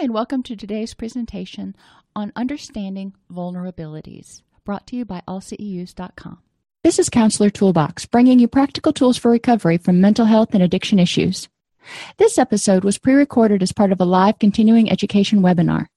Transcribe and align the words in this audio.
And 0.00 0.14
welcome 0.14 0.42
to 0.44 0.56
today's 0.56 0.94
presentation 0.94 1.76
on 2.16 2.32
understanding 2.34 3.12
vulnerabilities, 3.30 4.40
brought 4.64 4.86
to 4.86 4.96
you 4.96 5.04
by 5.04 5.20
allceus.com. 5.28 6.38
This 6.82 6.98
is 6.98 7.10
Counselor 7.10 7.50
Toolbox, 7.50 8.06
bringing 8.06 8.38
you 8.38 8.48
practical 8.48 8.94
tools 8.94 9.18
for 9.18 9.30
recovery 9.30 9.76
from 9.76 10.00
mental 10.00 10.24
health 10.24 10.54
and 10.54 10.62
addiction 10.62 10.98
issues. 10.98 11.50
This 12.16 12.38
episode 12.38 12.82
was 12.82 12.96
pre 12.96 13.12
recorded 13.12 13.62
as 13.62 13.72
part 13.72 13.92
of 13.92 14.00
a 14.00 14.06
live 14.06 14.38
continuing 14.38 14.90
education 14.90 15.42
webinar. 15.42 15.88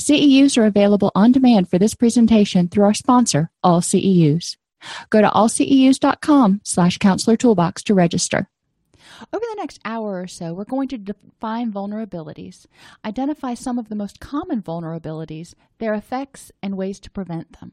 CEUs 0.00 0.58
are 0.58 0.66
available 0.66 1.12
on 1.14 1.30
demand 1.30 1.70
for 1.70 1.78
this 1.78 1.94
presentation 1.94 2.66
through 2.66 2.86
our 2.86 2.92
sponsor, 2.92 3.52
All 3.62 3.80
CEUs. 3.80 4.56
Go 5.10 5.20
to 5.20 5.30
allceus.com 5.30 6.60
slash 6.64 6.98
counselor 6.98 7.36
toolbox 7.36 7.84
to 7.84 7.94
register. 7.94 8.48
Over 9.32 9.44
the 9.48 9.56
next 9.58 9.80
hour 9.84 10.20
or 10.20 10.26
so, 10.26 10.52
we're 10.52 10.64
going 10.64 10.88
to 10.88 10.98
define 10.98 11.72
vulnerabilities, 11.72 12.66
identify 13.04 13.54
some 13.54 13.78
of 13.78 13.88
the 13.88 13.94
most 13.94 14.20
common 14.20 14.62
vulnerabilities, 14.62 15.54
their 15.78 15.94
effects, 15.94 16.52
and 16.62 16.76
ways 16.76 17.00
to 17.00 17.10
prevent 17.10 17.58
them. 17.60 17.72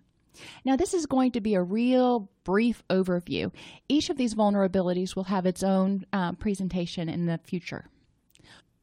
Now, 0.64 0.76
this 0.76 0.94
is 0.94 1.06
going 1.06 1.32
to 1.32 1.42
be 1.42 1.56
a 1.56 1.62
real 1.62 2.30
brief 2.44 2.84
overview. 2.90 3.52
Each 3.90 4.10
of 4.10 4.18
these 4.18 4.34
vulnerabilities 4.34 5.16
will 5.16 5.26
have 5.26 5.46
its 5.46 5.64
own 5.64 6.06
uh, 6.14 6.34
presentation 6.34 7.10
in 7.10 7.26
the 7.26 7.40
future. 7.44 7.90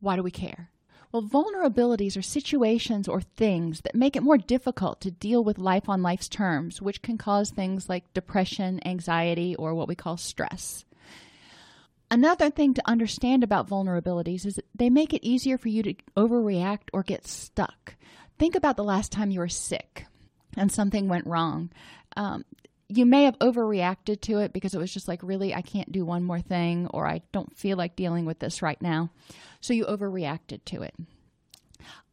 Why 0.00 0.16
do 0.16 0.22
we 0.22 0.30
care? 0.30 0.70
Well, 1.10 1.22
vulnerabilities 1.22 2.18
are 2.18 2.22
situations 2.22 3.08
or 3.08 3.22
things 3.22 3.80
that 3.80 3.94
make 3.94 4.14
it 4.14 4.22
more 4.22 4.36
difficult 4.36 5.00
to 5.00 5.10
deal 5.10 5.42
with 5.42 5.56
life 5.56 5.88
on 5.88 6.02
life's 6.02 6.28
terms, 6.28 6.82
which 6.82 7.00
can 7.00 7.16
cause 7.16 7.50
things 7.50 7.88
like 7.88 8.12
depression, 8.12 8.86
anxiety, 8.86 9.56
or 9.56 9.74
what 9.74 9.88
we 9.88 9.94
call 9.94 10.18
stress. 10.18 10.84
Another 12.10 12.50
thing 12.50 12.72
to 12.74 12.88
understand 12.88 13.44
about 13.44 13.68
vulnerabilities 13.68 14.46
is 14.46 14.58
they 14.74 14.88
make 14.88 15.12
it 15.12 15.26
easier 15.26 15.58
for 15.58 15.68
you 15.68 15.82
to 15.82 15.94
overreact 16.16 16.88
or 16.92 17.02
get 17.02 17.26
stuck. 17.26 17.96
Think 18.38 18.54
about 18.54 18.76
the 18.76 18.84
last 18.84 19.12
time 19.12 19.30
you 19.30 19.40
were 19.40 19.48
sick 19.48 20.06
and 20.56 20.72
something 20.72 21.08
went 21.08 21.26
wrong. 21.26 21.70
Um, 22.16 22.44
you 22.88 23.04
may 23.04 23.24
have 23.24 23.38
overreacted 23.40 24.22
to 24.22 24.38
it 24.38 24.54
because 24.54 24.74
it 24.74 24.78
was 24.78 24.92
just 24.92 25.08
like, 25.08 25.22
really, 25.22 25.54
I 25.54 25.60
can't 25.60 25.92
do 25.92 26.06
one 26.06 26.24
more 26.24 26.40
thing, 26.40 26.86
or 26.86 27.06
I 27.06 27.20
don't 27.32 27.56
feel 27.56 27.76
like 27.76 27.96
dealing 27.96 28.24
with 28.24 28.38
this 28.38 28.62
right 28.62 28.80
now. 28.80 29.10
So 29.60 29.74
you 29.74 29.84
overreacted 29.84 30.64
to 30.66 30.82
it. 30.82 30.94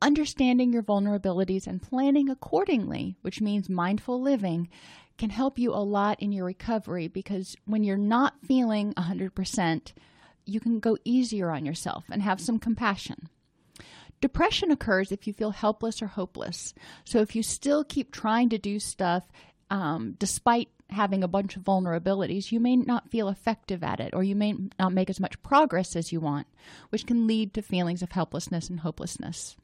Understanding 0.01 0.73
your 0.73 0.83
vulnerabilities 0.83 1.65
and 1.65 1.81
planning 1.81 2.29
accordingly, 2.29 3.15
which 3.21 3.39
means 3.39 3.69
mindful 3.69 4.21
living, 4.21 4.69
can 5.17 5.29
help 5.29 5.57
you 5.57 5.73
a 5.73 5.77
lot 5.83 6.21
in 6.21 6.31
your 6.31 6.45
recovery 6.45 7.07
because 7.07 7.55
when 7.65 7.83
you're 7.83 7.97
not 7.97 8.33
feeling 8.45 8.93
100%, 8.93 9.93
you 10.45 10.59
can 10.59 10.79
go 10.79 10.97
easier 11.03 11.51
on 11.51 11.65
yourself 11.65 12.05
and 12.11 12.21
have 12.21 12.41
some 12.41 12.59
compassion. 12.59 13.29
Depression 14.21 14.71
occurs 14.71 15.11
if 15.11 15.27
you 15.27 15.33
feel 15.33 15.51
helpless 15.51 16.01
or 16.01 16.07
hopeless. 16.07 16.73
So 17.03 17.19
if 17.19 17.35
you 17.35 17.43
still 17.43 17.83
keep 17.83 18.11
trying 18.11 18.49
to 18.49 18.57
do 18.57 18.79
stuff 18.79 19.23
um, 19.69 20.15
despite 20.19 20.69
having 20.89 21.23
a 21.23 21.27
bunch 21.27 21.55
of 21.55 21.63
vulnerabilities, 21.63 22.51
you 22.51 22.59
may 22.59 22.75
not 22.75 23.09
feel 23.09 23.29
effective 23.29 23.83
at 23.83 23.99
it 23.99 24.13
or 24.13 24.23
you 24.23 24.35
may 24.35 24.53
not 24.79 24.93
make 24.93 25.09
as 25.09 25.19
much 25.19 25.41
progress 25.41 25.95
as 25.95 26.11
you 26.11 26.19
want, 26.19 26.47
which 26.89 27.05
can 27.05 27.27
lead 27.27 27.53
to 27.53 27.61
feelings 27.61 28.01
of 28.01 28.11
helplessness 28.11 28.69
and 28.69 28.81
hopelessness. 28.81 29.57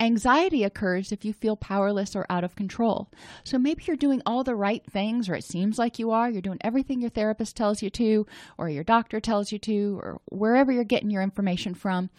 Anxiety 0.00 0.62
occurs 0.62 1.10
if 1.10 1.24
you 1.24 1.32
feel 1.32 1.56
powerless 1.56 2.14
or 2.14 2.24
out 2.30 2.44
of 2.44 2.54
control. 2.54 3.10
So 3.42 3.58
maybe 3.58 3.82
you're 3.86 3.96
doing 3.96 4.22
all 4.24 4.44
the 4.44 4.54
right 4.54 4.84
things, 4.88 5.28
or 5.28 5.34
it 5.34 5.44
seems 5.44 5.78
like 5.78 5.98
you 5.98 6.12
are. 6.12 6.30
You're 6.30 6.40
doing 6.40 6.60
everything 6.60 7.00
your 7.00 7.10
therapist 7.10 7.56
tells 7.56 7.82
you 7.82 7.90
to, 7.90 8.26
or 8.56 8.68
your 8.68 8.84
doctor 8.84 9.18
tells 9.18 9.50
you 9.50 9.58
to, 9.60 9.98
or 10.00 10.20
wherever 10.30 10.70
you're 10.70 10.84
getting 10.84 11.10
your 11.10 11.22
information 11.22 11.74
from, 11.74 12.10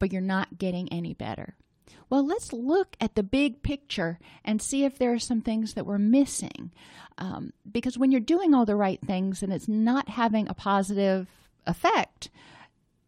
but 0.00 0.12
you're 0.12 0.20
not 0.20 0.58
getting 0.58 0.92
any 0.92 1.14
better. 1.14 1.54
Well, 2.08 2.26
let's 2.26 2.52
look 2.52 2.96
at 3.00 3.14
the 3.14 3.22
big 3.22 3.62
picture 3.62 4.18
and 4.44 4.60
see 4.60 4.84
if 4.84 4.98
there 4.98 5.12
are 5.12 5.20
some 5.20 5.40
things 5.40 5.74
that 5.74 5.86
we're 5.86 5.98
missing. 5.98 6.72
Um, 7.18 7.52
because 7.70 7.96
when 7.96 8.10
you're 8.10 8.20
doing 8.20 8.52
all 8.52 8.66
the 8.66 8.74
right 8.74 9.00
things 9.00 9.42
and 9.42 9.52
it's 9.52 9.68
not 9.68 10.08
having 10.08 10.48
a 10.48 10.54
positive 10.54 11.28
effect, 11.66 12.30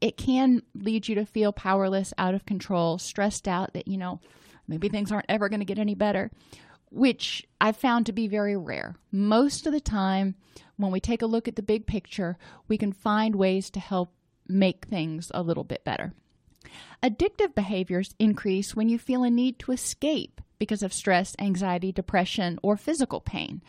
it 0.02 0.16
can 0.16 0.62
lead 0.74 1.06
you 1.06 1.14
to 1.14 1.24
feel 1.24 1.52
powerless, 1.52 2.12
out 2.18 2.34
of 2.34 2.44
control, 2.44 2.98
stressed 2.98 3.46
out 3.46 3.72
that, 3.72 3.86
you 3.86 3.96
know, 3.96 4.20
maybe 4.66 4.88
things 4.88 5.12
aren't 5.12 5.26
ever 5.28 5.48
going 5.48 5.60
to 5.60 5.64
get 5.64 5.78
any 5.78 5.94
better, 5.94 6.28
which 6.90 7.46
I've 7.60 7.76
found 7.76 8.06
to 8.06 8.12
be 8.12 8.26
very 8.26 8.56
rare. 8.56 8.96
Most 9.12 9.64
of 9.64 9.72
the 9.72 9.80
time, 9.80 10.34
when 10.76 10.90
we 10.90 10.98
take 10.98 11.22
a 11.22 11.26
look 11.26 11.46
at 11.46 11.54
the 11.54 11.62
big 11.62 11.86
picture, 11.86 12.36
we 12.66 12.76
can 12.76 12.92
find 12.92 13.36
ways 13.36 13.70
to 13.70 13.80
help 13.80 14.12
make 14.48 14.86
things 14.86 15.30
a 15.32 15.40
little 15.40 15.62
bit 15.62 15.84
better. 15.84 16.12
Addictive 17.00 17.54
behaviors 17.54 18.16
increase 18.18 18.74
when 18.74 18.88
you 18.88 18.98
feel 18.98 19.22
a 19.22 19.30
need 19.30 19.60
to 19.60 19.70
escape 19.70 20.40
because 20.58 20.82
of 20.82 20.92
stress, 20.92 21.36
anxiety, 21.38 21.92
depression, 21.92 22.58
or 22.60 22.76
physical 22.76 23.20
pain. 23.20 23.62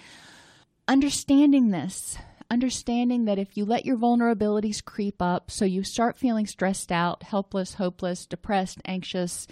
Understanding 0.88 1.70
this 1.70 2.18
understanding 2.54 3.26
that 3.26 3.40
if 3.40 3.58
you 3.58 3.66
let 3.66 3.86
your 3.86 3.98
vulnerabilities 3.98 4.84
creep 4.84 5.22
up, 5.22 5.50
so 5.50 5.66
you 5.66 5.84
start 5.84 6.18
feeling 6.18 6.46
stressed 6.46 6.92
out, 6.92 7.24
helpless, 7.24 7.74
hopeless, 7.74 8.28
depressed, 8.28 8.80
anxious, 8.86 9.48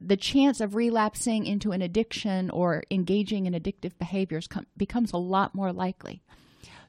the 0.00 0.16
chance 0.16 0.60
of 0.60 0.74
relapsing 0.74 1.46
into 1.46 1.72
an 1.72 1.82
addiction 1.82 2.50
or 2.50 2.82
engaging 2.90 3.46
in 3.46 3.54
addictive 3.54 3.98
behaviors 3.98 4.46
com- 4.46 4.66
becomes 4.76 5.12
a 5.12 5.16
lot 5.16 5.54
more 5.54 5.72
likely. 5.72 6.22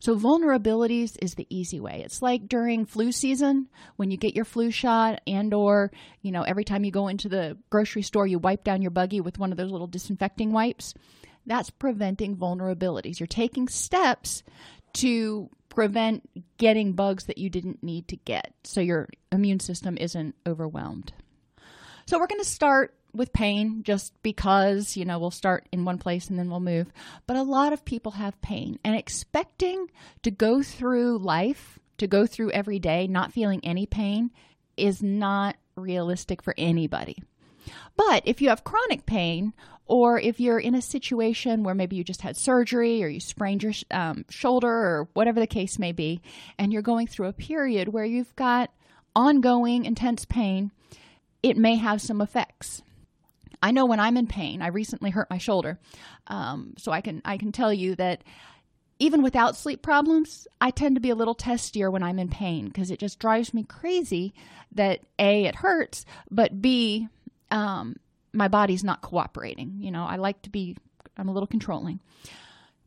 So 0.01 0.15
vulnerabilities 0.15 1.17
is 1.21 1.35
the 1.35 1.47
easy 1.49 1.79
way. 1.79 2.03
It's 2.05 2.21
like 2.21 2.47
during 2.47 2.85
flu 2.85 3.11
season 3.11 3.67
when 3.95 4.11
you 4.11 4.17
get 4.17 4.35
your 4.35 4.45
flu 4.45 4.71
shot 4.71 5.21
and 5.25 5.53
or, 5.53 5.91
you 6.21 6.31
know, 6.31 6.43
every 6.43 6.63
time 6.63 6.85
you 6.85 6.91
go 6.91 7.07
into 7.07 7.29
the 7.29 7.57
grocery 7.69 8.01
store 8.01 8.27
you 8.27 8.39
wipe 8.39 8.63
down 8.63 8.81
your 8.81 8.91
buggy 8.91 9.21
with 9.21 9.39
one 9.39 9.51
of 9.51 9.57
those 9.57 9.71
little 9.71 9.87
disinfecting 9.87 10.51
wipes. 10.51 10.93
That's 11.45 11.69
preventing 11.69 12.37
vulnerabilities. 12.37 13.19
You're 13.19 13.27
taking 13.27 13.67
steps 13.67 14.43
to 14.93 15.49
prevent 15.69 16.29
getting 16.57 16.93
bugs 16.93 17.25
that 17.25 17.37
you 17.37 17.49
didn't 17.49 17.83
need 17.83 18.07
to 18.07 18.17
get 18.17 18.53
so 18.63 18.81
your 18.81 19.07
immune 19.31 19.59
system 19.59 19.97
isn't 19.97 20.35
overwhelmed. 20.47 21.13
So, 22.05 22.17
we're 22.17 22.27
going 22.27 22.41
to 22.41 22.45
start 22.45 22.95
with 23.13 23.33
pain 23.33 23.83
just 23.83 24.13
because, 24.23 24.95
you 24.95 25.05
know, 25.05 25.19
we'll 25.19 25.31
start 25.31 25.67
in 25.71 25.85
one 25.85 25.97
place 25.97 26.29
and 26.29 26.37
then 26.37 26.49
we'll 26.49 26.59
move. 26.59 26.91
But 27.27 27.37
a 27.37 27.43
lot 27.43 27.73
of 27.73 27.85
people 27.85 28.13
have 28.13 28.41
pain 28.41 28.79
and 28.83 28.95
expecting 28.95 29.89
to 30.23 30.31
go 30.31 30.61
through 30.61 31.19
life, 31.19 31.79
to 31.97 32.07
go 32.07 32.25
through 32.25 32.51
every 32.51 32.79
day 32.79 33.07
not 33.07 33.33
feeling 33.33 33.61
any 33.63 33.85
pain 33.85 34.31
is 34.77 35.03
not 35.03 35.55
realistic 35.75 36.41
for 36.41 36.53
anybody. 36.57 37.23
But 37.95 38.23
if 38.25 38.41
you 38.41 38.49
have 38.49 38.63
chronic 38.63 39.05
pain, 39.05 39.53
or 39.89 40.19
if 40.19 40.39
you're 40.39 40.59
in 40.59 40.75
a 40.75 40.81
situation 40.81 41.63
where 41.63 41.73
maybe 41.73 41.95
you 41.95 42.03
just 42.03 42.21
had 42.21 42.37
surgery 42.37 43.03
or 43.03 43.07
you 43.07 43.19
sprained 43.19 43.63
your 43.63 43.73
um, 43.89 44.23
shoulder 44.29 44.69
or 44.69 45.09
whatever 45.13 45.39
the 45.39 45.47
case 45.47 45.79
may 45.79 45.91
be, 45.91 46.21
and 46.59 46.71
you're 46.71 46.83
going 46.83 47.07
through 47.07 47.27
a 47.27 47.33
period 47.33 47.87
where 47.89 48.05
you've 48.05 48.35
got 48.35 48.71
ongoing 49.15 49.85
intense 49.85 50.25
pain, 50.25 50.71
it 51.41 51.57
may 51.57 51.75
have 51.75 52.01
some 52.01 52.21
effects. 52.21 52.83
I 53.63 53.71
know 53.71 53.87
when 53.87 53.99
I'm 53.99 54.15
in 54.15 54.27
pain, 54.27 54.61
I 54.61 54.67
recently 54.67 55.09
hurt 55.09 55.29
my 55.29 55.39
shoulder, 55.39 55.79
um, 56.27 56.75
so 56.77 56.91
I 56.91 57.01
can 57.01 57.21
I 57.25 57.37
can 57.37 57.51
tell 57.51 57.73
you 57.73 57.95
that 57.95 58.23
even 58.99 59.23
without 59.23 59.57
sleep 59.57 59.81
problems, 59.81 60.47
I 60.61 60.69
tend 60.69 60.95
to 60.95 61.01
be 61.01 61.09
a 61.09 61.15
little 61.15 61.35
testier 61.35 61.91
when 61.91 62.03
I'm 62.03 62.19
in 62.19 62.29
pain 62.29 62.67
because 62.67 62.91
it 62.91 62.99
just 62.99 63.17
drives 63.17 63.53
me 63.55 63.63
crazy 63.63 64.35
that 64.73 65.01
a 65.17 65.45
it 65.45 65.55
hurts, 65.55 66.05
but 66.29 66.61
b 66.61 67.09
um, 67.49 67.95
my 68.33 68.47
body's 68.47 68.83
not 68.83 69.01
cooperating. 69.01 69.75
You 69.79 69.91
know, 69.91 70.03
I 70.03 70.17
like 70.17 70.41
to 70.43 70.49
be, 70.49 70.77
I'm 71.17 71.29
a 71.29 71.33
little 71.33 71.47
controlling. 71.47 71.99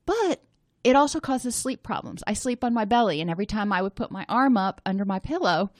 But 0.06 0.42
it 0.84 0.96
also 0.96 1.20
causes 1.20 1.54
sleep 1.54 1.82
problems. 1.82 2.22
I 2.26 2.34
sleep 2.34 2.64
on 2.64 2.74
my 2.74 2.84
belly, 2.84 3.20
and 3.20 3.30
every 3.30 3.46
time 3.46 3.72
I 3.72 3.82
would 3.82 3.94
put 3.94 4.10
my 4.10 4.26
arm 4.28 4.56
up 4.56 4.80
under 4.84 5.04
my 5.04 5.18
pillow, 5.18 5.70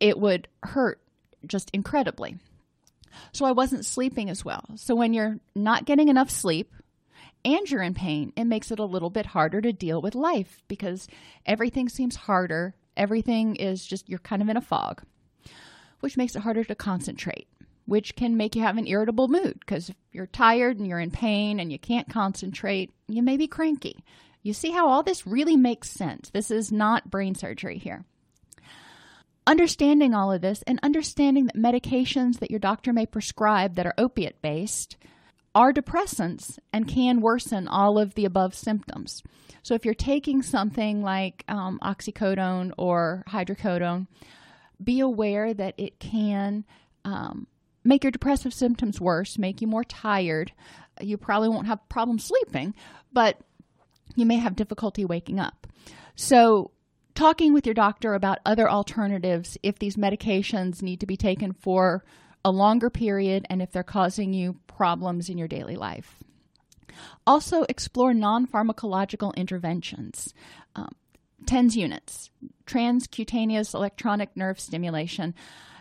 it 0.00 0.18
would 0.18 0.48
hurt 0.62 1.00
just 1.46 1.70
incredibly. 1.72 2.38
So 3.32 3.44
I 3.44 3.52
wasn't 3.52 3.86
sleeping 3.86 4.30
as 4.30 4.44
well. 4.44 4.64
So 4.76 4.94
when 4.94 5.12
you're 5.12 5.38
not 5.54 5.84
getting 5.84 6.08
enough 6.08 6.30
sleep 6.30 6.74
and 7.44 7.70
you're 7.70 7.82
in 7.82 7.94
pain, 7.94 8.32
it 8.36 8.44
makes 8.44 8.70
it 8.70 8.78
a 8.78 8.84
little 8.84 9.10
bit 9.10 9.26
harder 9.26 9.60
to 9.60 9.72
deal 9.72 10.02
with 10.02 10.14
life 10.14 10.62
because 10.68 11.08
everything 11.46 11.88
seems 11.88 12.16
harder 12.16 12.74
Everything 12.98 13.54
is 13.54 13.86
just, 13.86 14.08
you're 14.08 14.18
kind 14.18 14.42
of 14.42 14.48
in 14.48 14.56
a 14.56 14.60
fog, 14.60 15.02
which 16.00 16.16
makes 16.16 16.34
it 16.34 16.42
harder 16.42 16.64
to 16.64 16.74
concentrate, 16.74 17.46
which 17.88 18.14
can 18.16 18.36
make 18.36 18.54
you 18.54 18.60
have 18.60 18.76
an 18.76 18.86
irritable 18.86 19.28
mood 19.28 19.58
because 19.60 19.88
if 19.88 19.96
you're 20.12 20.26
tired 20.26 20.78
and 20.78 20.86
you're 20.86 21.00
in 21.00 21.10
pain 21.10 21.58
and 21.58 21.72
you 21.72 21.78
can't 21.78 22.06
concentrate, 22.10 22.92
you 23.08 23.22
may 23.22 23.38
be 23.38 23.48
cranky. 23.48 24.04
You 24.42 24.52
see 24.52 24.72
how 24.72 24.88
all 24.88 25.02
this 25.02 25.26
really 25.26 25.56
makes 25.56 25.90
sense. 25.90 26.28
This 26.28 26.50
is 26.50 26.70
not 26.70 27.10
brain 27.10 27.34
surgery 27.34 27.78
here. 27.78 28.04
Understanding 29.46 30.12
all 30.12 30.30
of 30.30 30.42
this 30.42 30.62
and 30.66 30.78
understanding 30.82 31.46
that 31.46 31.56
medications 31.56 32.40
that 32.40 32.50
your 32.50 32.60
doctor 32.60 32.92
may 32.92 33.06
prescribe 33.06 33.76
that 33.76 33.86
are 33.86 33.94
opiate 33.96 34.42
based 34.42 34.98
are 35.54 35.72
depressants 35.72 36.58
and 36.74 36.86
can 36.86 37.22
worsen 37.22 37.66
all 37.68 37.98
of 37.98 38.14
the 38.14 38.26
above 38.26 38.54
symptoms. 38.54 39.22
So 39.62 39.74
if 39.74 39.86
you're 39.86 39.94
taking 39.94 40.42
something 40.42 41.02
like 41.02 41.42
um, 41.48 41.78
oxycodone 41.82 42.72
or 42.76 43.24
hydrocodone, 43.26 44.08
be 44.84 45.00
aware 45.00 45.54
that 45.54 45.74
it 45.78 45.98
can 45.98 46.66
um, 47.06 47.46
make 47.88 48.04
your 48.04 48.10
depressive 48.10 48.52
symptoms 48.52 49.00
worse, 49.00 49.38
make 49.38 49.62
you 49.62 49.66
more 49.66 49.82
tired. 49.82 50.52
You 51.00 51.16
probably 51.16 51.48
won't 51.48 51.66
have 51.66 51.88
problems 51.88 52.24
sleeping, 52.24 52.74
but 53.12 53.40
you 54.14 54.26
may 54.26 54.36
have 54.36 54.56
difficulty 54.56 55.06
waking 55.06 55.40
up. 55.40 55.66
So, 56.14 56.70
talking 57.14 57.54
with 57.54 57.66
your 57.66 57.74
doctor 57.74 58.12
about 58.12 58.40
other 58.44 58.68
alternatives 58.68 59.56
if 59.62 59.78
these 59.78 59.96
medications 59.96 60.82
need 60.82 61.00
to 61.00 61.06
be 61.06 61.16
taken 61.16 61.52
for 61.54 62.04
a 62.44 62.50
longer 62.50 62.90
period 62.90 63.46
and 63.48 63.62
if 63.62 63.72
they're 63.72 63.82
causing 63.82 64.34
you 64.34 64.56
problems 64.66 65.30
in 65.30 65.38
your 65.38 65.48
daily 65.48 65.76
life. 65.76 66.16
Also, 67.26 67.64
explore 67.70 68.12
non 68.12 68.46
pharmacological 68.46 69.34
interventions. 69.34 70.34
Um, 70.76 70.94
TENS 71.46 71.76
units, 71.76 72.30
transcutaneous 72.66 73.74
electronic 73.74 74.36
nerve 74.36 74.60
stimulation. 74.60 75.34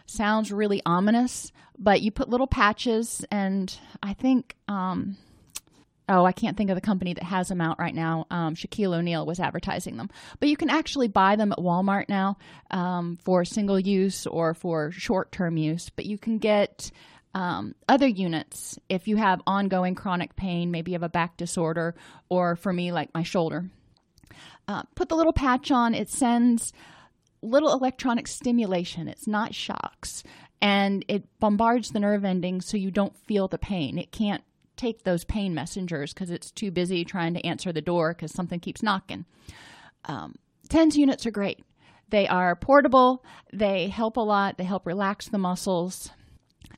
Sounds 0.07 0.51
really 0.51 0.81
ominous, 0.86 1.51
but 1.77 2.01
you 2.01 2.12
put 2.12 2.30
little 2.30 2.48
patches, 2.48 3.25
and 3.30 3.77
I 4.01 4.13
think 4.13 4.56
um, 4.68 5.18
oh, 6.09 6.25
I 6.25 6.31
can't 6.31 6.56
think 6.56 6.69
of 6.69 6.75
the 6.75 6.81
company 6.81 7.13
that 7.13 7.24
has 7.24 7.50
them 7.50 7.62
out 7.62 7.80
right 7.80 7.94
now. 7.94 8.25
Um, 8.31 8.56
Shaquille 8.56 8.98
O'Neal 8.98 9.25
was 9.25 9.39
advertising 9.39 9.98
them, 9.98 10.09
but 10.39 10.50
you 10.50 10.56
can 10.56 10.69
actually 10.69 11.07
buy 11.07 11.36
them 11.36 11.51
at 11.51 11.57
Walmart 11.57 12.07
now 12.09 12.38
um, 12.71 13.18
for 13.24 13.44
single 13.44 13.80
use 13.80 14.25
or 14.25 14.54
for 14.54 14.92
short 14.92 15.31
term 15.31 15.57
use. 15.57 15.89
But 15.89 16.06
you 16.06 16.18
can 16.18 16.38
get 16.38 16.92
um, 17.33 17.75
other 17.88 18.07
units 18.07 18.80
if 18.89 19.07
you 19.07 19.18
have 19.18 19.42
ongoing 19.45 19.95
chronic 19.95 20.36
pain, 20.36 20.71
maybe 20.71 20.92
you 20.92 20.95
have 20.95 21.04
a 21.04 21.09
back 21.09 21.38
disorder, 21.38 21.95
or 22.30 22.56
for 22.56 22.71
me, 22.71 22.92
like 22.92 23.13
my 23.13 23.24
shoulder. 23.24 23.69
Uh, 24.68 24.83
put 24.95 25.09
the 25.09 25.15
little 25.15 25.33
patch 25.33 25.71
on. 25.71 25.94
It 25.94 26.09
sends 26.09 26.74
little 27.47 27.73
electronic 27.73 28.27
stimulation. 28.27 29.07
It's 29.07 29.27
not 29.27 29.55
shocks. 29.55 30.23
And 30.61 31.05
it 31.07 31.23
bombards 31.39 31.91
the 31.91 31.99
nerve 31.99 32.25
endings 32.25 32.67
so 32.67 32.77
you 32.77 32.91
don't 32.91 33.15
feel 33.15 33.47
the 33.47 33.57
pain. 33.57 33.97
It 33.97 34.11
can't 34.11 34.44
take 34.75 35.03
those 35.03 35.25
pain 35.25 35.53
messengers 35.53 36.13
because 36.13 36.29
it's 36.29 36.51
too 36.51 36.71
busy 36.71 37.03
trying 37.03 37.33
to 37.33 37.45
answer 37.45 37.71
the 37.71 37.81
door 37.81 38.13
because 38.13 38.31
something 38.31 38.59
keeps 38.59 38.83
knocking. 38.83 39.25
Um, 40.05 40.35
TENS 40.69 40.97
units 40.97 41.25
are 41.25 41.31
great. 41.31 41.63
They 42.09 42.27
are 42.27 42.55
portable, 42.55 43.23
they 43.51 43.89
help 43.89 44.15
a 44.15 44.21
lot, 44.21 44.57
they 44.57 44.63
help 44.63 44.85
relax 44.85 45.27
the 45.27 45.38
muscles. 45.38 46.09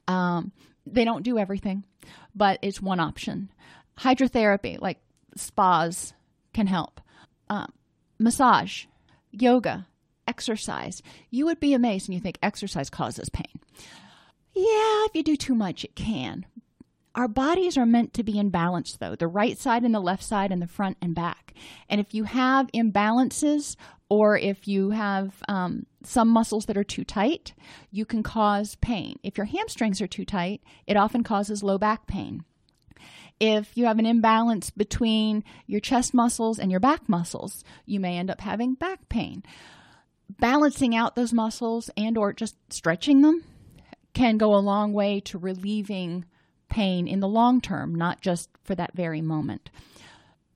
Um, 0.07 0.51
they 0.87 1.05
don't 1.05 1.23
do 1.23 1.37
everything, 1.37 1.85
but 2.33 2.57
it's 2.63 2.81
one 2.81 2.99
option. 2.99 3.51
Hydrotherapy, 3.99 4.81
like 4.81 4.97
spas, 5.35 6.13
can 6.53 6.65
help. 6.65 6.99
Um, 7.47 7.71
massage, 8.17 8.85
yoga, 9.31 9.85
exercise. 10.29 11.01
You 11.31 11.45
would 11.47 11.59
be 11.59 11.73
amazed 11.73 12.07
and 12.07 12.13
you 12.13 12.21
think 12.21 12.37
exercise 12.41 12.89
causes 12.89 13.29
pain. 13.29 13.59
Yeah, 14.53 15.05
if 15.05 15.15
you 15.15 15.23
do 15.23 15.35
too 15.35 15.55
much, 15.55 15.83
it 15.83 15.95
can. 15.95 16.45
Our 17.15 17.27
bodies 17.27 17.77
are 17.77 17.85
meant 17.85 18.13
to 18.13 18.23
be 18.23 18.37
in 18.37 18.49
balance, 18.51 18.95
though 18.95 19.15
the 19.15 19.27
right 19.27 19.57
side 19.57 19.83
and 19.83 19.93
the 19.93 19.99
left 19.99 20.23
side, 20.23 20.51
and 20.51 20.61
the 20.61 20.67
front 20.67 20.97
and 21.01 21.15
back. 21.15 21.53
And 21.89 21.99
if 21.99 22.13
you 22.13 22.23
have 22.25 22.71
imbalances, 22.71 23.75
or 24.09 24.37
if 24.37 24.67
you 24.67 24.91
have 24.91 25.33
um, 25.47 25.85
some 26.03 26.29
muscles 26.29 26.65
that 26.65 26.77
are 26.77 26.83
too 26.83 27.03
tight, 27.03 27.53
you 27.91 28.05
can 28.05 28.23
cause 28.23 28.75
pain. 28.75 29.19
If 29.23 29.37
your 29.37 29.45
hamstrings 29.45 30.01
are 30.01 30.07
too 30.07 30.25
tight, 30.25 30.61
it 30.87 30.97
often 30.97 31.23
causes 31.23 31.63
low 31.63 31.77
back 31.77 32.07
pain. 32.07 32.43
If 33.39 33.77
you 33.77 33.85
have 33.85 33.99
an 33.99 34.05
imbalance 34.05 34.69
between 34.69 35.43
your 35.65 35.79
chest 35.79 36.13
muscles 36.13 36.59
and 36.59 36.71
your 36.71 36.79
back 36.79 37.07
muscles, 37.07 37.63
you 37.85 37.99
may 37.99 38.17
end 38.17 38.29
up 38.29 38.41
having 38.41 38.73
back 38.73 39.07
pain. 39.09 39.43
Balancing 40.29 40.95
out 40.95 41.15
those 41.15 41.33
muscles 41.33 41.89
and 41.97 42.17
or 42.17 42.33
just 42.33 42.55
stretching 42.71 43.21
them 43.21 43.43
can 44.13 44.37
go 44.37 44.55
a 44.55 44.57
long 44.57 44.93
way 44.93 45.19
to 45.21 45.37
relieving 45.37 46.25
pain 46.69 47.07
in 47.07 47.19
the 47.19 47.27
long 47.27 47.61
term, 47.61 47.95
not 47.95 48.21
just 48.21 48.49
for 48.63 48.75
that 48.75 48.93
very 48.93 49.21
moment. 49.21 49.69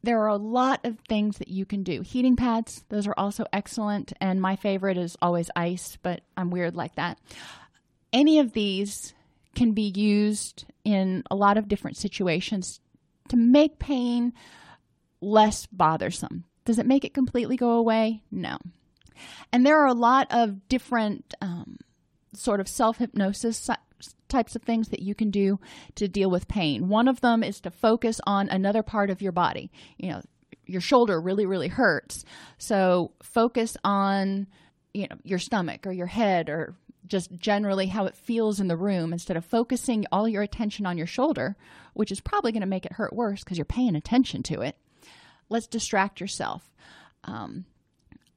There 0.04 0.20
are 0.22 0.28
a 0.28 0.36
lot 0.36 0.86
of 0.86 1.00
things 1.08 1.38
that 1.38 1.48
you 1.48 1.66
can 1.66 1.84
do. 1.84 2.02
Heating 2.02 2.36
pads, 2.36 2.84
those 2.90 3.08
are 3.08 3.16
also 3.18 3.46
excellent. 3.54 4.14
And 4.20 4.42
my 4.42 4.58
favorite 4.58 4.98
is 4.98 5.18
always 5.22 5.50
ice, 5.56 5.98
but 6.04 6.22
I'm 6.36 6.52
weird 6.52 6.76
like 6.76 6.96
that. 6.96 7.20
Any 8.12 8.40
of 8.40 8.54
these 8.54 9.14
can 9.56 9.72
be 9.72 9.94
used 9.96 10.66
in 10.84 11.24
a 11.32 11.36
lot 11.36 11.58
of 11.58 11.68
different 11.68 11.98
situations 11.98 12.82
to 13.30 13.38
make 13.38 13.80
pain 13.80 14.34
less 15.22 15.66
bothersome. 15.68 16.44
Does 16.66 16.80
it 16.80 16.86
make 16.86 17.06
it 17.06 17.14
completely 17.14 17.56
go 17.56 17.72
away? 17.72 18.24
No. 18.30 18.58
And 19.52 19.66
there 19.66 19.80
are 19.80 19.88
a 19.88 19.94
lot 19.94 20.28
of 20.32 20.68
different 20.68 21.34
um, 21.42 21.78
sort 22.34 22.60
of 22.60 22.68
self 22.68 22.98
hypnosis 22.98 23.70
types 24.28 24.56
of 24.56 24.64
things 24.64 24.90
that 24.90 25.02
you 25.02 25.14
can 25.14 25.30
do 25.30 25.60
to 25.96 26.08
deal 26.08 26.30
with 26.30 26.48
pain. 26.48 26.90
One 26.90 27.08
of 27.08 27.22
them 27.22 27.44
is 27.44 27.62
to 27.62 27.72
focus 27.72 28.20
on 28.26 28.50
another 28.50 28.84
part 28.84 29.10
of 29.10 29.22
your 29.22 29.32
body. 29.32 29.72
You 29.98 30.10
know, 30.10 30.22
your 30.66 30.82
shoulder 30.82 31.22
really, 31.22 31.46
really 31.46 31.68
hurts. 31.68 32.26
So 32.58 33.12
focus 33.22 33.78
on, 33.84 34.48
you 34.94 35.08
know, 35.08 35.18
your 35.24 35.40
stomach 35.40 35.86
or 35.86 35.92
your 35.92 36.08
head 36.08 36.50
or 36.50 36.76
just 37.06 37.32
generally 37.38 37.88
how 37.88 38.06
it 38.06 38.16
feels 38.16 38.60
in 38.60 38.68
the 38.68 38.78
room 38.78 39.14
instead 39.14 39.38
of 39.38 39.46
focusing 39.46 40.06
all 40.12 40.28
your 40.28 40.42
attention 40.42 40.86
on 40.86 40.98
your 40.98 41.08
shoulder, 41.08 41.56
which 41.94 42.12
is 42.12 42.22
probably 42.22 42.52
going 42.52 42.62
to 42.62 42.68
make 42.68 42.86
it 42.86 42.94
hurt 42.94 43.14
worse 43.14 43.44
because 43.44 43.58
you're 43.58 43.66
paying 43.66 43.96
attention 43.96 44.42
to 44.44 44.62
it. 44.62 44.78
Let's 45.50 45.68
distract 45.68 46.22
yourself. 46.22 46.72
Um, 47.26 47.66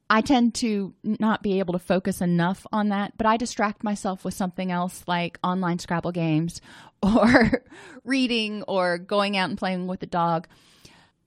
I 0.09 0.21
tend 0.21 0.55
to 0.55 0.93
not 1.03 1.43
be 1.43 1.59
able 1.59 1.73
to 1.73 1.79
focus 1.79 2.21
enough 2.21 2.65
on 2.71 2.89
that, 2.89 3.17
but 3.17 3.27
I 3.27 3.37
distract 3.37 3.83
myself 3.83 4.23
with 4.23 4.33
something 4.33 4.71
else 4.71 5.03
like 5.05 5.37
online 5.43 5.79
Scrabble 5.79 6.13
games 6.13 6.61
or 7.03 7.63
reading 8.03 8.63
or 8.67 8.97
going 8.97 9.35
out 9.35 9.49
and 9.49 9.57
playing 9.57 9.87
with 9.87 9.99
the 9.99 10.05
dog. 10.05 10.47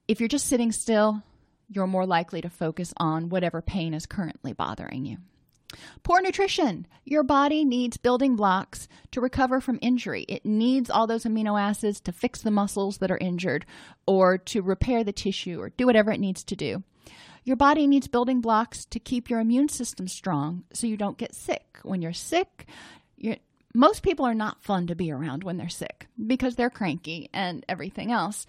If 0.09 0.21
you're 0.21 0.28
just 0.28 0.47
sitting 0.47 0.73
still, 0.73 1.23
you're 1.69 1.87
more 1.87 2.07
likely 2.07 2.40
to 2.40 2.50
focus 2.50 2.93
on 2.97 3.28
whatever 3.28 3.62
pain 3.62 3.95
is 3.95 4.07
currently 4.07 4.52
bothering 4.52 5.05
you. 5.05 5.19
Poor 6.02 6.21
nutrition. 6.21 6.87
Your 7.05 7.23
body 7.23 7.64
needs 7.64 7.97
building 7.97 8.35
blocks 8.35 8.88
to 9.12 9.21
recover 9.21 9.61
from 9.61 9.78
injury. 9.81 10.25
It 10.28 10.45
needs 10.45 10.90
all 10.90 11.07
those 11.07 11.25
amino 11.25 11.61
acids 11.61 12.00
to 12.00 12.12
fix 12.12 12.43
the 12.43 12.50
muscles 12.50 12.99
that 12.99 13.11
are 13.11 13.19
injured 13.19 13.66
or 14.07 14.38
to 14.38 14.62
repair 14.62 15.05
the 15.05 15.12
tissue 15.12 15.61
or 15.61 15.71
do 15.71 15.87
whatever 15.87 16.11
it 16.11 16.19
needs 16.19 16.43
to 16.45 16.57
do. 16.57 16.83
Your 17.44 17.56
body 17.56 17.87
needs 17.87 18.09
building 18.09 18.40
blocks 18.40 18.85
to 18.87 18.99
keep 18.99 19.30
your 19.30 19.40
immune 19.40 19.68
system 19.68 20.09
strong 20.09 20.64
so 20.73 20.87
you 20.87 20.97
don't 20.97 21.18
get 21.18 21.35
sick. 21.35 21.78
When 21.82 22.02
you're 22.02 22.12
sick, 22.12 22.66
you're, 23.16 23.37
most 23.75 24.02
people 24.02 24.26
are 24.26 24.35
not 24.35 24.62
fun 24.62 24.87
to 24.88 24.94
be 24.94 25.11
around 25.11 25.44
when 25.44 25.56
they're 25.56 25.68
sick 25.68 26.06
because 26.26 26.56
they're 26.56 26.70
cranky 26.70 27.30
and 27.32 27.64
everything 27.68 28.12
else. 28.12 28.47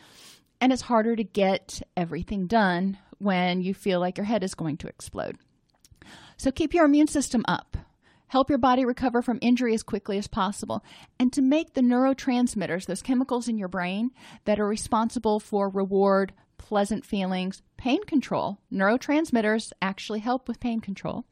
And 0.60 0.74
it's 0.74 0.83
harder 0.83 1.15
to 1.15 1.24
get 1.24 1.81
everything 1.95 2.48
done 2.48 2.98
when 3.17 3.62
you 3.62 3.74
feel 3.74 4.00
like 4.00 4.17
your 4.17 4.25
head 4.25 4.43
is 4.43 4.55
going 4.55 4.77
to 4.77 4.88
explode. 4.88 5.38
So 6.38 6.51
keep 6.51 6.74
your 6.74 6.86
immune 6.86 7.07
system 7.07 7.45
up. 7.48 7.77
Help 8.27 8.50
your 8.50 8.57
body 8.57 8.86
recover 8.86 9.21
from 9.21 9.39
injury 9.41 9.74
as 9.74 9.83
quickly 9.83 10.17
as 10.17 10.27
possible. 10.27 10.83
And 11.19 11.33
to 11.33 11.41
make 11.41 11.74
the 11.74 11.81
neurotransmitters, 11.81 12.86
those 12.86 13.01
chemicals 13.01 13.48
in 13.48 13.57
your 13.57 13.67
brain 13.67 14.12
that 14.45 14.60
are 14.60 14.67
responsible 14.67 15.39
for 15.39 15.69
reward, 15.69 16.33
pleasant 16.62 17.03
feelings, 17.03 17.63
pain 17.75 18.03
control. 18.03 18.60
Neurotransmitters 18.72 19.74
actually 19.82 20.20
help 20.20 20.48
with 20.48 20.60
pain 20.60 20.80
control 20.80 21.25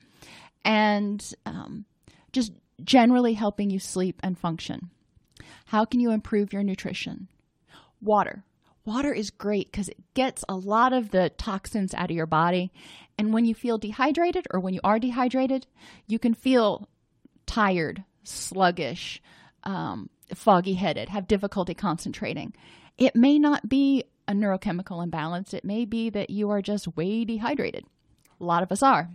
and 0.66 1.34
um, 1.46 1.86
just 2.34 2.52
generally 2.84 3.36
helping 3.36 3.70
you 3.70 3.78
sleep 3.78 4.20
and 4.24 4.38
function. 4.38 4.90
How 5.66 5.86
can 5.86 6.00
you 6.00 6.10
improve 6.10 6.52
your 6.52 6.64
nutrition? 6.64 7.28
Water. 8.02 8.44
Water 8.86 9.14
is 9.14 9.30
great 9.30 9.72
because 9.72 9.88
it 9.88 10.02
gets 10.16 10.44
a 10.50 10.56
lot 10.56 10.94
of 10.94 11.12
the 11.12 11.30
toxins 11.38 11.94
out 11.94 12.10
of 12.10 12.16
your 12.16 12.26
body. 12.26 12.72
And 13.20 13.32
when 13.32 13.46
you 13.46 13.54
feel 13.54 13.78
dehydrated 13.78 14.48
or 14.50 14.60
when 14.60 14.74
you 14.74 14.82
are 14.84 14.98
dehydrated, 14.98 15.68
you 16.08 16.18
can 16.18 16.34
feel 16.34 16.90
tired, 17.46 18.04
sluggish, 18.24 19.22
um, 19.64 20.10
foggy 20.34 20.74
headed, 20.74 21.10
have 21.10 21.28
difficulty 21.28 21.76
concentrating. 21.76 22.56
It 22.98 23.16
may 23.16 23.38
not 23.38 23.70
be 23.70 24.06
a 24.30 24.32
neurochemical 24.32 25.04
imbalance. 25.04 25.56
It 25.56 25.66
may 25.66 25.86
be 25.86 26.12
that 26.12 26.30
you 26.30 26.52
are 26.52 26.62
just 26.62 26.96
way 26.96 27.26
dehydrated. 27.26 27.84
A 28.40 28.44
lot 28.44 28.62
of 28.62 28.72
us 28.72 28.84
are. 28.84 29.10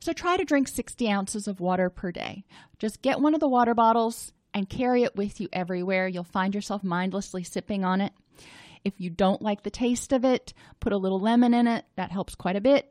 So 0.00 0.14
try 0.14 0.38
to 0.38 0.44
drink 0.44 0.68
60 0.68 1.10
ounces 1.10 1.46
of 1.46 1.60
water 1.60 1.90
per 1.90 2.10
day. 2.10 2.44
Just 2.78 3.02
get 3.02 3.20
one 3.20 3.34
of 3.34 3.40
the 3.40 3.48
water 3.48 3.74
bottles 3.74 4.32
and 4.54 4.70
carry 4.70 5.02
it 5.02 5.16
with 5.16 5.38
you 5.38 5.48
everywhere. 5.52 6.08
You'll 6.08 6.24
find 6.24 6.54
yourself 6.54 6.82
mindlessly 6.82 7.44
sipping 7.44 7.84
on 7.84 8.00
it. 8.00 8.14
If 8.82 8.94
you 8.96 9.10
don't 9.10 9.42
like 9.42 9.62
the 9.62 9.70
taste 9.70 10.14
of 10.14 10.24
it, 10.24 10.54
put 10.80 10.94
a 10.94 10.98
little 10.98 11.20
lemon 11.20 11.52
in 11.52 11.66
it. 11.66 11.84
That 11.96 12.10
helps 12.10 12.34
quite 12.34 12.56
a 12.56 12.62
bit. 12.62 12.90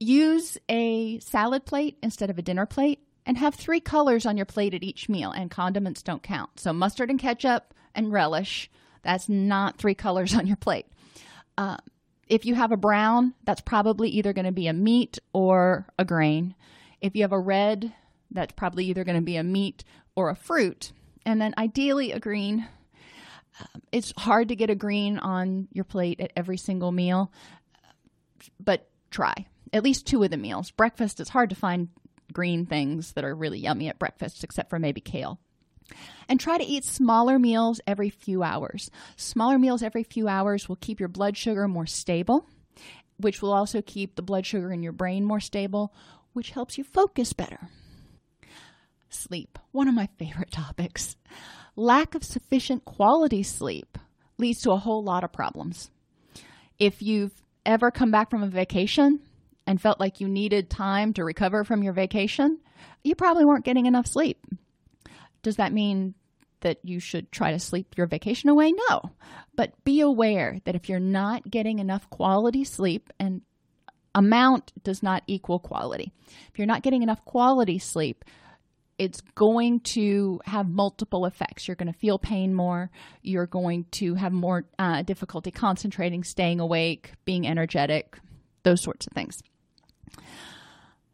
Use 0.00 0.56
a 0.70 1.18
salad 1.20 1.66
plate 1.66 1.98
instead 2.02 2.30
of 2.30 2.38
a 2.38 2.42
dinner 2.42 2.64
plate 2.64 3.00
and 3.26 3.36
have 3.36 3.54
three 3.54 3.80
colors 3.80 4.24
on 4.24 4.38
your 4.38 4.46
plate 4.46 4.72
at 4.72 4.82
each 4.82 5.10
meal, 5.10 5.30
and 5.30 5.50
condiments 5.50 6.02
don't 6.02 6.22
count. 6.22 6.58
So, 6.58 6.72
mustard 6.72 7.10
and 7.10 7.18
ketchup 7.18 7.74
and 7.94 8.10
relish, 8.10 8.70
that's 9.02 9.28
not 9.28 9.78
three 9.78 9.94
colors 9.94 10.34
on 10.36 10.46
your 10.46 10.56
plate. 10.56 10.86
Uh, 11.56 11.76
if 12.28 12.44
you 12.44 12.54
have 12.54 12.72
a 12.72 12.76
brown, 12.76 13.34
that's 13.44 13.60
probably 13.60 14.10
either 14.10 14.32
going 14.32 14.44
to 14.44 14.52
be 14.52 14.66
a 14.66 14.72
meat 14.72 15.18
or 15.32 15.86
a 15.98 16.04
grain. 16.04 16.54
If 17.00 17.16
you 17.16 17.22
have 17.22 17.32
a 17.32 17.38
red, 17.38 17.92
that's 18.30 18.52
probably 18.52 18.86
either 18.86 19.04
going 19.04 19.16
to 19.16 19.22
be 19.22 19.36
a 19.36 19.42
meat 19.42 19.84
or 20.14 20.28
a 20.28 20.36
fruit. 20.36 20.92
And 21.24 21.40
then 21.40 21.54
ideally 21.56 22.12
a 22.12 22.20
green. 22.20 22.68
Um, 23.60 23.82
it's 23.92 24.12
hard 24.16 24.48
to 24.48 24.56
get 24.56 24.70
a 24.70 24.74
green 24.74 25.18
on 25.18 25.68
your 25.72 25.84
plate 25.84 26.20
at 26.20 26.32
every 26.36 26.58
single 26.58 26.92
meal, 26.92 27.32
but 28.60 28.88
try 29.10 29.46
at 29.72 29.82
least 29.82 30.06
two 30.06 30.22
of 30.22 30.30
the 30.30 30.36
meals. 30.36 30.70
Breakfast, 30.70 31.20
it's 31.20 31.30
hard 31.30 31.50
to 31.50 31.56
find 31.56 31.88
green 32.32 32.66
things 32.66 33.12
that 33.12 33.24
are 33.24 33.34
really 33.34 33.58
yummy 33.58 33.88
at 33.88 33.98
breakfast, 33.98 34.44
except 34.44 34.70
for 34.70 34.78
maybe 34.78 35.00
kale. 35.00 35.40
And 36.28 36.38
try 36.38 36.58
to 36.58 36.64
eat 36.64 36.84
smaller 36.84 37.38
meals 37.38 37.80
every 37.86 38.10
few 38.10 38.42
hours. 38.42 38.90
Smaller 39.16 39.58
meals 39.58 39.82
every 39.82 40.02
few 40.02 40.28
hours 40.28 40.68
will 40.68 40.76
keep 40.76 41.00
your 41.00 41.08
blood 41.08 41.36
sugar 41.36 41.66
more 41.66 41.86
stable, 41.86 42.46
which 43.16 43.40
will 43.40 43.52
also 43.52 43.82
keep 43.82 44.14
the 44.14 44.22
blood 44.22 44.46
sugar 44.46 44.70
in 44.72 44.82
your 44.82 44.92
brain 44.92 45.24
more 45.24 45.40
stable, 45.40 45.92
which 46.32 46.50
helps 46.50 46.78
you 46.78 46.84
focus 46.84 47.32
better. 47.32 47.68
Sleep, 49.08 49.58
one 49.72 49.88
of 49.88 49.94
my 49.94 50.08
favorite 50.18 50.50
topics. 50.52 51.16
Lack 51.76 52.14
of 52.14 52.24
sufficient 52.24 52.84
quality 52.84 53.42
sleep 53.42 53.98
leads 54.36 54.62
to 54.62 54.72
a 54.72 54.76
whole 54.76 55.02
lot 55.02 55.24
of 55.24 55.32
problems. 55.32 55.90
If 56.78 57.02
you've 57.02 57.34
ever 57.64 57.90
come 57.90 58.10
back 58.10 58.30
from 58.30 58.42
a 58.42 58.48
vacation 58.48 59.20
and 59.66 59.80
felt 59.80 60.00
like 60.00 60.20
you 60.20 60.28
needed 60.28 60.70
time 60.70 61.12
to 61.14 61.24
recover 61.24 61.64
from 61.64 61.82
your 61.82 61.92
vacation, 61.92 62.58
you 63.02 63.14
probably 63.14 63.44
weren't 63.44 63.64
getting 63.64 63.86
enough 63.86 64.06
sleep. 64.06 64.38
Does 65.48 65.56
that 65.56 65.72
mean 65.72 66.12
that 66.60 66.76
you 66.82 67.00
should 67.00 67.32
try 67.32 67.52
to 67.52 67.58
sleep 67.58 67.96
your 67.96 68.06
vacation 68.06 68.50
away? 68.50 68.70
No. 68.90 69.00
But 69.56 69.82
be 69.82 70.02
aware 70.02 70.58
that 70.66 70.74
if 70.74 70.90
you're 70.90 71.00
not 71.00 71.50
getting 71.50 71.78
enough 71.78 72.10
quality 72.10 72.64
sleep, 72.64 73.10
and 73.18 73.40
amount 74.14 74.74
does 74.84 75.02
not 75.02 75.22
equal 75.26 75.58
quality, 75.58 76.12
if 76.52 76.58
you're 76.58 76.66
not 76.66 76.82
getting 76.82 77.02
enough 77.02 77.24
quality 77.24 77.78
sleep, 77.78 78.26
it's 78.98 79.22
going 79.36 79.80
to 79.80 80.38
have 80.44 80.68
multiple 80.68 81.24
effects. 81.24 81.66
You're 81.66 81.76
going 81.76 81.90
to 81.90 81.98
feel 81.98 82.18
pain 82.18 82.52
more. 82.52 82.90
You're 83.22 83.46
going 83.46 83.86
to 83.92 84.16
have 84.16 84.32
more 84.32 84.66
uh, 84.78 85.00
difficulty 85.00 85.50
concentrating, 85.50 86.24
staying 86.24 86.60
awake, 86.60 87.12
being 87.24 87.46
energetic, 87.46 88.18
those 88.64 88.82
sorts 88.82 89.06
of 89.06 89.14
things. 89.14 89.42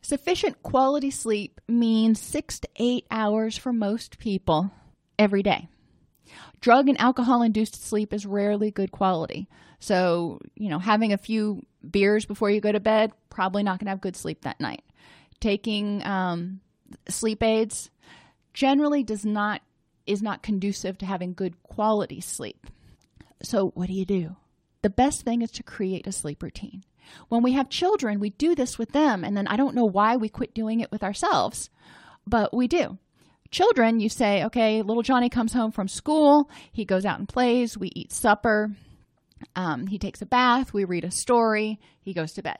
Sufficient 0.04 0.62
quality 0.62 1.11
sleep 1.11 1.62
means 1.66 2.20
six 2.20 2.61
to 2.61 2.68
eight 2.76 3.06
hours 3.11 3.56
for 3.56 3.73
most 3.73 4.18
people 4.18 4.70
every 5.18 5.42
day. 5.42 5.66
Drug 6.61 6.90
and 6.90 7.00
alcohol 7.00 7.40
induced 7.40 7.82
sleep 7.82 8.12
is 8.12 8.26
rarely 8.26 8.70
good 8.70 8.92
quality. 8.92 9.49
So, 9.78 10.40
you 10.56 10.68
know, 10.68 10.78
having 10.78 11.14
a 11.14 11.18
few 11.18 11.64
beers 11.90 12.26
before 12.26 12.50
you 12.50 12.61
go 12.61 12.70
to 12.70 12.80
bed, 12.80 13.12
probably 13.30 13.62
not 13.62 13.78
going 13.78 13.87
to 13.87 13.92
have 13.92 14.02
good 14.02 14.14
sleep 14.14 14.42
that 14.42 14.61
night. 14.61 14.84
Taking 15.40 16.04
um, 16.04 16.61
sleep 17.08 17.42
aids 17.42 17.90
generally 18.52 19.04
does 19.04 19.25
not 19.25 19.62
is 20.06 20.20
not 20.20 20.42
conducive 20.42 20.99
to 20.99 21.06
having 21.06 21.32
good 21.32 21.62
quality 21.62 22.20
sleep. 22.20 22.66
So, 23.42 23.70
what 23.70 23.87
do 23.87 23.94
you 23.94 24.04
do? 24.04 24.37
The 24.82 24.90
best 24.90 25.23
thing 25.23 25.40
is 25.40 25.50
to 25.52 25.62
create 25.62 26.06
a 26.06 26.12
sleep 26.12 26.42
routine. 26.42 26.84
When 27.28 27.42
we 27.42 27.52
have 27.52 27.68
children, 27.68 28.20
we 28.20 28.30
do 28.30 28.54
this 28.54 28.78
with 28.78 28.92
them, 28.92 29.25
and 29.25 29.37
then 29.37 29.46
I 29.46 29.56
don't 29.56 29.75
know 29.75 29.84
why 29.84 30.16
we 30.16 30.28
quit 30.28 30.54
doing 30.54 30.80
it 30.80 30.90
with 30.90 31.02
ourselves, 31.02 31.70
but 32.26 32.54
we 32.54 32.68
do. 32.68 32.99
Children, 33.50 34.00
you 34.00 34.08
say, 34.08 34.44
okay, 34.44 34.82
little 34.82 35.02
Johnny 35.02 35.28
comes 35.28 35.52
home 35.52 35.70
from 35.70 35.88
school, 35.88 36.50
he 36.73 36.84
goes 36.84 37.04
out 37.04 37.18
and 37.18 37.28
plays, 37.28 37.78
we 37.78 37.92
eat 37.94 38.12
supper, 38.12 38.73
um, 39.54 39.87
he 39.87 39.99
takes 39.99 40.23
a 40.23 40.26
bath, 40.26 40.73
we 40.73 40.84
read 40.84 41.04
a 41.04 41.11
story, 41.11 41.78
he 42.00 42.12
goes 42.12 42.32
to 42.32 42.42
bed. 42.42 42.58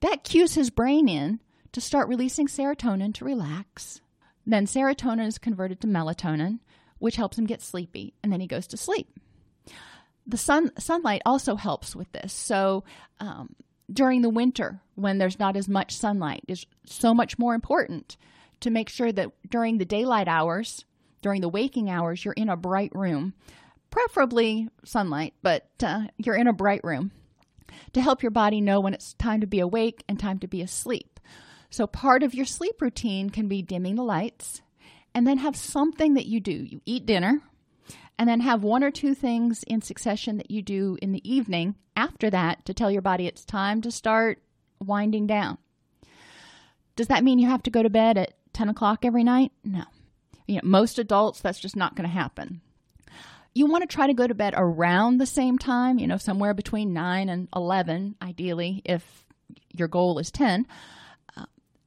That 0.00 0.24
cues 0.24 0.54
his 0.54 0.70
brain 0.70 1.08
in 1.08 1.40
to 1.72 1.80
start 1.80 2.08
releasing 2.08 2.46
serotonin 2.46 3.12
to 3.14 3.24
relax. 3.24 4.00
Then 4.46 4.66
serotonin 4.66 5.26
is 5.26 5.38
converted 5.38 5.80
to 5.82 5.86
melatonin, 5.86 6.60
which 6.98 7.16
helps 7.16 7.38
him 7.38 7.46
get 7.46 7.60
sleepy, 7.60 8.14
and 8.22 8.32
then 8.32 8.40
he 8.40 8.46
goes 8.46 8.66
to 8.68 8.76
sleep 8.76 9.18
the 10.28 10.36
sun 10.36 10.70
sunlight 10.78 11.22
also 11.24 11.56
helps 11.56 11.96
with 11.96 12.12
this. 12.12 12.32
So 12.32 12.84
um, 13.18 13.56
during 13.90 14.22
the 14.22 14.28
winter, 14.28 14.80
when 14.94 15.18
there's 15.18 15.38
not 15.38 15.56
as 15.56 15.68
much 15.68 15.96
sunlight, 15.96 16.44
is 16.46 16.66
so 16.84 17.14
much 17.14 17.38
more 17.38 17.54
important 17.54 18.16
to 18.60 18.70
make 18.70 18.90
sure 18.90 19.10
that 19.10 19.32
during 19.48 19.78
the 19.78 19.84
daylight 19.84 20.28
hours, 20.28 20.84
during 21.22 21.40
the 21.40 21.48
waking 21.48 21.88
hours, 21.88 22.24
you're 22.24 22.34
in 22.34 22.50
a 22.50 22.56
bright 22.56 22.92
room, 22.94 23.32
preferably 23.90 24.68
sunlight, 24.84 25.32
but 25.42 25.66
uh, 25.82 26.02
you're 26.18 26.36
in 26.36 26.46
a 26.46 26.52
bright 26.52 26.82
room 26.84 27.10
to 27.92 28.02
help 28.02 28.22
your 28.22 28.30
body 28.30 28.60
know 28.60 28.80
when 28.80 28.94
it's 28.94 29.14
time 29.14 29.40
to 29.40 29.46
be 29.46 29.60
awake 29.60 30.04
and 30.08 30.20
time 30.20 30.38
to 30.40 30.48
be 30.48 30.60
asleep. 30.60 31.18
So 31.70 31.86
part 31.86 32.22
of 32.22 32.34
your 32.34 32.46
sleep 32.46 32.80
routine 32.80 33.30
can 33.30 33.48
be 33.48 33.62
dimming 33.62 33.96
the 33.96 34.02
lights 34.02 34.62
and 35.14 35.26
then 35.26 35.38
have 35.38 35.56
something 35.56 36.14
that 36.14 36.26
you 36.26 36.40
do. 36.40 36.52
You 36.52 36.80
eat 36.84 37.06
dinner, 37.06 37.40
and 38.18 38.28
then 38.28 38.40
have 38.40 38.62
one 38.62 38.82
or 38.82 38.90
two 38.90 39.14
things 39.14 39.62
in 39.62 39.80
succession 39.80 40.38
that 40.38 40.50
you 40.50 40.60
do 40.60 40.98
in 41.00 41.12
the 41.12 41.30
evening 41.30 41.76
after 41.96 42.28
that 42.30 42.64
to 42.66 42.74
tell 42.74 42.90
your 42.90 43.02
body 43.02 43.26
it's 43.26 43.44
time 43.44 43.80
to 43.82 43.90
start 43.90 44.42
winding 44.80 45.26
down. 45.26 45.58
Does 46.96 47.06
that 47.08 47.22
mean 47.22 47.38
you 47.38 47.48
have 47.48 47.62
to 47.62 47.70
go 47.70 47.82
to 47.82 47.90
bed 47.90 48.18
at 48.18 48.34
10 48.54 48.68
o'clock 48.68 49.04
every 49.04 49.22
night? 49.22 49.52
No. 49.64 49.84
You 50.48 50.56
know, 50.56 50.62
most 50.64 50.98
adults, 50.98 51.40
that's 51.40 51.60
just 51.60 51.76
not 51.76 51.94
going 51.94 52.08
to 52.08 52.12
happen. 52.14 52.60
You 53.54 53.66
want 53.66 53.88
to 53.88 53.94
try 53.94 54.08
to 54.08 54.14
go 54.14 54.26
to 54.26 54.34
bed 54.34 54.54
around 54.56 55.18
the 55.18 55.26
same 55.26 55.58
time, 55.58 55.98
you 55.98 56.06
know, 56.06 56.16
somewhere 56.16 56.54
between 56.54 56.92
9 56.92 57.28
and 57.28 57.48
11, 57.54 58.16
ideally, 58.20 58.82
if 58.84 59.24
your 59.72 59.88
goal 59.88 60.18
is 60.18 60.30
10, 60.30 60.66
uh, 61.36 61.44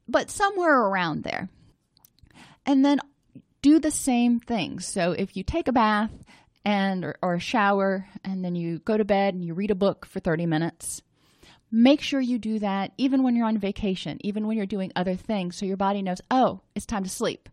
but 0.08 0.30
somewhere 0.30 0.80
around 0.80 1.24
there. 1.24 1.48
And 2.64 2.84
then 2.84 3.00
do 3.62 3.78
the 3.78 3.90
same 3.90 4.40
things. 4.40 4.86
So 4.86 5.12
if 5.12 5.36
you 5.36 5.42
take 5.42 5.68
a 5.68 5.72
bath 5.72 6.10
and 6.64 7.04
or, 7.22 7.34
a 7.34 7.40
shower 7.40 8.06
and 8.24 8.44
then 8.44 8.54
you 8.54 8.78
go 8.80 8.96
to 8.96 9.04
bed 9.04 9.34
and 9.34 9.44
you 9.44 9.54
read 9.54 9.70
a 9.70 9.76
book 9.76 10.06
for 10.06 10.20
30 10.20 10.46
minutes, 10.46 11.02
make 11.70 12.00
sure 12.00 12.20
you 12.20 12.38
do 12.38 12.58
that 12.58 12.92
even 12.98 13.22
when 13.22 13.34
you're 13.34 13.46
on 13.46 13.58
vacation, 13.58 14.18
even 14.20 14.46
when 14.46 14.56
you're 14.56 14.66
doing 14.66 14.92
other 14.94 15.16
things 15.16 15.56
so 15.56 15.66
your 15.66 15.76
body 15.76 16.02
knows, 16.02 16.20
"Oh, 16.30 16.60
it's 16.74 16.86
time 16.86 17.04
to 17.04 17.10
sleep." 17.10 17.48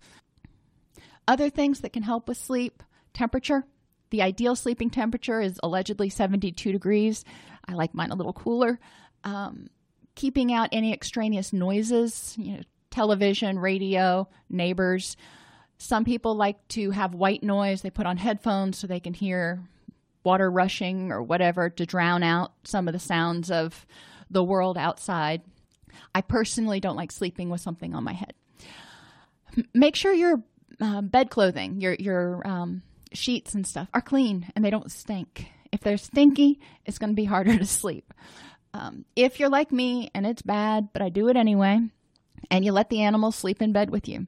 Other 1.28 1.50
things 1.50 1.82
that 1.82 1.94
can 1.94 2.04
help 2.04 2.28
with 2.28 2.38
sleep, 2.38 2.84
temperature. 3.14 3.66
The 4.10 4.22
ideal 4.22 4.56
sleeping 4.56 4.90
temperature 4.90 5.40
is 5.40 5.60
allegedly 5.62 6.10
72 6.10 6.72
degrees. 6.72 7.24
I 7.66 7.74
like 7.74 7.94
mine 7.94 8.10
a 8.10 8.16
little 8.16 8.34
cooler. 8.34 8.80
Um, 9.24 9.70
keeping 10.16 10.52
out 10.52 10.70
any 10.72 10.92
extraneous 10.92 11.54
noises, 11.54 12.36
you 12.38 12.58
know, 12.58 12.62
television, 12.90 13.60
radio, 13.60 14.28
neighbors. 14.50 15.16
Some 15.80 16.06
people 16.06 16.36
like 16.36 16.68
to 16.70 16.92
have 16.92 17.16
white 17.16 17.42
noise. 17.42 17.82
They 17.82 17.90
put 17.90 18.06
on 18.06 18.18
headphones 18.18 18.78
so 18.78 18.86
they 18.86 19.00
can 19.00 19.14
hear 19.14 19.62
water 20.24 20.52
rushing 20.52 21.12
or 21.12 21.24
whatever 21.24 21.70
to 21.70 21.86
drown 21.86 22.22
out 22.22 22.52
some 22.64 22.88
of 22.88 22.94
the 22.94 23.00
sounds 23.00 23.50
of 23.50 23.86
the 24.30 24.44
world 24.44 24.78
outside. 24.78 25.42
I 26.14 26.22
personally 26.22 26.80
don't 26.80 26.98
like 26.98 27.12
sleeping 27.12 27.50
with 27.50 27.62
something 27.62 27.96
on 27.96 28.04
my 28.04 28.14
head. 28.14 28.34
Make 29.74 29.96
sure 29.96 30.14
your 30.14 30.44
uh, 30.80 31.02
bed 31.02 31.30
clothing, 31.30 31.82
your 31.82 31.94
your 31.94 32.46
um, 32.46 32.84
sheets 33.14 33.56
and 33.56 33.66
stuff 33.66 33.88
are 33.94 34.02
clean 34.02 34.52
and 34.56 34.64
they 34.64 34.70
don't 34.70 34.92
stink. 34.92 35.48
If 35.72 35.82
they're 35.82 35.98
stinky, 35.98 36.60
it's 36.86 36.98
going 36.98 37.12
to 37.12 37.16
be 37.16 37.26
harder 37.26 37.58
to 37.58 37.66
sleep. 37.66 38.14
Um, 38.74 39.06
if 39.16 39.40
you're 39.40 39.50
like 39.50 39.72
me 39.72 40.12
and 40.14 40.28
it's 40.28 40.42
bad, 40.42 40.90
but 40.94 41.02
I 41.02 41.10
do 41.10 41.30
it 41.30 41.38
anyway, 41.38 41.80
and 42.52 42.66
you 42.66 42.72
let 42.72 42.90
the 42.90 43.02
animals 43.02 43.36
sleep 43.36 43.62
in 43.62 43.72
bed 43.72 43.90
with 43.90 44.08
you, 44.08 44.28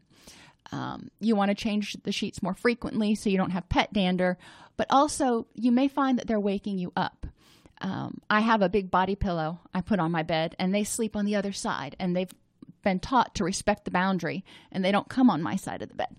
um, 0.72 1.10
you 1.20 1.36
want 1.36 1.50
to 1.50 1.56
change 1.56 1.98
the 2.04 2.12
sheets 2.12 2.42
more 2.42 2.54
frequently 2.54 3.16
so 3.16 3.30
you 3.30 3.38
don't 3.38 3.52
have 3.52 3.70
pet 3.70 3.92
dander, 3.94 4.38
but 4.78 4.88
also 4.90 5.48
you 5.54 5.72
may 5.72 5.88
find 5.88 6.18
that 6.18 6.28
they're 6.28 6.40
waking 6.40 6.78
you 6.78 6.92
up. 6.96 7.26
Um, 7.82 8.22
I 8.30 8.42
have 8.42 8.62
a 8.62 8.70
big 8.70 8.92
body 8.92 9.16
pillow 9.16 9.60
I 9.74 9.82
put 9.82 10.00
on 10.00 10.12
my 10.12 10.24
bed, 10.24 10.56
and 10.60 10.74
they 10.74 10.84
sleep 10.84 11.16
on 11.16 11.26
the 11.26 11.36
other 11.36 11.52
side, 11.52 11.96
and 12.00 12.16
they've 12.16 12.34
been 12.84 13.00
taught 13.00 13.36
to 13.36 13.44
respect 13.44 13.86
the 13.86 13.92
boundary, 13.92 14.46
and 14.72 14.86
they 14.86 14.92
don't 14.92 15.10
come 15.10 15.30
on 15.30 15.42
my 15.42 15.56
side 15.56 15.82
of 15.82 15.90
the 15.90 15.96
bed. 15.96 16.16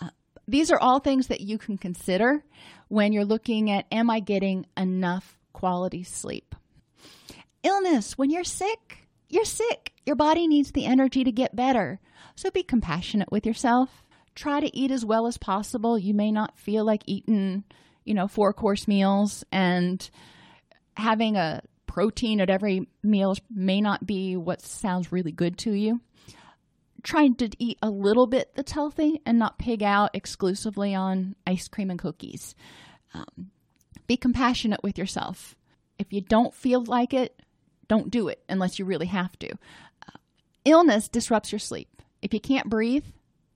Uh, 0.00 0.10
these 0.46 0.70
are 0.70 0.78
all 0.78 1.00
things 1.00 1.26
that 1.26 1.40
you 1.40 1.58
can 1.58 1.76
consider 1.76 2.44
when 2.88 3.12
you're 3.12 3.24
looking 3.24 3.70
at 3.70 3.86
am 3.90 4.08
I 4.08 4.20
getting 4.20 4.66
enough 4.76 5.36
quality 5.52 6.04
sleep? 6.04 6.54
Illness, 7.62 8.16
when 8.16 8.30
you're 8.30 8.44
sick, 8.44 9.01
you're 9.32 9.44
sick. 9.46 9.92
Your 10.04 10.14
body 10.14 10.46
needs 10.46 10.70
the 10.70 10.84
energy 10.84 11.24
to 11.24 11.32
get 11.32 11.56
better. 11.56 11.98
So 12.36 12.50
be 12.50 12.62
compassionate 12.62 13.32
with 13.32 13.46
yourself. 13.46 14.04
Try 14.34 14.60
to 14.60 14.76
eat 14.76 14.90
as 14.90 15.04
well 15.04 15.26
as 15.26 15.38
possible. 15.38 15.98
You 15.98 16.14
may 16.14 16.30
not 16.30 16.58
feel 16.58 16.84
like 16.84 17.02
eating, 17.06 17.64
you 18.04 18.14
know, 18.14 18.28
four 18.28 18.52
course 18.52 18.86
meals 18.86 19.42
and 19.50 20.08
having 20.96 21.36
a 21.36 21.62
protein 21.86 22.40
at 22.40 22.50
every 22.50 22.88
meal 23.02 23.34
may 23.50 23.80
not 23.80 24.06
be 24.06 24.36
what 24.36 24.60
sounds 24.60 25.12
really 25.12 25.32
good 25.32 25.56
to 25.58 25.72
you. 25.72 26.00
Trying 27.02 27.34
to 27.36 27.48
eat 27.58 27.78
a 27.82 27.90
little 27.90 28.26
bit 28.26 28.52
that's 28.54 28.72
healthy 28.72 29.20
and 29.24 29.38
not 29.38 29.58
pig 29.58 29.82
out 29.82 30.10
exclusively 30.14 30.94
on 30.94 31.36
ice 31.46 31.68
cream 31.68 31.90
and 31.90 31.98
cookies. 31.98 32.54
Um, 33.14 33.50
be 34.06 34.16
compassionate 34.16 34.82
with 34.82 34.98
yourself. 34.98 35.56
If 35.98 36.12
you 36.12 36.20
don't 36.20 36.54
feel 36.54 36.84
like 36.84 37.14
it, 37.14 37.41
don't 37.92 38.10
do 38.10 38.28
it 38.28 38.42
unless 38.48 38.78
you 38.78 38.86
really 38.86 39.04
have 39.04 39.38
to. 39.38 39.50
Uh, 39.52 40.18
illness 40.64 41.10
disrupts 41.10 41.52
your 41.52 41.58
sleep. 41.58 42.00
If 42.22 42.32
you 42.32 42.40
can't 42.40 42.70
breathe, 42.70 43.04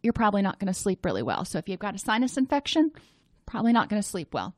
you're 0.02 0.12
probably 0.12 0.42
not 0.42 0.58
going 0.58 0.66
to 0.66 0.78
sleep 0.78 1.06
really 1.06 1.22
well. 1.22 1.46
So 1.46 1.56
if 1.56 1.70
you've 1.70 1.78
got 1.80 1.94
a 1.94 1.98
sinus 1.98 2.36
infection, 2.36 2.92
probably 3.46 3.72
not 3.72 3.88
going 3.88 4.02
to 4.02 4.06
sleep 4.06 4.34
well, 4.34 4.54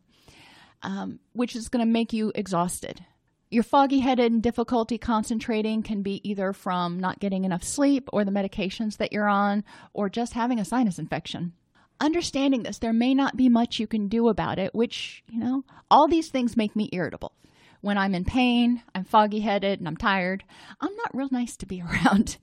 um, 0.83 1.21
which 1.33 1.55
is 1.55 1.69
going 1.69 1.87
to 1.87 1.93
make 1.93 2.13
you 2.13 2.33
exhausted. 2.35 3.05
Your 3.51 3.63
foggy 3.63 4.01
headed 4.01 4.33
and 4.33 4.43
difficulty 4.43 4.99
concentrating 4.99 5.85
can 5.85 6.03
be 6.03 6.29
either 6.29 6.53
from 6.53 6.99
not 6.99 7.21
getting 7.21 7.45
enough 7.45 7.63
sleep 7.63 8.09
or 8.13 8.25
the 8.25 8.33
medications 8.33 8.97
that 8.97 9.13
you're 9.13 9.29
on 9.29 9.63
or 9.93 10.09
just 10.09 10.33
having 10.33 10.59
a 10.59 10.65
sinus 10.65 10.99
infection. 10.99 11.53
Understanding 12.01 12.65
this, 12.65 12.79
there 12.79 12.93
may 12.93 13.15
not 13.15 13.37
be 13.37 13.49
much 13.49 13.79
you 13.79 13.87
can 13.87 14.09
do 14.09 14.29
about 14.29 14.59
it, 14.59 14.75
which, 14.75 15.23
you 15.31 15.39
know, 15.39 15.63
all 15.89 16.09
these 16.09 16.31
things 16.31 16.57
make 16.57 16.75
me 16.75 16.89
irritable. 16.93 17.33
When 17.81 17.99
I'm 17.99 18.15
in 18.15 18.25
pain, 18.25 18.83
I'm 18.95 19.05
foggy 19.05 19.41
headed, 19.41 19.79
and 19.79 19.89
I'm 19.89 19.97
tired, 19.97 20.45
I'm 20.81 20.95
not 20.97 21.15
real 21.15 21.29
nice 21.31 21.57
to 21.59 21.67
be 21.67 21.83
around. 21.89 22.39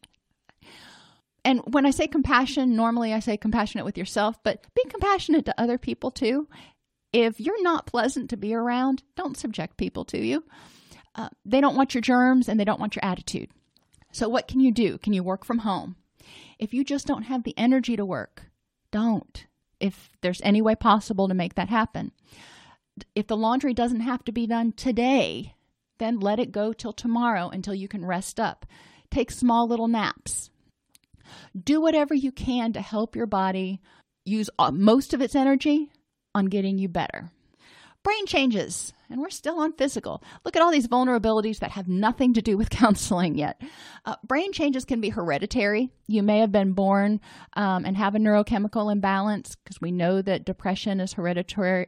and 1.43 1.61
when 1.65 1.85
I 1.85 1.91
say 1.91 2.07
compassion, 2.07 2.75
normally 2.75 3.13
I 3.13 3.19
say 3.19 3.37
compassionate 3.37 3.85
with 3.85 3.97
yourself, 3.97 4.41
but 4.43 4.65
be 4.73 4.83
compassionate 4.89 5.45
to 5.45 5.61
other 5.61 5.77
people 5.77 6.11
too. 6.11 6.47
If 7.13 7.39
you're 7.39 7.63
not 7.63 7.85
pleasant 7.85 8.29
to 8.31 8.37
be 8.37 8.53
around, 8.53 9.03
don't 9.15 9.37
subject 9.37 9.77
people 9.77 10.03
to 10.05 10.17
you. 10.17 10.43
Uh, 11.15 11.29
they 11.45 11.61
don't 11.61 11.77
want 11.77 11.93
your 11.93 12.01
germs 12.01 12.49
and 12.49 12.59
they 12.59 12.65
don't 12.65 12.79
want 12.79 12.95
your 12.95 13.05
attitude. 13.05 13.49
So, 14.11 14.27
what 14.27 14.47
can 14.47 14.59
you 14.59 14.71
do? 14.71 14.97
Can 14.97 15.13
you 15.13 15.23
work 15.23 15.45
from 15.45 15.59
home? 15.59 15.95
If 16.59 16.73
you 16.73 16.83
just 16.83 17.07
don't 17.07 17.23
have 17.23 17.43
the 17.43 17.57
energy 17.57 17.95
to 17.95 18.05
work, 18.05 18.43
don't. 18.91 19.45
If 19.79 20.09
there's 20.21 20.41
any 20.43 20.61
way 20.61 20.75
possible 20.75 21.27
to 21.27 21.33
make 21.33 21.55
that 21.55 21.69
happen. 21.69 22.11
If 23.13 23.27
the 23.27 23.37
laundry 23.37 23.73
doesn't 23.73 24.01
have 24.01 24.23
to 24.25 24.31
be 24.31 24.47
done 24.47 24.71
today, 24.71 25.55
then 25.99 26.19
let 26.19 26.39
it 26.39 26.51
go 26.51 26.73
till 26.73 26.93
tomorrow 26.93 27.49
until 27.49 27.73
you 27.73 27.87
can 27.87 28.05
rest 28.05 28.39
up. 28.39 28.65
Take 29.11 29.31
small 29.31 29.67
little 29.67 29.87
naps. 29.87 30.49
Do 31.61 31.81
whatever 31.81 32.13
you 32.13 32.31
can 32.31 32.73
to 32.73 32.81
help 32.81 33.15
your 33.15 33.25
body 33.25 33.81
use 34.25 34.49
uh, 34.59 34.71
most 34.71 35.13
of 35.13 35.21
its 35.21 35.35
energy 35.35 35.91
on 36.33 36.45
getting 36.47 36.77
you 36.77 36.89
better. 36.89 37.31
Brain 38.03 38.27
changes, 38.27 38.93
and 39.09 39.19
we're 39.19 39.31
still 39.31 39.59
on 39.59 39.73
physical. 39.73 40.23
Look 40.43 40.55
at 40.55 40.61
all 40.61 40.71
these 40.71 40.87
vulnerabilities 40.87 41.59
that 41.59 41.71
have 41.71 41.87
nothing 41.87 42.35
to 42.35 42.41
do 42.41 42.55
with 42.55 42.69
counseling 42.69 43.35
yet. 43.35 43.59
Uh, 44.05 44.15
brain 44.23 44.51
changes 44.51 44.85
can 44.85 45.01
be 45.01 45.09
hereditary. 45.09 45.89
You 46.07 46.21
may 46.21 46.39
have 46.39 46.51
been 46.51 46.73
born 46.73 47.19
um, 47.53 47.83
and 47.83 47.97
have 47.97 48.13
a 48.13 48.19
neurochemical 48.19 48.91
imbalance 48.91 49.55
because 49.55 49.81
we 49.81 49.91
know 49.91 50.21
that 50.21 50.45
depression 50.45 50.99
is 50.99 51.13
hereditary. 51.13 51.87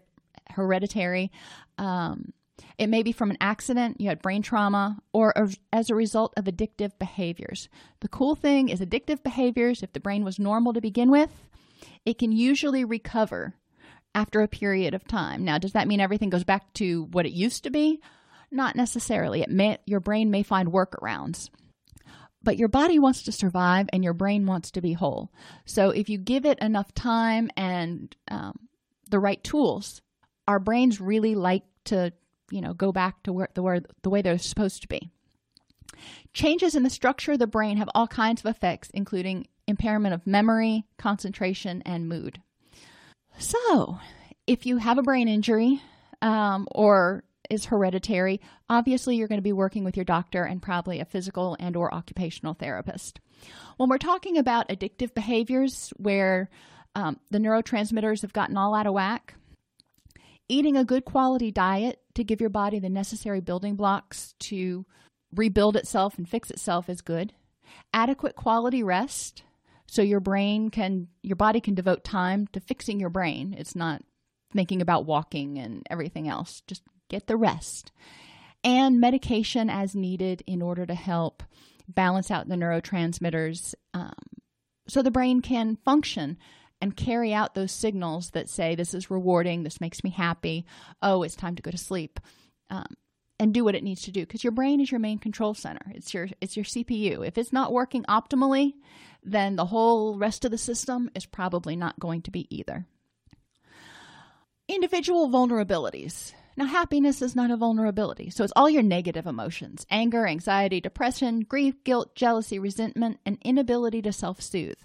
Hereditary. 0.51 1.31
Um, 1.77 2.33
it 2.77 2.87
may 2.87 3.03
be 3.03 3.11
from 3.11 3.29
an 3.29 3.37
accident, 3.39 4.01
you 4.01 4.09
had 4.09 4.21
brain 4.21 4.41
trauma, 4.41 4.97
or 5.13 5.33
as 5.71 5.89
a 5.89 5.95
result 5.95 6.33
of 6.37 6.45
addictive 6.45 6.91
behaviors. 6.99 7.69
The 7.99 8.07
cool 8.07 8.35
thing 8.35 8.69
is, 8.69 8.79
addictive 8.79 9.23
behaviors, 9.23 9.83
if 9.83 9.93
the 9.93 9.99
brain 9.99 10.23
was 10.23 10.39
normal 10.39 10.73
to 10.73 10.81
begin 10.81 11.11
with, 11.11 11.31
it 12.05 12.17
can 12.17 12.31
usually 12.31 12.83
recover 12.83 13.53
after 14.15 14.41
a 14.41 14.47
period 14.47 14.93
of 14.93 15.07
time. 15.07 15.43
Now, 15.45 15.59
does 15.59 15.73
that 15.73 15.87
mean 15.87 15.99
everything 15.99 16.29
goes 16.29 16.43
back 16.43 16.73
to 16.75 17.03
what 17.11 17.25
it 17.25 17.33
used 17.33 17.63
to 17.63 17.69
be? 17.69 18.01
Not 18.49 18.75
necessarily. 18.75 19.41
It 19.41 19.49
may, 19.49 19.77
your 19.85 19.99
brain 19.99 20.31
may 20.31 20.43
find 20.43 20.69
workarounds. 20.69 21.49
But 22.41 22.57
your 22.57 22.69
body 22.69 22.97
wants 22.97 23.23
to 23.23 23.31
survive 23.31 23.87
and 23.91 24.03
your 24.03 24.13
brain 24.13 24.45
wants 24.45 24.71
to 24.71 24.81
be 24.81 24.93
whole. 24.93 25.31
So 25.65 25.89
if 25.89 26.09
you 26.09 26.17
give 26.17 26.45
it 26.45 26.59
enough 26.59 26.93
time 26.93 27.51
and 27.57 28.15
um, 28.29 28.57
the 29.09 29.19
right 29.19 29.43
tools, 29.43 30.01
our 30.47 30.59
brains 30.59 31.01
really 31.01 31.35
like 31.35 31.63
to, 31.85 32.13
you 32.51 32.61
know, 32.61 32.73
go 32.73 32.91
back 32.91 33.23
to 33.23 33.33
where 33.33 33.49
the, 33.53 33.83
the 34.03 34.09
way 34.09 34.21
they're 34.21 34.37
supposed 34.37 34.81
to 34.81 34.87
be. 34.87 35.11
Changes 36.33 36.75
in 36.75 36.83
the 36.83 36.89
structure 36.89 37.33
of 37.33 37.39
the 37.39 37.47
brain 37.47 37.77
have 37.77 37.89
all 37.95 38.07
kinds 38.07 38.41
of 38.41 38.49
effects, 38.49 38.89
including 38.93 39.47
impairment 39.67 40.13
of 40.13 40.27
memory, 40.27 40.85
concentration, 40.97 41.81
and 41.85 42.07
mood. 42.07 42.41
So, 43.39 43.99
if 44.45 44.65
you 44.65 44.77
have 44.77 44.97
a 44.97 45.03
brain 45.03 45.27
injury 45.27 45.81
um, 46.21 46.67
or 46.71 47.23
is 47.49 47.65
hereditary, 47.65 48.41
obviously 48.69 49.15
you're 49.15 49.27
going 49.27 49.39
to 49.39 49.43
be 49.43 49.53
working 49.53 49.83
with 49.83 49.95
your 49.95 50.05
doctor 50.05 50.43
and 50.43 50.61
probably 50.61 50.99
a 50.99 51.05
physical 51.05 51.55
and 51.59 51.75
or 51.75 51.93
occupational 51.93 52.53
therapist. 52.53 53.19
When 53.77 53.89
we're 53.89 53.97
talking 53.97 54.37
about 54.37 54.69
addictive 54.69 55.13
behaviors 55.13 55.93
where 55.97 56.49
um, 56.95 57.19
the 57.29 57.37
neurotransmitters 57.37 58.21
have 58.21 58.33
gotten 58.33 58.57
all 58.57 58.73
out 58.73 58.87
of 58.87 58.93
whack, 58.93 59.35
eating 60.49 60.77
a 60.77 60.85
good 60.85 61.05
quality 61.05 61.51
diet 61.51 62.01
to 62.15 62.23
give 62.23 62.41
your 62.41 62.49
body 62.49 62.79
the 62.79 62.89
necessary 62.89 63.41
building 63.41 63.75
blocks 63.75 64.33
to 64.39 64.85
rebuild 65.33 65.75
itself 65.75 66.17
and 66.17 66.27
fix 66.27 66.49
itself 66.49 66.89
is 66.89 67.01
good. 67.01 67.33
Adequate 67.93 68.35
quality 68.35 68.81
rest 68.83 69.43
so 69.87 70.01
your 70.01 70.19
brain 70.19 70.69
can 70.69 71.07
your 71.21 71.35
body 71.35 71.61
can 71.61 71.73
devote 71.73 72.03
time 72.03 72.47
to 72.53 72.59
fixing 72.59 72.99
your 72.99 73.09
brain. 73.09 73.55
It's 73.57 73.75
not 73.75 74.01
thinking 74.53 74.81
about 74.81 75.05
walking 75.05 75.57
and 75.57 75.85
everything 75.89 76.27
else. 76.27 76.61
Just 76.67 76.83
get 77.09 77.27
the 77.27 77.37
rest. 77.37 77.91
And 78.63 78.99
medication 78.99 79.69
as 79.69 79.95
needed 79.95 80.43
in 80.47 80.61
order 80.61 80.85
to 80.85 80.95
help 80.95 81.43
balance 81.87 82.31
out 82.31 82.47
the 82.47 82.55
neurotransmitters 82.55 83.75
um, 83.93 84.13
so 84.87 85.01
the 85.01 85.11
brain 85.11 85.41
can 85.41 85.77
function 85.85 86.37
and 86.81 86.95
carry 86.95 87.33
out 87.33 87.55
those 87.55 87.71
signals 87.71 88.31
that 88.31 88.49
say 88.49 88.75
this 88.75 88.93
is 88.93 89.11
rewarding. 89.11 89.63
This 89.63 89.81
makes 89.81 90.03
me 90.03 90.09
happy. 90.09 90.65
Oh 91.01 91.23
it's 91.23 91.35
time 91.35 91.55
to 91.55 91.63
go 91.63 91.71
to 91.71 91.77
sleep. 91.77 92.19
Um, 92.69 92.95
and 93.39 93.53
do 93.53 93.63
what 93.63 93.75
it 93.75 93.83
needs 93.83 94.01
to 94.03 94.11
do 94.11 94.21
because 94.21 94.43
your 94.43 94.51
brain 94.51 94.81
is 94.81 94.91
your 94.91 94.99
main 94.99 95.19
control 95.19 95.53
center. 95.53 95.91
It's 95.93 96.13
your 96.13 96.27
it's 96.41 96.55
your 96.55 96.65
cpu 96.65 97.25
if 97.25 97.37
it's 97.37 97.53
not 97.53 97.71
working 97.71 98.03
optimally 98.05 98.73
then 99.23 99.55
the 99.55 99.65
whole 99.65 100.17
rest 100.17 100.45
of 100.45 100.51
the 100.51 100.57
system 100.57 101.09
is 101.13 101.25
probably 101.25 101.75
not 101.75 101.99
going 101.99 102.21
to 102.21 102.31
be 102.31 102.47
either. 102.55 102.85
Individual 104.69 105.29
vulnerabilities. 105.29 106.33
Now 106.55 106.65
happiness 106.65 107.21
is 107.21 107.35
not 107.35 107.51
a 107.51 107.57
vulnerability 107.57 108.29
so 108.29 108.43
it's 108.43 108.53
all 108.55 108.69
your 108.69 108.83
negative 108.83 109.27
emotions. 109.27 109.85
Anger 109.91 110.25
anxiety 110.25 110.81
depression 110.81 111.41
grief 111.41 111.83
guilt 111.83 112.15
jealousy 112.15 112.57
resentment 112.57 113.19
and 113.25 113.37
inability 113.43 114.01
to 114.01 114.11
self-soothe 114.11 114.79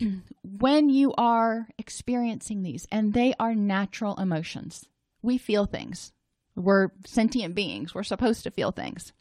when 0.42 0.88
you 0.88 1.12
are 1.16 1.68
experiencing 1.78 2.62
these 2.62 2.86
and 2.90 3.14
they 3.14 3.34
are 3.38 3.54
natural 3.54 4.16
emotions 4.16 4.88
we 5.22 5.38
feel 5.38 5.66
things 5.66 6.12
we're 6.58 6.90
sentient 7.06 7.54
beings. 7.54 7.94
We're 7.94 8.02
supposed 8.02 8.42
to 8.44 8.50
feel 8.50 8.72
things. 8.72 9.12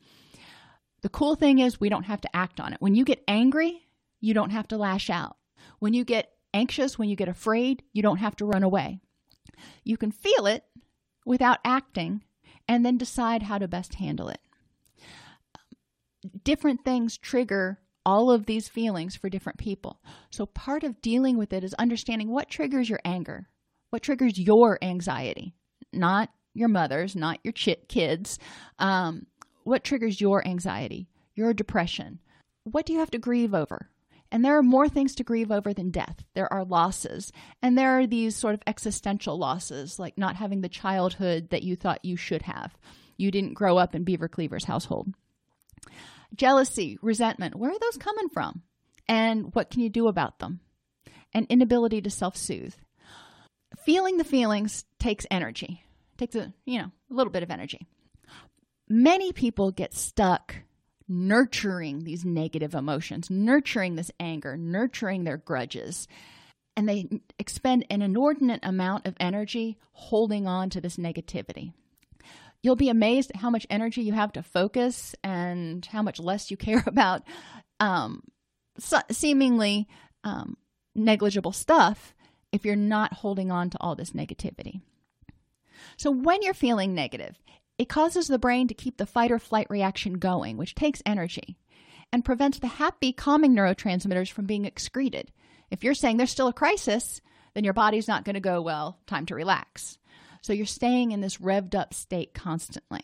The 1.02 1.10
cool 1.10 1.36
thing 1.36 1.60
is, 1.60 1.80
we 1.80 1.90
don't 1.90 2.06
have 2.06 2.22
to 2.22 2.36
act 2.36 2.60
on 2.60 2.74
it. 2.74 2.82
When 2.82 2.96
you 2.96 3.06
get 3.06 3.24
angry, 3.28 3.88
you 4.20 4.34
don't 4.34 4.50
have 4.50 4.68
to 4.70 4.78
lash 4.78 5.10
out. 5.10 5.38
When 5.80 5.94
you 5.94 6.04
get 6.04 6.32
anxious, 6.54 6.98
when 6.98 7.10
you 7.10 7.16
get 7.16 7.30
afraid, 7.30 7.84
you 7.94 8.02
don't 8.02 8.18
have 8.18 8.36
to 8.38 8.46
run 8.46 8.64
away. 8.64 9.00
You 9.84 9.98
can 9.98 10.12
feel 10.12 10.48
it 10.48 10.64
without 11.26 11.60
acting 11.64 12.24
and 12.68 12.86
then 12.86 12.98
decide 12.98 13.44
how 13.44 13.60
to 13.60 13.68
best 13.68 13.96
handle 13.96 14.30
it. 14.30 14.42
Different 16.44 16.84
things 16.84 17.18
trigger 17.18 17.80
all 18.08 18.32
of 18.32 18.46
these 18.46 18.70
feelings 18.70 19.18
for 19.18 19.30
different 19.30 19.60
people. 19.60 20.00
So, 20.32 20.46
part 20.46 20.84
of 20.84 21.02
dealing 21.02 21.38
with 21.38 21.52
it 21.52 21.66
is 21.66 21.74
understanding 21.74 22.32
what 22.32 22.50
triggers 22.50 22.90
your 22.90 23.02
anger, 23.04 23.50
what 23.90 24.02
triggers 24.02 24.40
your 24.40 24.80
anxiety, 24.82 25.54
not 25.92 26.30
your 26.54 26.70
mother's, 26.70 27.18
not 27.18 27.40
your 27.44 27.52
ch- 27.52 27.76
kids. 27.90 28.40
Um, 28.80 29.28
what 29.66 29.84
triggers 29.84 30.22
your 30.22 30.48
anxiety, 30.48 31.10
your 31.36 31.54
depression? 31.54 32.20
What 32.64 32.86
do 32.86 32.94
you 32.94 33.00
have 33.00 33.12
to 33.12 33.20
grieve 33.20 33.54
over? 33.54 33.90
And 34.32 34.44
there 34.44 34.58
are 34.58 34.64
more 34.64 34.88
things 34.88 35.14
to 35.16 35.26
grieve 35.26 35.52
over 35.52 35.74
than 35.74 35.92
death. 35.92 36.24
There 36.34 36.52
are 36.52 36.64
losses. 36.64 37.34
And 37.62 37.78
there 37.78 38.00
are 38.00 38.08
these 38.08 38.38
sort 38.38 38.54
of 38.54 38.62
existential 38.68 39.38
losses, 39.38 40.00
like 40.00 40.18
not 40.18 40.38
having 40.38 40.62
the 40.62 40.70
childhood 40.70 41.50
that 41.50 41.64
you 41.64 41.76
thought 41.76 42.04
you 42.06 42.16
should 42.16 42.44
have. 42.44 42.78
You 43.18 43.32
didn't 43.32 43.54
grow 43.56 43.78
up 43.78 43.96
in 43.96 44.06
Beaver 44.06 44.30
Cleaver's 44.30 44.66
household. 44.66 45.14
Jealousy, 46.36 46.98
resentment, 47.02 47.56
where 47.56 47.72
are 47.72 47.80
those 47.80 47.98
coming 47.98 48.30
from? 48.30 48.62
And 49.08 49.54
what 49.54 49.70
can 49.70 49.82
you 49.82 49.90
do 49.90 50.08
about 50.08 50.40
them? 50.40 50.60
And 51.34 51.48
inability 51.50 52.02
to 52.02 52.10
self 52.10 52.36
soothe. 52.36 52.76
Feeling 53.86 54.18
the 54.18 54.24
feelings 54.24 54.86
takes 55.00 55.26
energy 55.32 55.84
takes 56.18 56.36
a 56.36 56.52
you 56.66 56.80
know 56.80 56.92
a 57.12 57.14
little 57.14 57.32
bit 57.32 57.44
of 57.44 57.52
energy 57.52 57.88
many 58.90 59.32
people 59.34 59.72
get 59.72 59.94
stuck 59.94 60.56
nurturing 61.10 62.04
these 62.04 62.26
negative 62.26 62.76
emotions, 62.76 63.30
nurturing 63.30 63.96
this 63.96 64.12
anger, 64.20 64.58
nurturing 64.58 65.24
their 65.24 65.38
grudges. 65.38 66.08
And 66.76 66.88
they 66.88 67.08
expend 67.40 67.86
an 67.90 68.02
inordinate 68.02 68.60
amount 68.64 69.08
of 69.08 69.16
energy 69.20 69.78
holding 69.94 70.48
on 70.48 70.70
to 70.72 70.82
this 70.82 70.98
negativity. 70.98 71.74
You'll 72.64 72.76
be 72.76 72.90
amazed 72.90 73.32
at 73.32 73.38
how 73.38 73.50
much 73.50 73.68
energy 73.70 74.02
you 74.02 74.14
have 74.14 74.34
to 74.34 74.44
focus 74.44 75.16
and 75.24 75.86
how 75.86 76.02
much 76.02 76.20
less 76.20 76.52
you 76.52 76.58
care 76.58 76.84
about 76.88 77.24
um, 77.80 78.24
seemingly 79.12 79.88
um, 80.24 80.58
negligible 80.96 81.52
stuff 81.52 82.14
if 82.52 82.66
you're 82.66 82.76
not 82.76 83.14
holding 83.14 83.52
on 83.52 83.70
to 83.70 83.78
all 83.80 83.96
this 83.96 84.12
negativity. 84.12 84.82
So, 85.96 86.12
when 86.12 86.42
you're 86.42 86.54
feeling 86.54 86.96
negative, 86.96 87.40
it 87.78 87.90
causes 87.90 88.28
the 88.28 88.40
brain 88.40 88.68
to 88.68 88.74
keep 88.74 88.98
the 88.98 89.06
fight 89.06 89.32
or 89.32 89.40
flight 89.40 89.68
reaction 89.70 90.14
going, 90.14 90.58
which 90.58 90.76
takes 90.76 91.04
energy 91.06 91.58
and 92.12 92.26
prevents 92.26 92.60
the 92.60 92.68
happy, 92.68 93.14
calming 93.14 93.56
neurotransmitters 93.56 94.32
from 94.32 94.46
being 94.46 94.66
excreted. 94.66 95.32
If 95.70 95.84
you're 95.84 95.94
saying 95.94 96.18
there's 96.18 96.32
still 96.32 96.48
a 96.48 96.54
crisis, 96.54 97.22
then 97.54 97.64
your 97.64 97.74
body's 97.74 98.08
not 98.08 98.24
going 98.24 98.36
to 98.36 98.40
go, 98.40 98.62
well, 98.62 98.98
time 99.08 99.26
to 99.28 99.36
relax. 99.36 99.98
So 100.42 100.54
you're 100.54 100.66
staying 100.66 101.12
in 101.12 101.22
this 101.22 101.38
revved 101.38 101.76
up 101.76 101.94
state 101.94 102.34
constantly. 102.34 103.02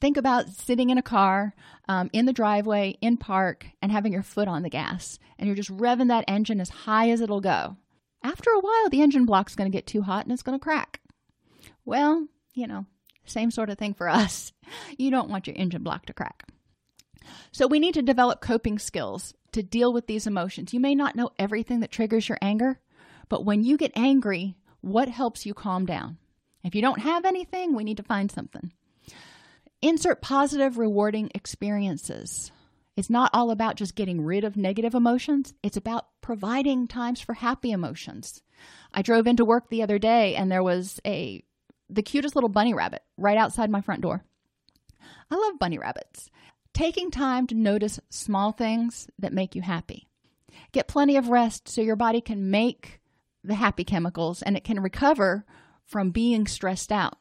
Think 0.00 0.16
about 0.16 0.48
sitting 0.48 0.90
in 0.90 0.98
a 0.98 1.02
car, 1.02 1.54
um, 1.88 2.10
in 2.12 2.26
the 2.26 2.32
driveway, 2.32 2.96
in 3.00 3.16
park, 3.16 3.66
and 3.80 3.92
having 3.92 4.12
your 4.12 4.24
foot 4.24 4.48
on 4.48 4.62
the 4.62 4.68
gas, 4.68 5.18
and 5.38 5.46
you're 5.46 5.54
just 5.54 5.70
revving 5.70 6.08
that 6.08 6.24
engine 6.26 6.60
as 6.60 6.70
high 6.70 7.10
as 7.10 7.20
it'll 7.20 7.40
go. 7.40 7.76
After 8.22 8.50
a 8.50 8.60
while, 8.60 8.88
the 8.90 9.00
engine 9.00 9.26
block's 9.26 9.54
going 9.54 9.70
to 9.70 9.76
get 9.76 9.86
too 9.86 10.02
hot 10.02 10.24
and 10.24 10.32
it's 10.32 10.42
going 10.42 10.58
to 10.58 10.62
crack. 10.62 11.00
Well, 11.84 12.26
you 12.54 12.66
know, 12.66 12.86
same 13.24 13.50
sort 13.50 13.70
of 13.70 13.78
thing 13.78 13.94
for 13.94 14.08
us. 14.08 14.52
You 14.96 15.10
don't 15.10 15.28
want 15.28 15.46
your 15.46 15.56
engine 15.56 15.82
block 15.82 16.06
to 16.06 16.14
crack. 16.14 16.48
So 17.50 17.66
we 17.66 17.78
need 17.78 17.94
to 17.94 18.02
develop 18.02 18.40
coping 18.40 18.78
skills 18.78 19.34
to 19.52 19.62
deal 19.62 19.92
with 19.92 20.06
these 20.06 20.26
emotions. 20.26 20.72
You 20.72 20.80
may 20.80 20.94
not 20.94 21.14
know 21.14 21.30
everything 21.38 21.80
that 21.80 21.90
triggers 21.90 22.28
your 22.28 22.38
anger, 22.40 22.80
but 23.28 23.44
when 23.44 23.64
you 23.64 23.76
get 23.76 23.92
angry, 23.94 24.56
what 24.80 25.08
helps 25.08 25.44
you 25.44 25.52
calm 25.52 25.84
down? 25.84 26.16
If 26.64 26.74
you 26.74 26.82
don't 26.82 27.00
have 27.00 27.24
anything, 27.24 27.74
we 27.74 27.84
need 27.84 27.96
to 27.96 28.02
find 28.02 28.30
something. 28.30 28.72
Insert 29.80 30.22
positive, 30.22 30.78
rewarding 30.78 31.30
experiences. 31.34 32.52
It's 32.96 33.10
not 33.10 33.30
all 33.32 33.50
about 33.50 33.76
just 33.76 33.96
getting 33.96 34.24
rid 34.24 34.44
of 34.44 34.56
negative 34.56 34.94
emotions, 34.94 35.54
it's 35.62 35.76
about 35.76 36.06
providing 36.20 36.86
times 36.86 37.20
for 37.20 37.34
happy 37.34 37.72
emotions. 37.72 38.42
I 38.92 39.02
drove 39.02 39.26
into 39.26 39.44
work 39.44 39.68
the 39.68 39.82
other 39.82 39.98
day 39.98 40.36
and 40.36 40.50
there 40.50 40.62
was 40.62 41.00
a 41.06 41.42
the 41.88 42.02
cutest 42.02 42.34
little 42.34 42.48
bunny 42.48 42.74
rabbit 42.74 43.02
right 43.16 43.36
outside 43.36 43.70
my 43.70 43.80
front 43.80 44.02
door. 44.02 44.24
I 45.30 45.34
love 45.34 45.58
bunny 45.58 45.78
rabbits. 45.78 46.30
Taking 46.72 47.10
time 47.10 47.46
to 47.48 47.54
notice 47.54 48.00
small 48.08 48.52
things 48.52 49.08
that 49.18 49.32
make 49.32 49.54
you 49.54 49.62
happy. 49.62 50.06
Get 50.72 50.88
plenty 50.88 51.16
of 51.16 51.28
rest 51.28 51.68
so 51.68 51.82
your 51.82 51.96
body 51.96 52.20
can 52.20 52.50
make 52.50 53.00
the 53.44 53.54
happy 53.54 53.84
chemicals 53.84 54.42
and 54.42 54.56
it 54.56 54.64
can 54.64 54.80
recover 54.80 55.44
from 55.92 56.10
being 56.10 56.46
stressed 56.46 56.90
out. 56.90 57.18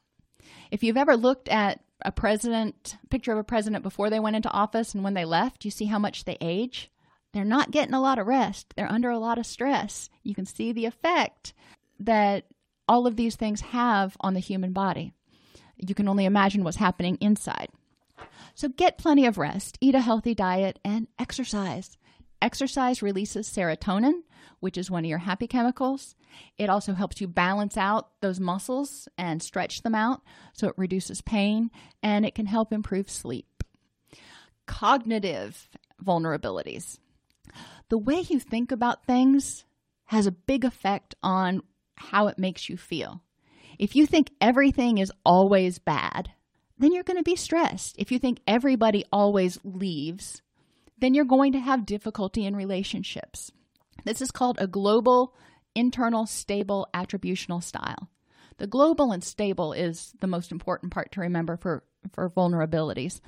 If 0.71 0.81
you've 0.81 0.97
ever 0.97 1.17
looked 1.17 1.49
at 1.49 1.81
a 2.03 2.11
president, 2.11 2.95
picture 3.09 3.33
of 3.33 3.37
a 3.37 3.43
president 3.43 3.83
before 3.83 4.09
they 4.09 4.19
went 4.19 4.37
into 4.37 4.49
office 4.49 4.95
and 4.95 5.03
when 5.03 5.13
they 5.13 5.25
left, 5.25 5.65
you 5.65 5.69
see 5.69 5.85
how 5.85 5.99
much 5.99 6.23
they 6.23 6.37
age. 6.41 6.89
They're 7.33 7.43
not 7.43 7.71
getting 7.71 7.93
a 7.93 8.01
lot 8.01 8.17
of 8.17 8.27
rest. 8.27 8.73
They're 8.75 8.91
under 8.91 9.09
a 9.09 9.19
lot 9.19 9.37
of 9.37 9.45
stress. 9.45 10.09
You 10.23 10.33
can 10.33 10.45
see 10.45 10.71
the 10.71 10.85
effect 10.85 11.53
that 11.99 12.45
all 12.87 13.05
of 13.05 13.17
these 13.17 13.35
things 13.35 13.61
have 13.61 14.17
on 14.21 14.33
the 14.33 14.39
human 14.39 14.73
body. 14.73 15.13
You 15.75 15.93
can 15.93 16.07
only 16.07 16.25
imagine 16.25 16.63
what's 16.63 16.77
happening 16.77 17.17
inside. 17.21 17.67
So 18.55 18.69
get 18.69 18.97
plenty 18.97 19.25
of 19.25 19.37
rest, 19.37 19.77
eat 19.81 19.95
a 19.95 20.01
healthy 20.01 20.33
diet, 20.33 20.79
and 20.83 21.07
exercise. 21.19 21.97
Exercise 22.41 23.01
releases 23.01 23.49
serotonin, 23.49 24.23
which 24.61 24.77
is 24.77 24.89
one 24.89 25.03
of 25.03 25.09
your 25.09 25.19
happy 25.19 25.47
chemicals. 25.47 26.15
It 26.57 26.69
also 26.69 26.93
helps 26.93 27.19
you 27.19 27.27
balance 27.27 27.75
out 27.75 28.09
those 28.21 28.39
muscles 28.39 29.09
and 29.17 29.43
stretch 29.43 29.81
them 29.81 29.93
out, 29.93 30.21
so 30.53 30.69
it 30.69 30.77
reduces 30.77 31.21
pain 31.21 31.69
and 32.01 32.25
it 32.25 32.33
can 32.33 32.45
help 32.45 32.71
improve 32.71 33.09
sleep. 33.09 33.63
Cognitive 34.65 35.67
vulnerabilities. 36.03 36.97
The 37.89 37.97
way 37.97 38.21
you 38.21 38.39
think 38.39 38.71
about 38.71 39.05
things 39.05 39.65
has 40.05 40.27
a 40.27 40.31
big 40.31 40.63
effect 40.63 41.15
on 41.21 41.61
how 41.95 42.27
it 42.27 42.39
makes 42.39 42.69
you 42.69 42.77
feel. 42.77 43.21
If 43.77 43.95
you 43.95 44.05
think 44.05 44.29
everything 44.39 44.97
is 44.97 45.11
always 45.25 45.79
bad, 45.79 46.31
then 46.77 46.91
you're 46.91 47.03
going 47.03 47.17
to 47.17 47.23
be 47.23 47.35
stressed. 47.35 47.95
If 47.97 48.11
you 48.11 48.19
think 48.19 48.39
everybody 48.47 49.05
always 49.11 49.59
leaves, 49.63 50.41
then 50.97 51.13
you're 51.13 51.25
going 51.25 51.53
to 51.53 51.59
have 51.59 51.85
difficulty 51.85 52.45
in 52.45 52.55
relationships. 52.55 53.51
This 54.05 54.21
is 54.21 54.31
called 54.31 54.57
a 54.59 54.67
global, 54.67 55.35
internal, 55.75 56.25
stable 56.25 56.87
attributional 56.93 57.63
style. 57.63 58.09
The 58.57 58.67
global 58.67 59.11
and 59.11 59.23
stable 59.23 59.73
is 59.73 60.13
the 60.19 60.27
most 60.27 60.51
important 60.51 60.91
part 60.91 61.11
to 61.13 61.21
remember 61.21 61.57
for, 61.57 61.83
for 62.13 62.29
vulnerabilities. 62.29 63.19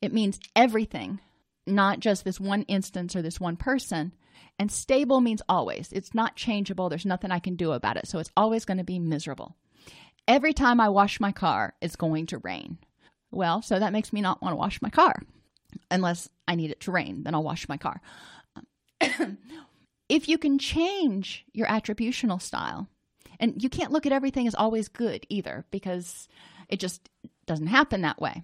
It 0.00 0.12
means 0.12 0.38
everything, 0.54 1.20
not 1.66 2.00
just 2.00 2.24
this 2.24 2.38
one 2.38 2.62
instance 2.62 3.16
or 3.16 3.22
this 3.22 3.40
one 3.40 3.56
person. 3.56 4.14
And 4.58 4.70
stable 4.70 5.20
means 5.20 5.42
always. 5.48 5.92
It's 5.92 6.14
not 6.14 6.36
changeable. 6.36 6.88
There's 6.88 7.06
nothing 7.06 7.30
I 7.30 7.38
can 7.38 7.56
do 7.56 7.72
about 7.72 7.96
it. 7.96 8.06
So 8.06 8.18
it's 8.18 8.30
always 8.36 8.64
going 8.64 8.78
to 8.78 8.84
be 8.84 8.98
miserable. 8.98 9.56
Every 10.28 10.52
time 10.52 10.80
I 10.80 10.90
wash 10.90 11.20
my 11.20 11.32
car, 11.32 11.74
it's 11.80 11.96
going 11.96 12.26
to 12.26 12.38
rain. 12.38 12.78
Well, 13.30 13.62
so 13.62 13.78
that 13.78 13.92
makes 13.92 14.12
me 14.12 14.20
not 14.20 14.42
want 14.42 14.52
to 14.52 14.56
wash 14.56 14.80
my 14.80 14.90
car 14.90 15.22
unless 15.90 16.28
I 16.46 16.54
need 16.54 16.70
it 16.70 16.80
to 16.80 16.92
rain, 16.92 17.22
then 17.24 17.34
I'll 17.34 17.42
wash 17.42 17.68
my 17.68 17.76
car. 17.76 18.00
If 20.08 20.28
you 20.28 20.38
can 20.38 20.58
change 20.58 21.44
your 21.52 21.66
attributional 21.66 22.40
style, 22.40 22.88
and 23.40 23.62
you 23.62 23.68
can't 23.68 23.92
look 23.92 24.06
at 24.06 24.12
everything 24.12 24.46
as 24.46 24.54
always 24.54 24.88
good 24.88 25.24
either 25.28 25.64
because 25.70 26.28
it 26.68 26.80
just 26.80 27.08
doesn't 27.46 27.68
happen 27.68 28.02
that 28.02 28.20
way. 28.20 28.42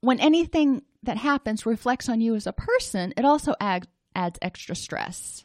When 0.00 0.18
anything 0.18 0.82
that 1.04 1.16
happens 1.16 1.64
reflects 1.64 2.08
on 2.08 2.20
you 2.20 2.34
as 2.34 2.46
a 2.46 2.52
person, 2.52 3.14
it 3.16 3.24
also 3.24 3.54
ag- 3.60 3.86
adds 4.14 4.38
extra 4.42 4.74
stress. 4.74 5.44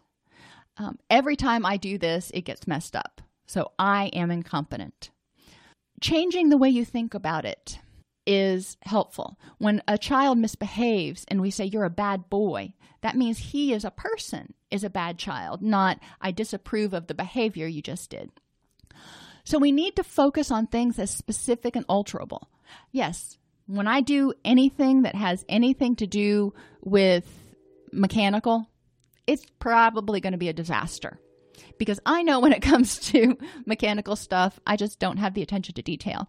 Um, 0.78 0.97
every 1.10 1.36
time 1.36 1.65
I 1.65 1.78
do 1.78 1.97
this, 1.97 2.32
it 2.34 2.41
gets 2.41 2.67
messed 2.67 2.95
up. 2.95 3.21
So 3.47 3.71
I 3.78 4.08
am 4.08 4.32
incompetent. 4.32 5.12
Changing 6.02 6.50
the 6.50 6.58
way 6.58 6.69
you 6.69 6.86
think 6.86 7.13
about 7.13 7.45
it 7.45 7.80
is 8.28 8.78
helpful. 8.84 9.40
When 9.58 9.82
a 9.88 9.98
child 9.98 10.38
misbehaves 10.38 11.26
and 11.30 11.42
we 11.42 11.50
say, 11.50 11.66
You're 11.66 11.86
a 11.86 11.90
bad 11.90 12.30
boy, 12.30 12.74
that 13.02 13.16
means 13.16 13.38
he 13.38 13.74
as 13.74 13.86
a 13.86 13.92
person 13.92 14.54
is 14.70 14.84
a 14.84 14.90
bad 14.90 15.18
child, 15.18 15.62
not 15.62 16.00
I 16.22 16.32
disapprove 16.32 16.94
of 16.94 17.08
the 17.08 17.13
behavior 17.16 17.66
you 17.66 17.82
just 17.82 18.10
did. 18.10 18.30
So 19.46 19.58
we 19.58 19.72
need 19.72 19.96
to 19.96 20.04
focus 20.04 20.52
on 20.52 20.68
things 20.68 21.00
as 21.00 21.10
specific 21.10 21.78
and 21.78 21.88
alterable. 21.88 22.44
Yes, 22.92 23.38
when 23.66 23.88
I 23.88 24.02
do 24.02 24.34
anything 24.44 25.04
that 25.04 25.16
has 25.16 25.46
anything 25.48 25.96
to 25.98 26.08
do 26.08 26.54
with 26.82 27.26
mechanical, 27.94 28.70
it's 29.26 29.46
probably 29.60 30.20
going 30.20 30.34
to 30.34 30.38
be 30.38 30.50
a 30.50 30.54
disaster 30.54 31.18
because 31.78 32.00
I 32.06 32.24
know 32.24 32.40
when 32.40 32.54
it 32.54 32.62
comes 32.62 33.00
to 33.12 33.38
mechanical 33.66 34.16
stuff, 34.16 34.60
I 34.66 34.76
just 34.76 35.00
don't 35.00 35.18
have 35.18 35.34
the 35.34 35.42
attention 35.42 35.76
to 35.76 35.82
detail. 35.82 36.28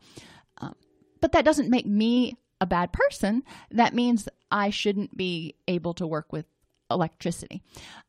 But 1.21 1.33
that 1.33 1.45
doesn't 1.45 1.71
make 1.71 1.87
me 1.87 2.37
a 2.61 2.67
bad 2.67 2.93
person. 2.93 3.43
That 3.71 3.95
means 3.95 4.29
I 4.51 4.71
shouldn't 4.71 5.17
be 5.17 5.55
able 5.67 5.95
to 5.95 6.07
work 6.07 6.33
with 6.33 6.47
electricity. 6.91 7.63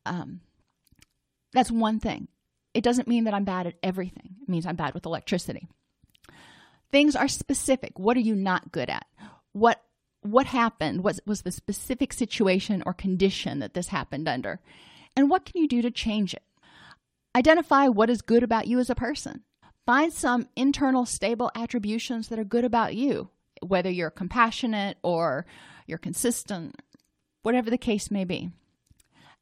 Um, 0.06 0.41
that's 1.54 1.72
one 1.72 2.00
thing. 2.00 2.28
It 2.74 2.84
doesn't 2.84 3.08
mean 3.08 3.24
that 3.24 3.34
I'm 3.34 3.43
bad 3.43 3.67
at 3.67 3.76
everything. 3.82 4.36
It 4.41 4.50
means 4.50 4.65
I'm 4.65 4.76
bad 4.76 4.93
with 4.93 5.06
electricity. 5.06 5.67
Things 6.91 7.15
are 7.15 7.28
specific. 7.28 7.98
What 7.98 8.17
are 8.17 8.22
you 8.22 8.36
not 8.36 8.72
good 8.72 8.89
at? 8.89 9.06
What 9.52 9.82
what 10.22 10.48
happened? 10.48 11.04
What 11.04 11.19
was 11.26 11.43
the 11.43 11.52
specific 11.52 12.12
situation 12.12 12.84
or 12.86 12.93
condition 12.93 13.60
that 13.60 13.74
this 13.74 13.88
happened 13.88 14.28
under? 14.28 14.60
And 15.15 15.30
what 15.30 15.45
can 15.45 15.62
you 15.62 15.67
do 15.67 15.82
to 15.82 15.91
change 15.91 16.34
it? 16.34 16.43
Identify 17.36 17.88
what 17.88 18.10
is 18.10 18.22
good 18.22 18.43
about 18.43 18.67
you 18.67 18.80
as 18.80 18.89
a 18.89 18.95
person. 18.95 19.43
Find 19.85 20.13
some 20.13 20.47
internal 20.55 21.05
stable 21.05 21.51
attributions 21.55 22.27
that 22.27 22.39
are 22.39 22.43
good 22.43 22.65
about 22.65 22.95
you, 22.95 23.29
whether 23.61 23.89
you're 23.89 24.11
compassionate 24.11 24.97
or 25.03 25.45
you're 25.87 25.97
consistent, 25.97 26.75
whatever 27.41 27.69
the 27.69 27.77
case 27.77 28.11
may 28.11 28.23
be. 28.23 28.51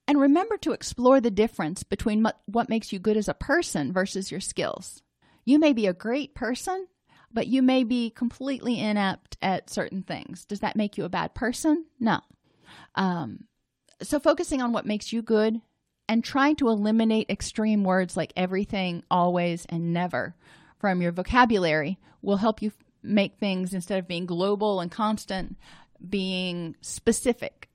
And 0.07 0.21
remember 0.21 0.57
to 0.59 0.71
explore 0.71 1.19
the 1.19 1.29
difference 1.29 1.83
between 1.83 2.25
what 2.45 2.69
makes 2.69 2.93
you 2.93 2.99
good 2.99 3.17
as 3.17 3.27
a 3.27 3.33
person 3.33 3.91
versus 3.91 4.31
your 4.31 4.39
skills. 4.39 5.03
You 5.43 5.59
may 5.59 5.73
be 5.73 5.85
a 5.85 5.93
great 5.93 6.33
person, 6.33 6.87
but 7.31 7.47
you 7.47 7.61
may 7.61 7.83
be 7.83 8.09
completely 8.09 8.79
inept 8.79 9.37
at 9.41 9.69
certain 9.69 10.03
things. 10.03 10.45
Does 10.45 10.61
that 10.61 10.77
make 10.77 10.97
you 10.97 11.03
a 11.03 11.09
bad 11.09 11.35
person? 11.35 11.85
No. 11.99 12.21
Um, 12.95 13.45
so, 14.01 14.19
focusing 14.19 14.61
on 14.61 14.71
what 14.71 14.85
makes 14.85 15.11
you 15.11 15.21
good 15.21 15.61
and 16.07 16.23
trying 16.23 16.55
to 16.57 16.69
eliminate 16.69 17.29
extreme 17.29 17.83
words 17.83 18.15
like 18.15 18.33
everything, 18.35 19.03
always, 19.11 19.65
and 19.67 19.93
never 19.93 20.35
from 20.79 21.01
your 21.01 21.11
vocabulary 21.11 21.97
will 22.21 22.37
help 22.37 22.61
you 22.61 22.71
make 23.03 23.37
things 23.37 23.73
instead 23.73 23.99
of 23.99 24.07
being 24.07 24.25
global 24.25 24.79
and 24.79 24.91
constant 24.91 25.57
being 26.09 26.75
specific. 26.81 27.69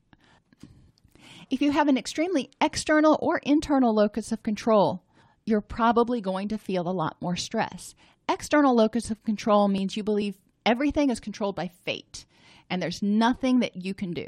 If 1.50 1.60
you 1.60 1.72
have 1.72 1.88
an 1.88 1.98
extremely 1.98 2.50
external 2.60 3.18
or 3.20 3.38
internal 3.38 3.94
locus 3.94 4.32
of 4.32 4.42
control, 4.42 5.02
you're 5.44 5.60
probably 5.60 6.20
going 6.20 6.48
to 6.48 6.58
feel 6.58 6.88
a 6.88 6.90
lot 6.92 7.20
more 7.20 7.36
stress. 7.36 7.94
External 8.28 8.74
locus 8.74 9.10
of 9.10 9.22
control 9.24 9.68
means 9.68 9.96
you 9.96 10.02
believe 10.02 10.36
everything 10.64 11.10
is 11.10 11.20
controlled 11.20 11.56
by 11.56 11.68
fate 11.84 12.24
and 12.70 12.80
there's 12.80 13.02
nothing 13.02 13.60
that 13.60 13.76
you 13.76 13.92
can 13.92 14.12
do. 14.12 14.26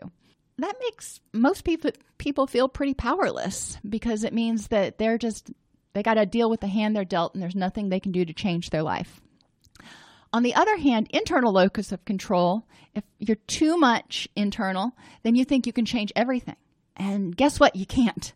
That 0.59 0.77
makes 0.81 1.21
most 1.33 1.65
people 1.65 1.91
people 2.19 2.47
feel 2.47 2.69
pretty 2.69 2.95
powerless 2.95 3.77
because 3.89 4.23
it 4.25 4.33
means 4.33 4.69
that 4.69 4.99
they're 4.99 5.19
just 5.19 5.51
they 5.95 6.03
got 6.03 6.15
to 6.15 6.27
deal 6.27 6.49
with 6.49 6.61
the 6.61 6.69
hand 6.69 6.95
they're 6.95 7.05
dealt 7.05 7.35
and 7.35 7.43
there's 7.43 7.57
nothing 7.57 7.89
they 7.89 8.01
can 8.01 8.13
do 8.13 8.25
to 8.25 8.33
change 8.33 8.71
their 8.71 8.83
life. 8.83 9.21
On 10.33 10.43
the 10.43 10.55
other 10.55 10.77
hand, 10.77 11.09
internal 11.11 11.53
locus 11.53 11.93
of 11.93 12.05
control, 12.05 12.67
if 12.95 13.05
you're 13.19 13.37
too 13.47 13.77
much 13.77 14.29
internal, 14.35 14.93
then 15.23 15.37
you 15.37 15.45
think 15.45 15.67
you 15.67 15.73
can 15.73 15.85
change 15.85 16.13
everything. 16.17 16.57
And 16.97 17.37
guess 17.37 17.61
what? 17.61 17.77
You 17.77 17.87
can't. 17.87 18.33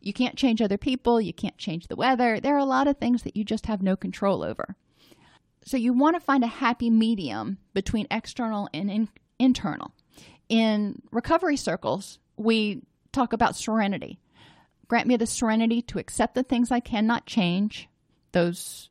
You 0.00 0.12
can't 0.12 0.36
change 0.36 0.62
other 0.62 0.78
people. 0.78 1.20
You 1.20 1.32
can't 1.32 1.56
change 1.58 1.88
the 1.88 1.96
weather. 1.96 2.38
There 2.38 2.54
are 2.54 2.58
a 2.58 2.64
lot 2.64 2.86
of 2.86 2.98
things 2.98 3.22
that 3.22 3.36
you 3.36 3.44
just 3.44 3.66
have 3.66 3.82
no 3.82 3.96
control 3.96 4.44
over. 4.44 4.76
So 5.64 5.76
you 5.76 5.92
want 5.92 6.14
to 6.14 6.20
find 6.20 6.44
a 6.44 6.48
happy 6.48 6.90
medium 6.90 7.58
between 7.74 8.06
external 8.10 8.68
and 8.72 8.90
in- 8.90 9.08
internal. 9.38 9.92
In 10.48 11.02
recovery 11.10 11.56
circles, 11.56 12.18
we 12.36 12.82
talk 13.12 13.32
about 13.32 13.56
serenity. 13.56 14.20
Grant 14.88 15.08
me 15.08 15.16
the 15.16 15.26
serenity 15.26 15.82
to 15.82 15.98
accept 15.98 16.34
the 16.34 16.44
things 16.44 16.70
I 16.70 16.80
cannot 16.80 17.26
change, 17.26 17.88
those 18.32 18.90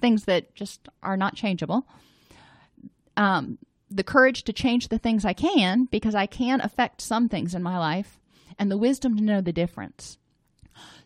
things 0.00 0.24
that 0.26 0.54
just 0.54 0.88
are 1.02 1.16
not 1.16 1.34
changeable. 1.34 1.88
Um, 3.16 3.58
the 3.90 4.04
courage 4.04 4.44
to 4.44 4.52
change 4.52 4.88
the 4.88 4.98
things 4.98 5.24
I 5.24 5.32
can 5.32 5.86
because 5.86 6.14
I 6.14 6.26
can 6.26 6.60
affect 6.60 7.00
some 7.00 7.28
things 7.28 7.54
in 7.54 7.62
my 7.62 7.78
life, 7.78 8.20
and 8.58 8.70
the 8.70 8.78
wisdom 8.78 9.16
to 9.16 9.22
know 9.22 9.40
the 9.40 9.52
difference. 9.52 10.18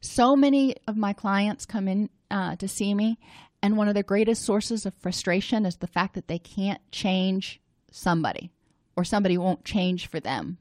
So 0.01 0.37
many 0.37 0.77
of 0.87 0.97
my 0.97 1.13
clients 1.13 1.67
come 1.67 1.89
in 1.89 2.11
uh, 2.31 2.57
to 2.57 2.69
see 2.69 2.95
me, 2.95 3.19
and 3.63 3.77
one 3.77 3.89
of 3.89 3.95
the 3.95 4.03
greatest 4.03 4.43
sources 4.43 4.85
of 4.85 4.95
frustration 4.95 5.65
is 5.65 5.77
the 5.77 5.87
fact 5.87 6.15
that 6.15 6.29
they 6.29 6.39
can't 6.39 6.81
change 6.93 7.61
somebody 7.91 8.51
or 8.99 9.05
somebody 9.05 9.39
won't 9.39 9.65
change 9.65 10.09
for 10.09 10.19
them. 10.19 10.59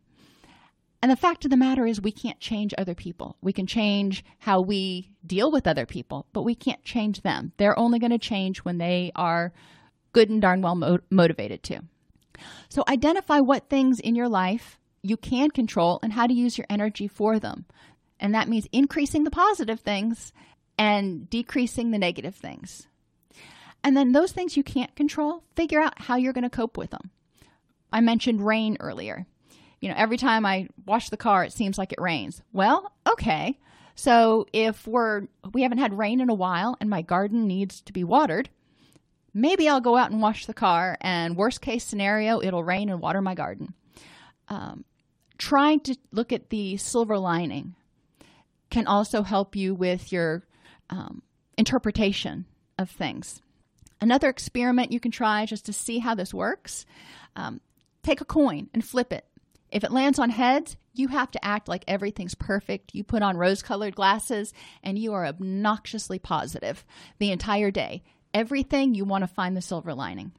And 1.02 1.12
the 1.12 1.16
fact 1.16 1.44
of 1.44 1.50
the 1.50 1.58
matter 1.58 1.88
is, 1.88 2.00
we 2.00 2.12
can't 2.12 2.40
change 2.40 2.72
other 2.78 2.94
people. 2.94 3.36
We 3.42 3.52
can 3.52 3.66
change 3.66 4.24
how 4.38 4.62
we 4.62 5.10
deal 5.26 5.52
with 5.52 5.66
other 5.66 5.88
people, 5.88 6.28
but 6.34 6.44
we 6.44 6.54
can't 6.54 6.84
change 6.84 7.22
them. 7.22 7.52
They're 7.58 7.78
only 7.78 7.98
going 7.98 8.12
to 8.12 8.20
change 8.20 8.60
when 8.60 8.78
they 8.78 9.12
are 9.16 9.54
good 10.14 10.30
and 10.30 10.40
darn 10.40 10.62
well 10.62 10.76
mo- 10.76 11.00
motivated 11.10 11.64
to. 11.64 11.82
So, 12.70 12.84
identify 12.88 13.40
what 13.40 13.70
things 13.70 14.00
in 14.00 14.14
your 14.14 14.30
life 14.30 14.78
you 15.02 15.18
can 15.18 15.50
control 15.50 16.00
and 16.04 16.14
how 16.14 16.28
to 16.28 16.34
use 16.34 16.60
your 16.60 16.68
energy 16.70 17.08
for 17.08 17.40
them. 17.40 17.66
And 18.20 18.36
that 18.36 18.48
means 18.48 18.68
increasing 18.72 19.24
the 19.24 19.32
positive 19.32 19.80
things 19.80 20.32
and 20.78 21.28
decreasing 21.28 21.90
the 21.90 21.98
negative 21.98 22.36
things. 22.36 22.88
And 23.84 23.98
then 23.98 24.12
those 24.12 24.32
things 24.32 24.56
you 24.56 24.64
can't 24.64 24.96
control, 24.96 25.44
figure 25.56 25.82
out 25.82 26.02
how 26.02 26.18
you're 26.18 26.34
going 26.34 26.44
to 26.44 26.50
cope 26.50 26.78
with 26.78 26.92
them. 26.92 27.10
I 27.92 28.02
mentioned 28.02 28.46
rain 28.46 28.78
earlier. 28.80 29.26
You 29.80 29.90
know, 29.90 29.96
every 29.98 30.18
time 30.18 30.46
I 30.46 30.68
wash 30.86 31.10
the 31.10 31.18
car, 31.18 31.44
it 31.44 31.54
seems 31.54 31.78
like 31.78 31.92
it 31.92 32.02
rains. 32.02 32.42
Well, 32.52 32.92
okay. 33.08 33.60
So 33.96 34.46
if 34.54 34.86
we're 34.88 35.28
we 35.54 35.64
haven't 35.64 35.78
had 35.80 35.98
rain 35.98 36.20
in 36.20 36.30
a 36.30 36.36
while 36.36 36.78
and 36.80 36.90
my 36.90 37.02
garden 37.02 37.48
needs 37.48 37.82
to 37.82 37.94
be 37.94 38.04
watered, 38.04 38.50
maybe 39.34 39.70
I'll 39.70 39.82
go 39.82 39.98
out 39.98 40.12
and 40.12 40.22
wash 40.22 40.46
the 40.46 40.54
car. 40.54 40.98
And 41.02 41.36
worst 41.36 41.62
case 41.62 41.84
scenario, 41.84 42.42
it'll 42.42 42.64
rain 42.64 42.90
and 42.90 43.02
water 43.02 43.22
my 43.22 43.36
garden. 43.36 43.74
Um, 44.50 44.86
trying 45.38 45.80
to 45.82 45.96
look 46.12 46.32
at 46.32 46.50
the 46.50 46.78
silver 46.78 47.18
lining 47.18 47.76
can 48.70 48.88
also 48.88 49.24
help 49.24 49.56
you 49.56 49.74
with 49.74 50.12
your 50.12 50.44
um, 50.90 51.22
interpretation 51.58 52.46
of 52.78 52.90
things. 52.90 53.42
Another 54.00 54.30
experiment 54.30 54.92
you 54.92 55.00
can 55.00 55.12
try 55.12 55.46
just 55.46 55.66
to 55.66 55.74
see 55.74 56.00
how 56.00 56.14
this 56.14 56.34
works 56.34 56.86
um, 57.36 57.62
take 58.08 58.22
a 58.22 58.26
coin 58.26 58.70
and 58.74 58.84
flip 58.84 59.12
it. 59.12 59.26
If 59.70 59.84
it 59.84 59.92
lands 59.92 60.18
on 60.18 60.30
heads, 60.30 60.78
you 60.94 61.10
have 61.10 61.30
to 61.32 61.44
act 61.44 61.68
like 61.68 61.84
everything's 61.88 62.36
perfect. 62.36 62.96
You 62.96 63.04
put 63.04 63.22
on 63.22 63.38
rose 63.38 63.62
colored 63.62 63.96
glasses 63.96 64.54
and 64.82 64.98
you 64.98 65.14
are 65.14 65.26
obnoxiously 65.26 66.18
positive 66.18 66.86
the 67.20 67.32
entire 67.32 67.70
day. 67.70 68.04
Everything 68.34 68.96
you 68.96 69.04
want 69.04 69.24
to 69.24 69.28
find 69.28 69.58
the 69.58 69.62
silver 69.62 69.94
lining. 69.94 70.32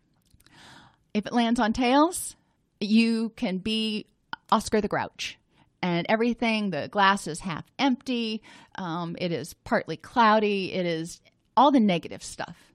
If 1.13 1.27
it 1.27 1.33
lands 1.33 1.61
on 1.61 1.73
tails, 1.73 2.37
you 2.81 3.33
can 3.37 3.59
be 3.59 4.07
Oscar 4.51 4.81
the 4.81 4.89
Grouch 4.89 5.37
and 5.83 6.07
everything 6.09 6.71
the 6.71 6.89
glass 6.89 7.27
is 7.27 7.41
half 7.41 7.65
empty 7.79 8.43
um, 8.77 9.15
it 9.21 9.31
is 9.31 9.55
partly 9.55 9.97
cloudy 9.97 10.73
it 10.73 10.87
is 10.87 11.21
all 11.57 11.71
the 11.71 11.81
negative 11.81 12.23
stuff 12.23 12.73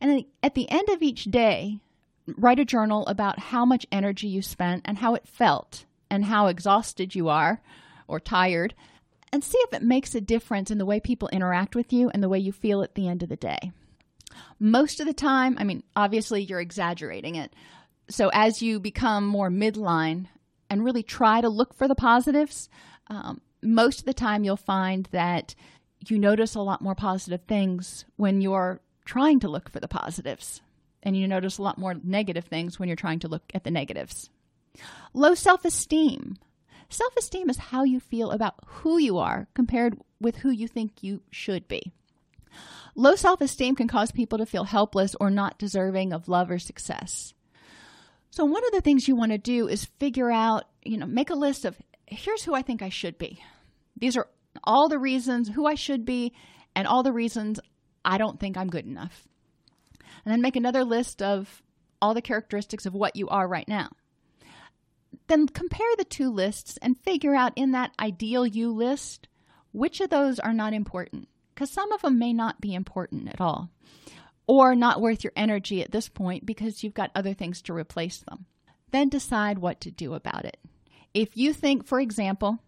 and 0.00 0.24
at 0.42 0.54
the 0.54 0.68
end 0.70 0.88
of 0.90 1.02
each 1.02 1.24
day 1.24 1.80
write 2.26 2.58
a 2.58 2.64
journal 2.64 3.06
about 3.06 3.38
how 3.38 3.64
much 3.64 3.86
energy 3.90 4.28
you 4.28 4.42
spent 4.42 4.82
and 4.84 4.98
how 4.98 5.14
it 5.14 5.26
felt 5.26 5.84
and 6.10 6.26
how 6.26 6.46
exhausted 6.46 7.14
you 7.14 7.28
are 7.28 7.60
or 8.06 8.20
tired 8.20 8.74
and 9.32 9.42
see 9.42 9.58
if 9.58 9.72
it 9.72 9.82
makes 9.82 10.14
a 10.14 10.20
difference 10.20 10.70
in 10.70 10.78
the 10.78 10.86
way 10.86 11.00
people 11.00 11.28
interact 11.28 11.74
with 11.74 11.92
you 11.92 12.10
and 12.10 12.22
the 12.22 12.28
way 12.28 12.38
you 12.38 12.52
feel 12.52 12.82
at 12.82 12.94
the 12.94 13.08
end 13.08 13.22
of 13.22 13.28
the 13.28 13.36
day 13.36 13.72
most 14.60 15.00
of 15.00 15.06
the 15.06 15.12
time 15.12 15.56
i 15.58 15.64
mean 15.64 15.82
obviously 15.96 16.42
you're 16.42 16.60
exaggerating 16.60 17.34
it 17.34 17.52
so 18.08 18.30
as 18.32 18.62
you 18.62 18.78
become 18.78 19.26
more 19.26 19.48
midline 19.48 20.26
and 20.68 20.84
really 20.84 21.02
try 21.02 21.40
to 21.40 21.48
look 21.48 21.74
for 21.74 21.86
the 21.86 21.94
positives, 21.94 22.68
um, 23.08 23.40
most 23.62 24.00
of 24.00 24.04
the 24.06 24.14
time 24.14 24.44
you'll 24.44 24.56
find 24.56 25.08
that 25.12 25.54
you 26.08 26.18
notice 26.18 26.54
a 26.54 26.60
lot 26.60 26.82
more 26.82 26.94
positive 26.94 27.42
things 27.46 28.04
when 28.16 28.40
you're 28.40 28.80
trying 29.04 29.38
to 29.40 29.48
look 29.48 29.68
for 29.68 29.80
the 29.80 29.88
positives. 29.88 30.60
And 31.02 31.16
you 31.16 31.26
notice 31.26 31.58
a 31.58 31.62
lot 31.62 31.78
more 31.78 31.94
negative 32.02 32.44
things 32.44 32.78
when 32.78 32.88
you're 32.88 32.96
trying 32.96 33.18
to 33.20 33.28
look 33.28 33.42
at 33.54 33.64
the 33.64 33.70
negatives. 33.70 34.30
Low 35.12 35.34
self 35.34 35.64
esteem. 35.64 36.36
Self 36.88 37.16
esteem 37.16 37.50
is 37.50 37.56
how 37.56 37.84
you 37.84 38.00
feel 38.00 38.30
about 38.30 38.54
who 38.66 38.98
you 38.98 39.18
are 39.18 39.48
compared 39.54 39.98
with 40.20 40.36
who 40.36 40.50
you 40.50 40.68
think 40.68 41.02
you 41.02 41.22
should 41.30 41.66
be. 41.66 41.92
Low 42.94 43.16
self 43.16 43.40
esteem 43.40 43.74
can 43.74 43.88
cause 43.88 44.12
people 44.12 44.38
to 44.38 44.46
feel 44.46 44.64
helpless 44.64 45.16
or 45.18 45.30
not 45.30 45.58
deserving 45.58 46.12
of 46.12 46.28
love 46.28 46.50
or 46.50 46.58
success. 46.58 47.34
So, 48.30 48.44
one 48.44 48.64
of 48.64 48.72
the 48.72 48.80
things 48.80 49.08
you 49.08 49.16
want 49.16 49.32
to 49.32 49.38
do 49.38 49.68
is 49.68 49.86
figure 49.98 50.30
out, 50.30 50.64
you 50.84 50.96
know, 50.96 51.06
make 51.06 51.30
a 51.30 51.34
list 51.34 51.64
of 51.64 51.76
here's 52.06 52.42
who 52.42 52.54
I 52.54 52.62
think 52.62 52.82
I 52.82 52.88
should 52.88 53.18
be. 53.18 53.42
These 53.96 54.16
are 54.16 54.28
all 54.64 54.88
the 54.88 54.98
reasons 54.98 55.48
who 55.48 55.66
I 55.66 55.74
should 55.74 56.04
be 56.04 56.32
and 56.74 56.86
all 56.86 57.02
the 57.02 57.12
reasons 57.12 57.60
I 58.04 58.18
don't 58.18 58.38
think 58.38 58.56
I'm 58.56 58.68
good 58.68 58.86
enough. 58.86 59.26
And 60.24 60.32
then 60.32 60.40
make 60.40 60.56
another 60.56 60.84
list 60.84 61.22
of 61.22 61.62
all 62.00 62.14
the 62.14 62.22
characteristics 62.22 62.86
of 62.86 62.94
what 62.94 63.16
you 63.16 63.28
are 63.28 63.46
right 63.46 63.68
now. 63.68 63.90
Then 65.28 65.46
compare 65.46 65.86
the 65.96 66.04
two 66.04 66.30
lists 66.30 66.78
and 66.82 66.98
figure 66.98 67.34
out 67.34 67.52
in 67.56 67.72
that 67.72 67.92
ideal 68.00 68.46
you 68.46 68.72
list 68.72 69.28
which 69.72 70.00
of 70.00 70.10
those 70.10 70.38
are 70.38 70.52
not 70.52 70.74
important, 70.74 71.28
because 71.54 71.70
some 71.70 71.92
of 71.92 72.02
them 72.02 72.18
may 72.18 72.32
not 72.32 72.60
be 72.60 72.74
important 72.74 73.28
at 73.28 73.40
all 73.40 73.70
or 74.46 74.74
not 74.74 75.00
worth 75.00 75.24
your 75.24 75.32
energy 75.36 75.82
at 75.82 75.90
this 75.90 76.08
point 76.08 76.44
because 76.44 76.82
you've 76.82 76.94
got 76.94 77.10
other 77.14 77.32
things 77.32 77.62
to 77.62 77.72
replace 77.72 78.18
them. 78.18 78.46
Then 78.90 79.08
decide 79.08 79.58
what 79.58 79.80
to 79.80 79.90
do 79.90 80.14
about 80.14 80.44
it. 80.44 80.58
If 81.14 81.36
you 81.36 81.52
think, 81.54 81.86
for 81.86 82.00
example, 82.00 82.58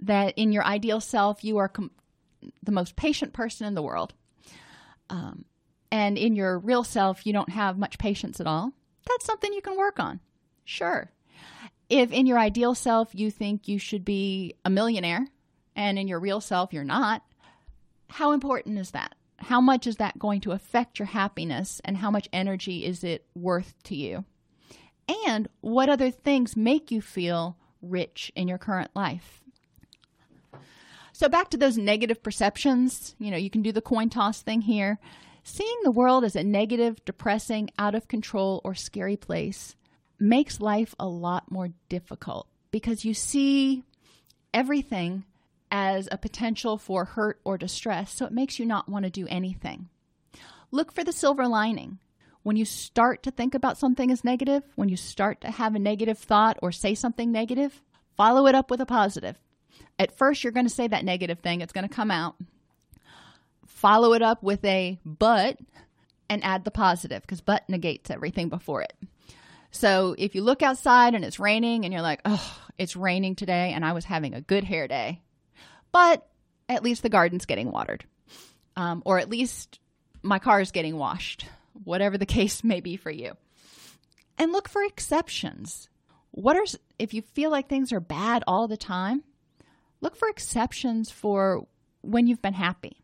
that 0.00 0.34
in 0.36 0.52
your 0.52 0.64
ideal 0.64 1.00
self 1.00 1.44
you 1.44 1.58
are 1.58 1.68
com- 1.68 1.90
the 2.62 2.72
most 2.72 2.96
patient 2.96 3.32
person 3.32 3.66
in 3.66 3.74
the 3.74 3.82
world, 3.82 4.14
um, 5.10 5.44
and 5.90 6.18
in 6.18 6.36
your 6.36 6.58
real 6.58 6.84
self 6.84 7.26
you 7.26 7.32
don't 7.32 7.50
have 7.50 7.78
much 7.78 7.98
patience 7.98 8.40
at 8.40 8.46
all, 8.46 8.72
that's 9.06 9.24
something 9.24 9.52
you 9.52 9.62
can 9.62 9.76
work 9.76 9.98
on. 9.98 10.20
Sure. 10.64 11.10
If 11.88 12.12
in 12.12 12.26
your 12.26 12.38
ideal 12.38 12.74
self 12.74 13.14
you 13.14 13.30
think 13.30 13.68
you 13.68 13.78
should 13.78 14.04
be 14.04 14.54
a 14.64 14.70
millionaire, 14.70 15.26
and 15.74 15.98
in 15.98 16.08
your 16.08 16.20
real 16.20 16.40
self 16.40 16.72
you're 16.72 16.84
not, 16.84 17.22
how 18.10 18.32
important 18.32 18.78
is 18.78 18.90
that? 18.92 19.14
how 19.38 19.60
much 19.60 19.86
is 19.86 19.96
that 19.96 20.18
going 20.18 20.40
to 20.40 20.52
affect 20.52 20.98
your 20.98 21.06
happiness 21.06 21.80
and 21.84 21.96
how 21.96 22.10
much 22.10 22.28
energy 22.32 22.84
is 22.84 23.04
it 23.04 23.24
worth 23.34 23.74
to 23.84 23.94
you? 23.94 24.24
And 25.26 25.48
what 25.60 25.88
other 25.88 26.10
things 26.10 26.56
make 26.56 26.90
you 26.90 27.00
feel 27.00 27.56
rich 27.80 28.32
in 28.34 28.48
your 28.48 28.58
current 28.58 28.90
life? 28.94 29.42
So, 31.12 31.28
back 31.28 31.50
to 31.50 31.56
those 31.56 31.78
negative 31.78 32.22
perceptions, 32.22 33.16
you 33.18 33.30
know, 33.30 33.36
you 33.36 33.50
can 33.50 33.62
do 33.62 33.72
the 33.72 33.80
coin 33.80 34.10
toss 34.10 34.42
thing 34.42 34.60
here. 34.60 34.98
Seeing 35.50 35.78
the 35.82 35.90
world 35.90 36.24
as 36.24 36.36
a 36.36 36.44
negative, 36.44 37.02
depressing, 37.06 37.70
out 37.78 37.94
of 37.94 38.06
control, 38.06 38.60
or 38.64 38.74
scary 38.74 39.16
place 39.16 39.76
makes 40.20 40.60
life 40.60 40.94
a 41.00 41.08
lot 41.08 41.50
more 41.50 41.70
difficult 41.88 42.46
because 42.70 43.06
you 43.06 43.14
see 43.14 43.82
everything 44.52 45.24
as 45.70 46.06
a 46.12 46.18
potential 46.18 46.76
for 46.76 47.06
hurt 47.06 47.40
or 47.44 47.56
distress, 47.56 48.12
so 48.12 48.26
it 48.26 48.32
makes 48.32 48.58
you 48.58 48.66
not 48.66 48.90
want 48.90 49.06
to 49.06 49.10
do 49.10 49.26
anything. 49.28 49.88
Look 50.70 50.92
for 50.92 51.02
the 51.02 51.12
silver 51.12 51.48
lining. 51.48 51.98
when 52.42 52.56
you 52.56 52.66
start 52.66 53.22
to 53.22 53.30
think 53.30 53.54
about 53.54 53.78
something 53.78 54.10
as 54.10 54.24
negative, 54.24 54.62
when 54.74 54.90
you 54.90 54.96
start 54.98 55.40
to 55.40 55.50
have 55.50 55.74
a 55.74 55.78
negative 55.78 56.18
thought 56.18 56.58
or 56.62 56.70
say 56.72 56.94
something 56.94 57.32
negative, 57.32 57.82
follow 58.18 58.46
it 58.46 58.54
up 58.54 58.70
with 58.70 58.82
a 58.82 58.86
positive. 58.86 59.38
At 59.98 60.16
first, 60.16 60.44
you're 60.44 60.52
going 60.52 60.66
to 60.66 60.70
say 60.70 60.88
that 60.88 61.06
negative 61.06 61.40
thing, 61.40 61.62
it's 61.62 61.72
going 61.72 61.88
to 61.88 61.94
come 61.94 62.10
out. 62.10 62.36
Follow 63.78 64.12
it 64.12 64.22
up 64.22 64.42
with 64.42 64.64
a 64.64 64.98
but 65.04 65.56
and 66.28 66.42
add 66.42 66.64
the 66.64 66.70
positive 66.72 67.22
because 67.22 67.40
but 67.40 67.68
negates 67.68 68.10
everything 68.10 68.48
before 68.48 68.82
it. 68.82 68.92
So 69.70 70.16
if 70.18 70.34
you 70.34 70.42
look 70.42 70.62
outside 70.64 71.14
and 71.14 71.24
it's 71.24 71.38
raining 71.38 71.84
and 71.84 71.92
you're 71.94 72.02
like, 72.02 72.20
oh, 72.24 72.58
it's 72.76 72.96
raining 72.96 73.36
today 73.36 73.72
and 73.72 73.84
I 73.84 73.92
was 73.92 74.04
having 74.04 74.34
a 74.34 74.40
good 74.40 74.64
hair 74.64 74.88
day, 74.88 75.22
but 75.92 76.26
at 76.68 76.82
least 76.82 77.04
the 77.04 77.08
garden's 77.08 77.46
getting 77.46 77.70
watered, 77.70 78.04
um, 78.74 79.00
or 79.06 79.20
at 79.20 79.30
least 79.30 79.78
my 80.22 80.40
car 80.40 80.60
is 80.60 80.72
getting 80.72 80.96
washed, 80.96 81.46
whatever 81.84 82.18
the 82.18 82.26
case 82.38 82.64
may 82.64 82.80
be 82.80 82.96
for 82.96 83.12
you. 83.12 83.36
And 84.38 84.50
look 84.50 84.68
for 84.68 84.82
exceptions. 84.82 85.88
What 86.32 86.56
are, 86.56 86.66
if 86.98 87.14
you 87.14 87.22
feel 87.22 87.52
like 87.52 87.68
things 87.68 87.92
are 87.92 88.00
bad 88.00 88.42
all 88.48 88.66
the 88.66 88.76
time, 88.76 89.22
look 90.00 90.16
for 90.16 90.28
exceptions 90.28 91.12
for 91.12 91.68
when 92.00 92.26
you've 92.26 92.42
been 92.42 92.54
happy. 92.54 92.97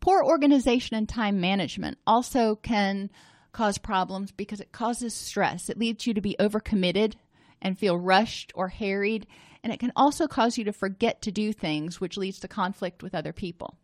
Poor 0.00 0.22
organization 0.22 0.96
and 0.96 1.08
time 1.08 1.40
management 1.40 1.98
also 2.06 2.56
can 2.56 3.10
cause 3.52 3.78
problems 3.78 4.32
because 4.32 4.60
it 4.60 4.72
causes 4.72 5.14
stress. 5.14 5.70
It 5.70 5.78
leads 5.78 6.06
you 6.06 6.14
to 6.14 6.20
be 6.20 6.36
overcommitted 6.38 7.14
and 7.62 7.78
feel 7.78 7.98
rushed 7.98 8.52
or 8.54 8.68
harried, 8.68 9.26
and 9.62 9.72
it 9.72 9.80
can 9.80 9.92
also 9.96 10.26
cause 10.26 10.58
you 10.58 10.64
to 10.64 10.72
forget 10.72 11.22
to 11.22 11.32
do 11.32 11.52
things, 11.52 12.00
which 12.00 12.18
leads 12.18 12.40
to 12.40 12.48
conflict 12.48 13.02
with 13.02 13.14
other 13.14 13.32
people. 13.32 13.76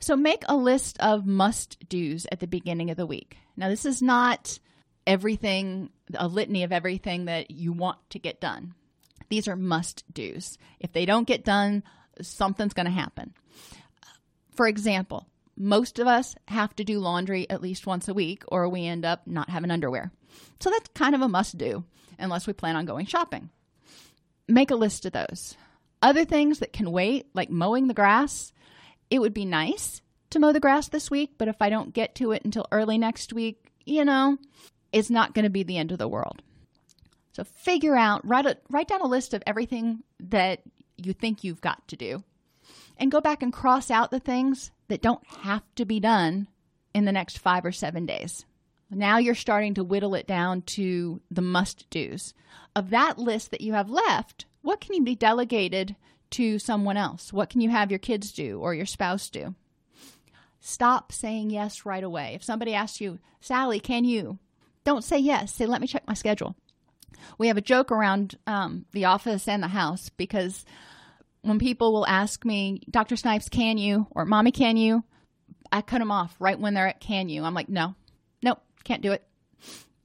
So 0.00 0.16
make 0.16 0.42
a 0.48 0.56
list 0.56 0.98
of 0.98 1.24
must 1.24 1.88
do's 1.88 2.26
at 2.32 2.40
the 2.40 2.48
beginning 2.48 2.90
of 2.90 2.96
the 2.96 3.06
week. 3.06 3.36
Now, 3.56 3.68
this 3.68 3.86
is 3.86 4.02
not 4.02 4.58
everything, 5.06 5.90
a 6.14 6.26
litany 6.26 6.64
of 6.64 6.72
everything 6.72 7.26
that 7.26 7.52
you 7.52 7.72
want 7.72 7.98
to 8.10 8.18
get 8.18 8.40
done. 8.40 8.74
These 9.28 9.46
are 9.46 9.56
must 9.56 10.04
do's. 10.12 10.58
If 10.80 10.92
they 10.92 11.06
don't 11.06 11.26
get 11.26 11.44
done, 11.44 11.84
something's 12.20 12.74
going 12.74 12.86
to 12.86 12.92
happen. 12.92 13.32
For 14.54 14.66
example, 14.66 15.26
most 15.56 15.98
of 15.98 16.06
us 16.06 16.34
have 16.48 16.74
to 16.76 16.84
do 16.84 16.98
laundry 16.98 17.48
at 17.48 17.62
least 17.62 17.86
once 17.86 18.08
a 18.08 18.14
week, 18.14 18.44
or 18.48 18.68
we 18.68 18.86
end 18.86 19.04
up 19.04 19.26
not 19.26 19.50
having 19.50 19.70
underwear. 19.70 20.10
So 20.60 20.70
that's 20.70 20.88
kind 20.94 21.14
of 21.14 21.20
a 21.20 21.28
must 21.28 21.58
do, 21.58 21.84
unless 22.18 22.46
we 22.46 22.52
plan 22.52 22.76
on 22.76 22.84
going 22.84 23.06
shopping. 23.06 23.50
Make 24.48 24.70
a 24.70 24.76
list 24.76 25.06
of 25.06 25.12
those. 25.12 25.56
Other 26.00 26.24
things 26.24 26.58
that 26.58 26.72
can 26.72 26.90
wait, 26.90 27.26
like 27.34 27.50
mowing 27.50 27.86
the 27.86 27.94
grass, 27.94 28.52
it 29.10 29.20
would 29.20 29.34
be 29.34 29.44
nice 29.44 30.00
to 30.30 30.38
mow 30.38 30.52
the 30.52 30.60
grass 30.60 30.88
this 30.88 31.10
week, 31.10 31.34
but 31.38 31.48
if 31.48 31.60
I 31.60 31.70
don't 31.70 31.94
get 31.94 32.14
to 32.16 32.32
it 32.32 32.44
until 32.44 32.66
early 32.72 32.98
next 32.98 33.32
week, 33.32 33.70
you 33.84 34.04
know, 34.04 34.38
it's 34.90 35.10
not 35.10 35.34
going 35.34 35.44
to 35.44 35.50
be 35.50 35.62
the 35.62 35.78
end 35.78 35.92
of 35.92 35.98
the 35.98 36.08
world. 36.08 36.42
So 37.32 37.44
figure 37.44 37.96
out, 37.96 38.26
write, 38.26 38.46
a, 38.46 38.58
write 38.70 38.88
down 38.88 39.00
a 39.00 39.06
list 39.06 39.34
of 39.34 39.42
everything 39.46 40.02
that 40.20 40.60
you 40.96 41.12
think 41.12 41.44
you've 41.44 41.60
got 41.60 41.86
to 41.88 41.96
do 41.96 42.24
and 42.96 43.10
go 43.10 43.20
back 43.20 43.42
and 43.42 43.52
cross 43.52 43.90
out 43.90 44.10
the 44.10 44.20
things 44.20 44.70
that 44.88 45.02
don't 45.02 45.26
have 45.42 45.62
to 45.76 45.84
be 45.84 46.00
done 46.00 46.48
in 46.94 47.04
the 47.04 47.12
next 47.12 47.38
five 47.38 47.64
or 47.64 47.72
seven 47.72 48.06
days. 48.06 48.44
Now 48.90 49.18
you're 49.18 49.34
starting 49.34 49.74
to 49.74 49.84
whittle 49.84 50.14
it 50.14 50.26
down 50.26 50.62
to 50.62 51.20
the 51.30 51.40
must 51.40 51.88
do's. 51.88 52.34
Of 52.76 52.90
that 52.90 53.18
list 53.18 53.50
that 53.50 53.62
you 53.62 53.72
have 53.72 53.88
left, 53.88 54.44
what 54.60 54.80
can 54.80 54.94
you 54.94 55.02
be 55.02 55.14
delegated 55.14 55.96
to 56.32 56.58
someone 56.58 56.96
else? 56.96 57.32
What 57.32 57.48
can 57.48 57.60
you 57.60 57.70
have 57.70 57.90
your 57.90 57.98
kids 57.98 58.32
do 58.32 58.60
or 58.60 58.74
your 58.74 58.86
spouse 58.86 59.30
do? 59.30 59.54
Stop 60.60 61.10
saying 61.10 61.50
yes 61.50 61.84
right 61.84 62.04
away. 62.04 62.32
If 62.34 62.44
somebody 62.44 62.74
asks 62.74 63.00
you, 63.00 63.18
Sally, 63.40 63.80
can 63.80 64.04
you? 64.04 64.38
Don't 64.84 65.04
say 65.04 65.18
yes. 65.18 65.54
Say, 65.54 65.66
let 65.66 65.80
me 65.80 65.86
check 65.86 66.06
my 66.06 66.14
schedule. 66.14 66.54
We 67.38 67.48
have 67.48 67.56
a 67.56 67.62
joke 67.62 67.90
around 67.90 68.36
um, 68.46 68.86
the 68.92 69.06
office 69.06 69.48
and 69.48 69.62
the 69.62 69.68
house 69.68 70.08
because 70.10 70.64
when 71.42 71.58
people 71.58 71.92
will 71.92 72.06
ask 72.06 72.44
me, 72.44 72.82
Dr. 72.90 73.16
Snipes, 73.16 73.48
can 73.48 73.78
you? 73.78 74.06
Or 74.10 74.24
Mommy, 74.24 74.52
can 74.52 74.76
you? 74.76 75.04
I 75.70 75.82
cut 75.82 75.98
them 75.98 76.10
off 76.10 76.34
right 76.38 76.58
when 76.58 76.74
they're 76.74 76.88
at 76.88 77.00
can 77.00 77.28
you. 77.28 77.44
I'm 77.44 77.54
like, 77.54 77.68
no, 77.68 77.94
nope, 78.42 78.60
can't 78.84 79.02
do 79.02 79.12
it. 79.12 79.26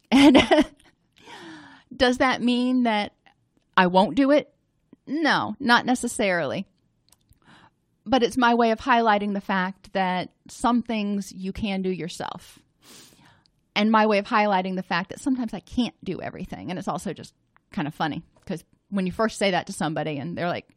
And 0.09 0.37
does 1.95 2.19
that 2.19 2.41
mean 2.41 2.83
that 2.83 3.11
I 3.75 3.87
won't 3.87 4.15
do 4.15 4.31
it? 4.31 4.49
No, 5.05 5.57
not 5.59 5.85
necessarily. 5.85 6.65
But 8.05 8.23
it's 8.23 8.37
my 8.37 8.53
way 8.53 8.71
of 8.71 8.79
highlighting 8.79 9.33
the 9.33 9.41
fact 9.41 9.91
that 9.91 10.29
some 10.47 10.81
things 10.81 11.33
you 11.33 11.51
can 11.51 11.81
do 11.81 11.89
yourself. 11.89 12.59
And 13.75 13.91
my 13.91 14.05
way 14.07 14.19
of 14.19 14.25
highlighting 14.25 14.77
the 14.77 14.81
fact 14.81 15.09
that 15.09 15.19
sometimes 15.19 15.53
I 15.53 15.59
can't 15.59 15.93
do 16.05 16.21
everything. 16.21 16.69
And 16.69 16.79
it's 16.79 16.87
also 16.87 17.11
just 17.11 17.33
kind 17.73 17.85
of 17.85 17.93
funny 17.93 18.23
because 18.39 18.63
when 18.89 19.05
you 19.05 19.11
first 19.11 19.37
say 19.37 19.51
that 19.51 19.67
to 19.67 19.73
somebody 19.73 20.17
and 20.17 20.37
they're 20.37 20.47
like, 20.47 20.69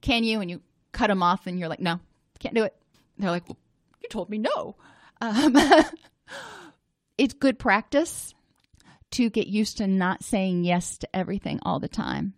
can 0.00 0.24
you? 0.24 0.40
And 0.40 0.50
you 0.50 0.60
cut 0.92 1.08
them 1.08 1.22
off 1.22 1.46
and 1.46 1.58
you're 1.58 1.68
like, 1.68 1.80
no, 1.80 2.00
can't 2.38 2.54
do 2.54 2.64
it. 2.64 2.74
And 3.16 3.24
they're 3.24 3.30
like, 3.30 3.48
well, 3.48 3.58
you 4.02 4.08
told 4.08 4.30
me 4.30 4.38
no. 4.38 4.76
Um, 5.20 5.56
it's 7.18 7.34
good 7.34 7.58
practice 7.58 8.34
to 9.12 9.28
get 9.30 9.46
used 9.46 9.78
to 9.78 9.86
not 9.86 10.24
saying 10.24 10.64
yes 10.64 10.98
to 10.98 11.16
everything 11.16 11.60
all 11.62 11.80
the 11.80 11.88
time. 11.88 12.34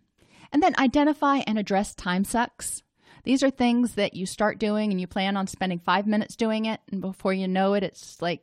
And 0.52 0.62
then 0.62 0.74
identify 0.78 1.38
and 1.46 1.58
address 1.58 1.94
time 1.94 2.24
sucks. 2.24 2.82
These 3.24 3.42
are 3.42 3.50
things 3.50 3.94
that 3.94 4.14
you 4.14 4.26
start 4.26 4.58
doing 4.58 4.90
and 4.90 5.00
you 5.00 5.06
plan 5.06 5.36
on 5.36 5.46
spending 5.46 5.78
five 5.78 6.06
minutes 6.06 6.36
doing 6.36 6.66
it. 6.66 6.80
And 6.90 7.00
before 7.00 7.32
you 7.32 7.46
know 7.48 7.74
it, 7.74 7.84
it's 7.84 8.20
like, 8.20 8.42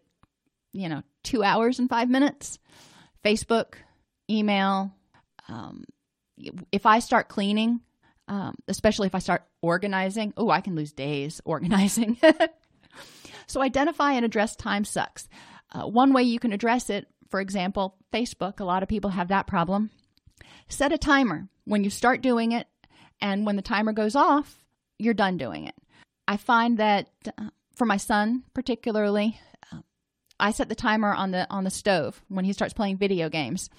you 0.72 0.90
know, 0.90 1.04
two 1.24 1.44
hours 1.44 1.80
and 1.80 1.90
five 1.90 2.10
minutes. 2.10 2.60
Facebook, 3.24 3.74
email. 4.30 4.92
Um, 5.48 5.84
if 6.72 6.86
I 6.86 7.00
start 7.00 7.28
cleaning, 7.28 7.82
um, 8.30 8.56
especially 8.68 9.08
if 9.08 9.16
I 9.16 9.20
start 9.20 9.44
organizing. 9.62 10.34
Oh, 10.38 10.50
I 10.50 10.62
can 10.62 10.76
lose 10.76 10.94
days 10.94 11.42
organizing. 11.46 12.18
so 13.48 13.62
identify 13.62 14.14
and 14.14 14.24
address 14.24 14.56
time 14.56 14.86
sucks. 14.86 15.28
Uh, 15.72 15.84
one 15.84 16.14
way 16.14 16.24
you 16.24 16.40
can 16.40 16.54
address 16.54 16.90
it, 16.90 17.08
for 17.30 17.42
example, 17.42 17.98
Facebook, 18.14 18.60
a 18.60 18.66
lot 18.66 18.84
of 18.84 18.90
people 18.90 19.10
have 19.10 19.28
that 19.28 19.48
problem. 19.48 19.90
Set 20.68 20.94
a 20.94 20.98
timer 20.98 21.50
when 21.66 21.84
you 21.84 21.90
start 21.90 22.22
doing 22.22 22.52
it, 22.52 22.68
and 23.20 23.46
when 23.46 23.56
the 23.56 23.62
timer 23.62 23.92
goes 23.92 24.16
off, 24.16 24.64
you're 24.98 25.14
done 25.14 25.38
doing 25.38 25.66
it. 25.68 25.76
I 26.28 26.38
find 26.38 26.78
that 26.78 27.10
uh, 27.38 27.50
for 27.76 27.86
my 27.86 27.98
son, 27.98 28.44
particularly, 28.54 29.40
uh, 29.72 29.80
I 30.40 30.52
set 30.52 30.70
the 30.70 30.76
timer 30.76 31.14
on 31.14 31.32
the 31.32 31.48
on 31.50 31.64
the 31.64 31.70
stove 31.72 32.22
when 32.28 32.46
he 32.46 32.54
starts 32.54 32.74
playing 32.74 32.98
video 32.98 33.30
games. 33.30 33.70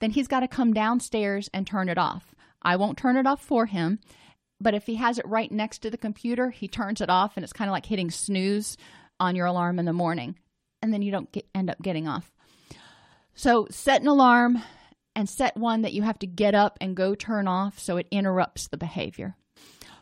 Then 0.00 0.10
he's 0.10 0.28
got 0.28 0.40
to 0.40 0.48
come 0.48 0.72
downstairs 0.72 1.50
and 1.52 1.66
turn 1.66 1.88
it 1.88 1.98
off. 1.98 2.34
I 2.62 2.76
won't 2.76 2.98
turn 2.98 3.16
it 3.16 3.26
off 3.26 3.42
for 3.42 3.66
him. 3.66 4.00
But 4.60 4.74
if 4.74 4.86
he 4.86 4.96
has 4.96 5.18
it 5.18 5.26
right 5.26 5.50
next 5.50 5.78
to 5.80 5.90
the 5.90 5.96
computer, 5.96 6.50
he 6.50 6.66
turns 6.66 7.00
it 7.00 7.10
off 7.10 7.36
and 7.36 7.44
it's 7.44 7.52
kind 7.52 7.68
of 7.68 7.72
like 7.72 7.86
hitting 7.86 8.10
snooze 8.10 8.76
on 9.20 9.36
your 9.36 9.46
alarm 9.46 9.78
in 9.78 9.84
the 9.84 9.92
morning. 9.92 10.36
And 10.82 10.92
then 10.92 11.02
you 11.02 11.12
don't 11.12 11.30
get, 11.30 11.46
end 11.54 11.70
up 11.70 11.80
getting 11.80 12.08
off. 12.08 12.32
So 13.34 13.66
set 13.70 14.00
an 14.02 14.08
alarm 14.08 14.62
and 15.14 15.28
set 15.28 15.56
one 15.56 15.82
that 15.82 15.92
you 15.92 16.02
have 16.02 16.18
to 16.20 16.26
get 16.26 16.54
up 16.54 16.78
and 16.80 16.96
go 16.96 17.14
turn 17.14 17.46
off 17.46 17.78
so 17.78 17.96
it 17.96 18.08
interrupts 18.10 18.68
the 18.68 18.76
behavior. 18.76 19.36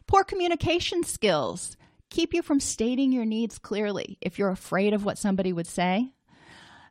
Poor 0.07 0.25
communication 0.25 1.03
skills 1.03 1.77
keep 2.09 2.33
you 2.33 2.43
from 2.43 2.61
stating 2.61 3.13
your 3.13 3.25
needs 3.25 3.59
clearly 3.59 4.17
if 4.21 4.39
you're 4.39 4.51
afraid 4.51 4.95
of 4.95 5.05
what 5.05 5.19
somebody 5.19 5.53
would 5.53 5.67
say 5.67 6.13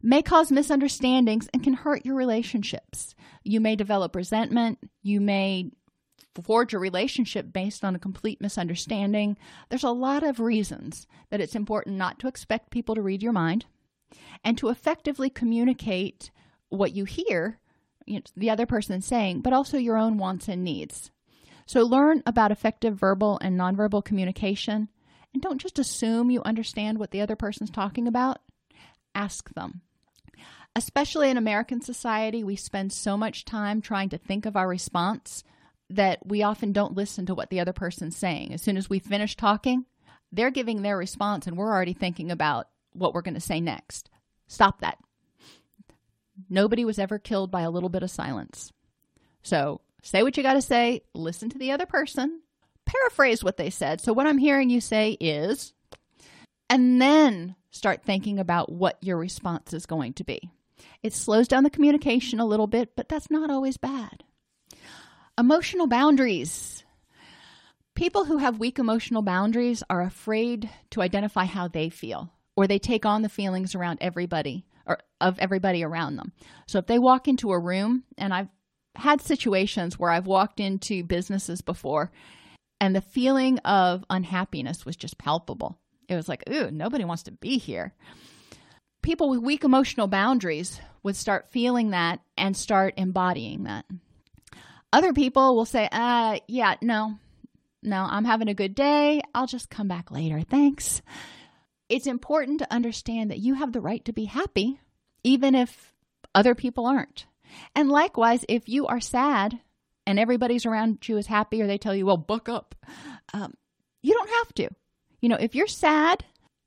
may 0.06 0.22
cause 0.22 0.52
misunderstandings 0.52 1.50
and 1.54 1.63
can 1.63 1.74
hurt 1.74 2.06
your 2.06 2.15
relationships. 2.15 3.15
You 3.44 3.60
may 3.60 3.76
develop 3.76 4.15
resentment. 4.15 4.80
You 5.02 5.20
may 5.20 5.72
forge 6.44 6.74
a 6.74 6.80
relationship 6.80 7.52
based 7.52 7.84
on 7.84 7.96
a 7.96 8.00
complete 8.00 8.41
misunderstanding. 8.41 9.38
There's 9.70 9.84
a 9.84 9.89
lot 9.89 10.24
of 10.24 10.39
reasons 10.39 11.08
that 11.30 11.41
it's 11.41 11.56
important 11.56 11.98
not 11.98 12.20
to 12.20 12.28
expect 12.28 12.72
people 12.72 12.96
to 12.96 13.02
read 13.02 13.24
your 13.24 13.32
mind 13.34 13.65
and 14.44 14.58
to 14.58 14.70
effectively 14.70 15.30
communicate 15.30 16.32
what 16.70 16.93
you 16.93 17.06
hear 17.06 17.60
you 18.06 18.16
know, 18.16 18.22
the 18.36 18.49
other 18.49 18.66
person 18.66 19.01
saying, 19.01 19.41
but 19.41 19.53
also 19.53 19.78
your 19.78 19.97
own 19.97 20.18
wants 20.18 20.47
and 20.47 20.64
needs. 20.64 21.12
So 21.66 21.82
learn 21.82 22.22
about 22.26 22.51
effective 22.51 22.95
verbal 22.95 23.39
and 23.41 23.60
nonverbal 23.60 24.06
communication 24.06 24.89
and 25.34 25.41
don't 25.41 25.60
just 25.60 25.80
assume 25.80 26.30
you 26.30 26.43
understand 26.43 26.99
what 26.99 27.12
the 27.12 27.22
other 27.22 27.36
person's 27.36 27.72
talking 27.72 28.08
about. 28.08 28.39
Ask 29.16 29.53
them. 29.53 29.82
Especially 30.76 31.30
in 31.30 31.38
American 31.38 31.82
society, 31.82 32.43
we 32.43 32.55
spend 32.55 32.91
so 32.91 33.15
much 33.15 33.45
time 33.45 33.82
trying 33.82 34.09
to 34.09 34.17
think 34.17 34.45
of 34.45 34.57
our 34.57 34.67
response 34.67 35.43
that 35.89 36.26
we 36.26 36.43
often 36.43 36.73
don't 36.73 36.95
listen 36.95 37.26
to 37.28 37.36
what 37.36 37.49
the 37.49 37.59
other 37.59 37.73
person's 37.73 38.17
saying. 38.17 38.53
As 38.53 38.61
soon 38.61 38.76
as 38.76 38.89
we 38.89 38.99
finish 38.99 39.36
talking, 39.36 39.86
they're 40.32 40.51
giving 40.51 40.82
their 40.82 40.97
response 40.97 41.47
and 41.47 41.55
we're 41.55 41.71
already 41.71 41.93
thinking 41.93 42.32
about 42.32 42.67
what 42.91 43.13
we're 43.13 43.21
going 43.21 43.36
to 43.36 43.39
say 43.39 43.61
next. 43.61 44.09
Stop 44.47 44.82
that. 44.82 44.97
Nobody 46.49 46.84
was 46.84 46.99
ever 46.99 47.19
killed 47.19 47.51
by 47.51 47.61
a 47.61 47.69
little 47.69 47.89
bit 47.89 48.03
of 48.03 48.11
silence. 48.11 48.73
So 49.43 49.80
say 50.03 50.23
what 50.23 50.36
you 50.36 50.43
got 50.43 50.53
to 50.53 50.61
say, 50.61 51.01
listen 51.13 51.49
to 51.49 51.57
the 51.57 51.71
other 51.71 51.86
person, 51.86 52.41
paraphrase 52.86 53.43
what 53.43 53.57
they 53.57 53.69
said. 53.69 54.01
So, 54.01 54.13
what 54.13 54.28
I'm 54.28 54.38
hearing 54.38 54.69
you 54.69 54.82
say 54.82 55.11
is, 55.19 55.73
and 56.69 57.01
then 57.01 57.55
start 57.71 58.03
thinking 58.03 58.39
about 58.39 58.71
what 58.71 58.97
your 59.01 59.17
response 59.17 59.73
is 59.73 59.86
going 59.86 60.13
to 60.13 60.23
be. 60.23 60.49
It 61.03 61.13
slows 61.13 61.47
down 61.47 61.63
the 61.63 61.69
communication 61.69 62.39
a 62.39 62.45
little 62.45 62.67
bit, 62.67 62.95
but 62.95 63.09
that's 63.09 63.30
not 63.30 63.49
always 63.49 63.78
bad. 63.78 64.23
Emotional 65.38 65.88
boundaries. 65.88 66.84
People 67.95 68.26
who 68.26 68.38
have 68.38 68.59
weak 68.59 68.80
emotional 68.80 69.21
boundaries 69.21 69.84
are 69.89 70.01
afraid 70.01 70.69
to 70.91 71.01
identify 71.01 71.45
how 71.45 71.67
they 71.67 71.89
feel, 71.89 72.32
or 72.55 72.67
they 72.67 72.80
take 72.80 73.05
on 73.05 73.21
the 73.21 73.30
feelings 73.30 73.76
around 73.76 73.99
everybody 74.01 74.65
or 74.86 74.99
of 75.19 75.39
everybody 75.39 75.84
around 75.84 76.15
them. 76.15 76.32
So 76.67 76.80
if 76.80 76.88
they 76.88 76.99
walk 76.99 77.28
into 77.28 77.51
a 77.51 77.59
room, 77.59 78.03
and 78.17 78.34
I've 78.34 78.49
had 78.95 79.21
situations 79.21 79.97
where 79.97 80.11
I've 80.11 80.28
walked 80.28 80.59
into 80.59 81.03
businesses 81.03 81.61
before, 81.61 82.11
and 82.80 82.95
the 82.95 83.01
feeling 83.01 83.59
of 83.59 84.05
unhappiness 84.09 84.86
was 84.86 84.95
just 84.95 85.17
palpable. 85.17 85.80
It 86.07 86.15
was 86.15 86.30
like, 86.30 86.43
ooh, 86.49 86.69
nobody 86.69 87.03
wants 87.03 87.23
to 87.23 87.32
be 87.32 87.57
here. 87.57 87.93
People 89.06 89.30
with 89.30 89.39
weak 89.39 89.64
emotional 89.64 90.08
boundaries 90.08 90.82
would 91.03 91.16
start 91.16 91.51
feeling 91.51 91.91
that 91.91 92.22
and 92.39 92.58
start 92.58 92.95
embodying 92.97 93.66
that. 93.66 93.86
Other 94.91 95.14
people 95.14 95.56
will 95.56 95.66
say, 95.66 95.88
uh, 95.91 96.39
yeah, 96.47 96.74
no, 96.82 97.20
no, 97.84 97.97
I'm 98.10 98.26
having 98.26 98.47
a 98.47 98.56
good 98.56 98.74
day. 98.74 99.22
I'll 99.36 99.45
just 99.45 99.70
come 99.70 99.88
back 99.88 100.10
later. 100.10 100.41
Thanks. 100.41 101.03
It's 101.88 102.08
important 102.08 102.58
to 102.60 102.74
understand 102.74 103.30
that 103.30 103.38
you 103.38 103.53
have 103.53 103.74
the 103.74 103.80
right 103.80 104.03
to 104.06 104.12
be 104.12 104.26
happy, 104.26 104.80
even 105.24 105.53
if 105.53 105.93
other 106.34 106.56
people 106.56 106.88
aren't. 106.88 107.28
And 107.76 107.89
likewise, 107.91 108.43
if 108.49 108.68
you 108.68 108.88
are 108.88 108.99
sad 108.99 109.60
and 110.08 110.18
everybody's 110.18 110.66
around 110.66 111.08
you 111.08 111.18
is 111.18 111.28
happy 111.28 111.62
or 111.62 111.68
they 111.68 111.78
tell 111.78 111.93
you, 111.93 112.08
well, 112.08 112.18
book 112.18 112.49
up, 112.49 112.74
um, 113.36 113.53
you 114.01 114.16
don't 114.16 114.32
have 114.32 114.53
to. 114.56 114.70
You 115.22 115.30
know, 115.30 115.38
if 115.39 115.53
you're 115.53 115.68
sad, 115.68 116.26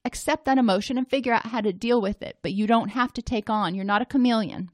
accept 0.09 0.47
that 0.47 0.59
emotion 0.59 0.99
and 0.99 1.09
figure 1.09 1.35
out 1.35 1.47
how 1.47 1.61
to 1.61 1.73
deal 1.73 2.01
with 2.01 2.23
it, 2.23 2.39
but 2.43 2.53
you 2.53 2.67
don't 2.67 2.89
have 2.89 3.13
to 3.13 3.23
take 3.23 3.51
on. 3.51 3.75
You're 3.75 3.85
not 3.85 4.03
a 4.03 4.07
chameleon. 4.07 4.71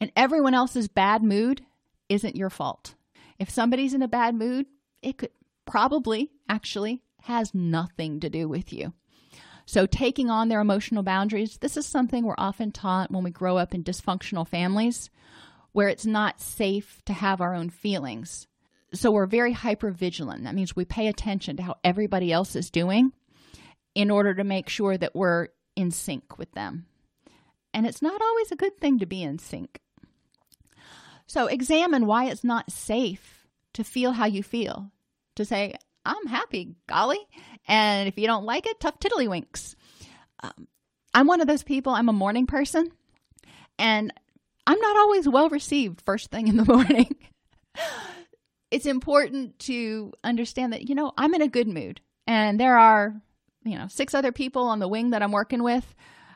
And 0.00 0.10
everyone 0.16 0.54
else's 0.54 0.88
bad 0.88 1.22
mood 1.22 1.64
isn't 2.08 2.36
your 2.36 2.50
fault. 2.50 2.94
If 3.38 3.48
somebody's 3.48 3.94
in 3.94 4.02
a 4.02 4.08
bad 4.08 4.34
mood, 4.34 4.66
it 5.02 5.18
could 5.18 5.30
probably 5.64 6.32
actually 6.48 7.02
has 7.22 7.54
nothing 7.54 8.18
to 8.20 8.28
do 8.28 8.48
with 8.48 8.72
you. 8.72 8.92
So, 9.66 9.86
taking 9.86 10.30
on 10.30 10.48
their 10.48 10.60
emotional 10.60 11.04
boundaries, 11.04 11.58
this 11.58 11.76
is 11.76 11.86
something 11.86 12.24
we're 12.24 12.34
often 12.36 12.72
taught 12.72 13.12
when 13.12 13.22
we 13.22 13.30
grow 13.30 13.56
up 13.56 13.72
in 13.72 13.84
dysfunctional 13.84 14.48
families 14.48 15.10
where 15.70 15.88
it's 15.88 16.06
not 16.06 16.40
safe 16.40 17.00
to 17.06 17.12
have 17.12 17.40
our 17.40 17.54
own 17.54 17.70
feelings 17.70 18.48
so 18.92 19.10
we're 19.10 19.26
very 19.26 19.52
hyper 19.52 19.90
vigilant. 19.90 20.44
That 20.44 20.54
means 20.54 20.74
we 20.74 20.84
pay 20.84 21.06
attention 21.06 21.56
to 21.56 21.62
how 21.62 21.76
everybody 21.84 22.32
else 22.32 22.56
is 22.56 22.70
doing 22.70 23.12
in 23.94 24.10
order 24.10 24.34
to 24.34 24.44
make 24.44 24.68
sure 24.68 24.96
that 24.96 25.14
we're 25.14 25.48
in 25.76 25.90
sync 25.90 26.38
with 26.38 26.52
them. 26.52 26.86
And 27.72 27.86
it's 27.86 28.02
not 28.02 28.20
always 28.20 28.50
a 28.50 28.56
good 28.56 28.78
thing 28.78 28.98
to 28.98 29.06
be 29.06 29.22
in 29.22 29.38
sync. 29.38 29.80
So 31.26 31.46
examine 31.46 32.06
why 32.06 32.26
it's 32.26 32.44
not 32.44 32.72
safe 32.72 33.46
to 33.74 33.84
feel 33.84 34.12
how 34.12 34.26
you 34.26 34.42
feel. 34.42 34.90
To 35.36 35.44
say, 35.44 35.74
I'm 36.04 36.26
happy, 36.26 36.74
golly. 36.88 37.20
And 37.68 38.08
if 38.08 38.18
you 38.18 38.26
don't 38.26 38.44
like 38.44 38.66
it, 38.66 38.80
tough 38.80 38.98
tiddlywinks. 38.98 39.76
Um, 40.42 40.66
I'm 41.14 41.26
one 41.26 41.40
of 41.40 41.46
those 41.46 41.62
people, 41.62 41.92
I'm 41.92 42.08
a 42.08 42.12
morning 42.12 42.46
person. 42.46 42.90
And 43.78 44.12
I'm 44.66 44.80
not 44.80 44.96
always 44.96 45.28
well 45.28 45.48
received 45.48 46.02
first 46.04 46.30
thing 46.30 46.48
in 46.48 46.56
the 46.56 46.64
morning 46.72 47.14
it's 48.70 48.86
important 48.86 49.58
to 49.60 50.12
understand 50.22 50.72
that, 50.72 50.88
you 50.88 50.94
know, 50.94 51.12
I'm 51.16 51.34
in 51.34 51.42
a 51.42 51.48
good 51.48 51.68
mood 51.68 52.00
and 52.26 52.58
there 52.58 52.78
are, 52.78 53.20
you 53.64 53.78
know, 53.78 53.88
six 53.88 54.14
other 54.14 54.32
people 54.32 54.64
on 54.64 54.78
the 54.78 54.88
wing 54.88 55.10
that 55.10 55.22
I'm 55.22 55.32
working 55.32 55.62
with 55.62 55.94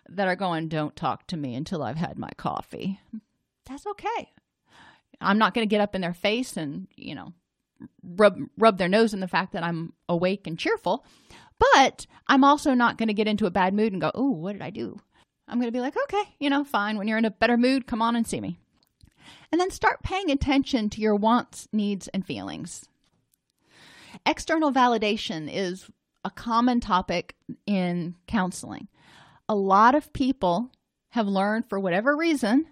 that 0.09 0.29
are 0.29 0.37
going, 0.37 0.69
don't 0.69 0.95
talk 0.95 1.27
to 1.29 1.37
me 1.37 1.55
until 1.55 1.83
I've 1.83 1.97
had 1.97 2.19
my 2.19 2.31
coffee. 2.37 3.01
That's 3.67 3.87
okay. 3.87 4.33
I'm 5.21 5.39
not 5.39 5.55
going 5.55 5.67
to 5.67 5.71
get 5.71 5.81
up 5.81 5.95
in 5.95 6.01
their 6.01 6.15
face 6.15 6.57
and, 6.57 6.89
you 6.97 7.15
know, 7.15 7.33
rub 8.03 8.39
rub 8.59 8.79
their 8.79 8.89
nose 8.89 9.15
in 9.15 9.21
the 9.21 9.29
fact 9.29 9.53
that 9.53 9.63
I'm 9.63 9.93
awake 10.09 10.47
and 10.47 10.59
cheerful. 10.59 11.05
But 11.75 12.07
I'm 12.27 12.45
also 12.45 12.75
not 12.75 12.99
going 12.99 13.09
to 13.09 13.15
get 13.15 13.29
into 13.29 13.47
a 13.47 13.51
bad 13.51 13.75
mood 13.75 13.93
and 13.93 14.01
go, 14.01 14.11
"Oh, 14.15 14.31
what 14.31 14.53
did 14.53 14.63
I 14.63 14.71
do?" 14.71 14.99
I'm 15.47 15.59
going 15.59 15.69
to 15.69 15.77
be 15.77 15.81
like, 15.81 15.97
"Okay, 15.97 16.35
you 16.39 16.51
know, 16.51 16.65
fine. 16.65 16.99
When 16.99 17.09
you're 17.09 17.19
in 17.19 17.25
a 17.25 17.31
better 17.31 17.57
mood, 17.57 17.87
come 17.87 18.03
on 18.03 18.17
and 18.17 18.27
see 18.27 18.41
me." 18.41 18.59
And 19.53 19.61
then 19.61 19.71
start 19.71 20.03
paying 20.03 20.31
attention 20.31 20.91
to 20.91 21.01
your 21.01 21.15
wants, 21.15 21.69
needs, 21.73 22.09
and 22.09 22.27
feelings. 22.27 22.87
External 24.27 24.73
validation 24.73 25.49
is 25.53 25.89
a 26.25 26.31
common 26.31 26.81
topic 26.81 27.37
in 27.67 28.15
counseling. 28.27 28.89
A 29.49 29.55
lot 29.55 29.95
of 29.95 30.13
people 30.13 30.71
have 31.11 31.27
learned, 31.27 31.69
for 31.69 31.79
whatever 31.79 32.17
reason, 32.17 32.67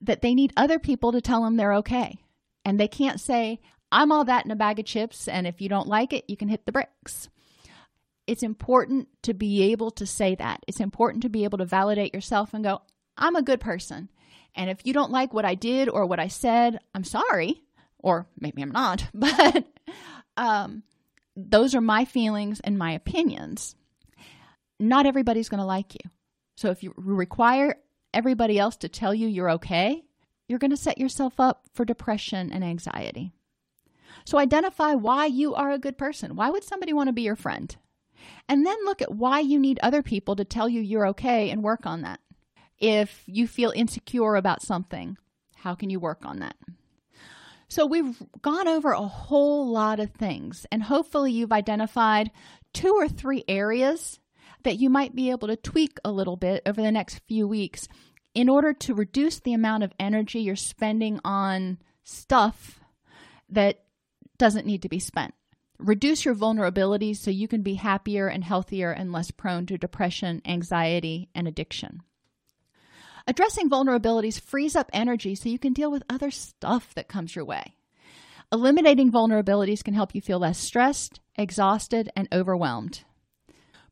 that 0.00 0.22
they 0.22 0.34
need 0.34 0.52
other 0.56 0.78
people 0.78 1.12
to 1.12 1.20
tell 1.20 1.42
them 1.42 1.56
they're 1.56 1.74
okay. 1.74 2.18
And 2.64 2.78
they 2.78 2.88
can't 2.88 3.20
say, 3.20 3.60
I'm 3.90 4.12
all 4.12 4.24
that 4.24 4.44
in 4.44 4.50
a 4.50 4.56
bag 4.56 4.78
of 4.78 4.84
chips, 4.84 5.28
and 5.28 5.46
if 5.46 5.60
you 5.60 5.68
don't 5.68 5.88
like 5.88 6.12
it, 6.12 6.24
you 6.28 6.36
can 6.36 6.48
hit 6.48 6.66
the 6.66 6.72
bricks. 6.72 7.28
It's 8.26 8.42
important 8.42 9.08
to 9.22 9.34
be 9.34 9.70
able 9.72 9.90
to 9.92 10.06
say 10.06 10.34
that. 10.34 10.60
It's 10.66 10.80
important 10.80 11.22
to 11.22 11.28
be 11.28 11.44
able 11.44 11.58
to 11.58 11.64
validate 11.64 12.14
yourself 12.14 12.54
and 12.54 12.64
go, 12.64 12.82
I'm 13.16 13.36
a 13.36 13.42
good 13.42 13.60
person. 13.60 14.10
And 14.54 14.70
if 14.70 14.78
you 14.84 14.92
don't 14.92 15.10
like 15.10 15.34
what 15.34 15.44
I 15.44 15.54
did 15.54 15.88
or 15.88 16.06
what 16.06 16.20
I 16.20 16.28
said, 16.28 16.78
I'm 16.94 17.04
sorry, 17.04 17.62
or 17.98 18.26
maybe 18.38 18.62
I'm 18.62 18.70
not, 18.70 19.06
but 19.14 19.64
um, 20.36 20.82
those 21.36 21.74
are 21.74 21.80
my 21.80 22.04
feelings 22.04 22.60
and 22.60 22.78
my 22.78 22.92
opinions. 22.92 23.74
Not 24.78 25.06
everybody's 25.06 25.48
going 25.48 25.60
to 25.60 25.66
like 25.66 25.94
you. 25.94 26.10
So 26.56 26.70
if 26.70 26.82
you 26.82 26.92
require 26.96 27.76
everybody 28.12 28.58
else 28.58 28.76
to 28.78 28.88
tell 28.88 29.14
you 29.14 29.26
you're 29.26 29.50
okay, 29.50 30.04
you're 30.48 30.58
going 30.58 30.70
to 30.70 30.76
set 30.76 30.98
yourself 30.98 31.40
up 31.40 31.66
for 31.72 31.84
depression 31.84 32.52
and 32.52 32.62
anxiety. 32.62 33.32
So 34.24 34.38
identify 34.38 34.94
why 34.94 35.26
you 35.26 35.54
are 35.54 35.70
a 35.70 35.78
good 35.78 35.98
person. 35.98 36.36
Why 36.36 36.50
would 36.50 36.64
somebody 36.64 36.92
want 36.92 37.08
to 37.08 37.12
be 37.12 37.22
your 37.22 37.36
friend? 37.36 37.74
And 38.48 38.64
then 38.64 38.76
look 38.84 39.02
at 39.02 39.14
why 39.14 39.40
you 39.40 39.58
need 39.58 39.78
other 39.82 40.02
people 40.02 40.36
to 40.36 40.44
tell 40.44 40.68
you 40.68 40.80
you're 40.80 41.08
okay 41.08 41.50
and 41.50 41.62
work 41.62 41.86
on 41.86 42.02
that. 42.02 42.20
If 42.78 43.22
you 43.26 43.46
feel 43.46 43.72
insecure 43.74 44.36
about 44.36 44.62
something, 44.62 45.16
how 45.56 45.74
can 45.74 45.90
you 45.90 46.00
work 46.00 46.24
on 46.24 46.38
that? 46.40 46.56
So, 47.68 47.86
we've 47.86 48.22
gone 48.42 48.68
over 48.68 48.92
a 48.92 49.00
whole 49.00 49.68
lot 49.70 50.00
of 50.00 50.10
things, 50.10 50.66
and 50.70 50.82
hopefully, 50.82 51.32
you've 51.32 51.52
identified 51.52 52.30
two 52.72 52.94
or 52.94 53.08
three 53.08 53.44
areas 53.48 54.18
that 54.64 54.78
you 54.78 54.90
might 54.90 55.14
be 55.14 55.30
able 55.30 55.48
to 55.48 55.56
tweak 55.56 55.98
a 56.04 56.10
little 56.10 56.36
bit 56.36 56.62
over 56.66 56.82
the 56.82 56.92
next 56.92 57.20
few 57.28 57.46
weeks 57.46 57.88
in 58.34 58.48
order 58.48 58.72
to 58.72 58.94
reduce 58.94 59.38
the 59.40 59.52
amount 59.52 59.84
of 59.84 59.92
energy 59.98 60.40
you're 60.40 60.56
spending 60.56 61.20
on 61.24 61.78
stuff 62.02 62.80
that 63.48 63.84
doesn't 64.38 64.66
need 64.66 64.82
to 64.82 64.88
be 64.88 64.98
spent. 64.98 65.34
Reduce 65.78 66.24
your 66.24 66.34
vulnerability 66.34 67.14
so 67.14 67.30
you 67.30 67.48
can 67.48 67.62
be 67.62 67.74
happier 67.74 68.26
and 68.26 68.42
healthier 68.44 68.90
and 68.90 69.12
less 69.12 69.30
prone 69.30 69.66
to 69.66 69.78
depression, 69.78 70.40
anxiety, 70.44 71.28
and 71.34 71.46
addiction. 71.46 72.00
Addressing 73.26 73.70
vulnerabilities 73.70 74.40
frees 74.40 74.76
up 74.76 74.90
energy 74.92 75.34
so 75.34 75.48
you 75.48 75.58
can 75.58 75.72
deal 75.72 75.90
with 75.90 76.02
other 76.10 76.30
stuff 76.30 76.94
that 76.94 77.08
comes 77.08 77.34
your 77.34 77.44
way. 77.44 77.74
Eliminating 78.52 79.10
vulnerabilities 79.10 79.82
can 79.82 79.94
help 79.94 80.14
you 80.14 80.20
feel 80.20 80.38
less 80.38 80.58
stressed, 80.58 81.20
exhausted, 81.36 82.10
and 82.14 82.28
overwhelmed. 82.32 83.04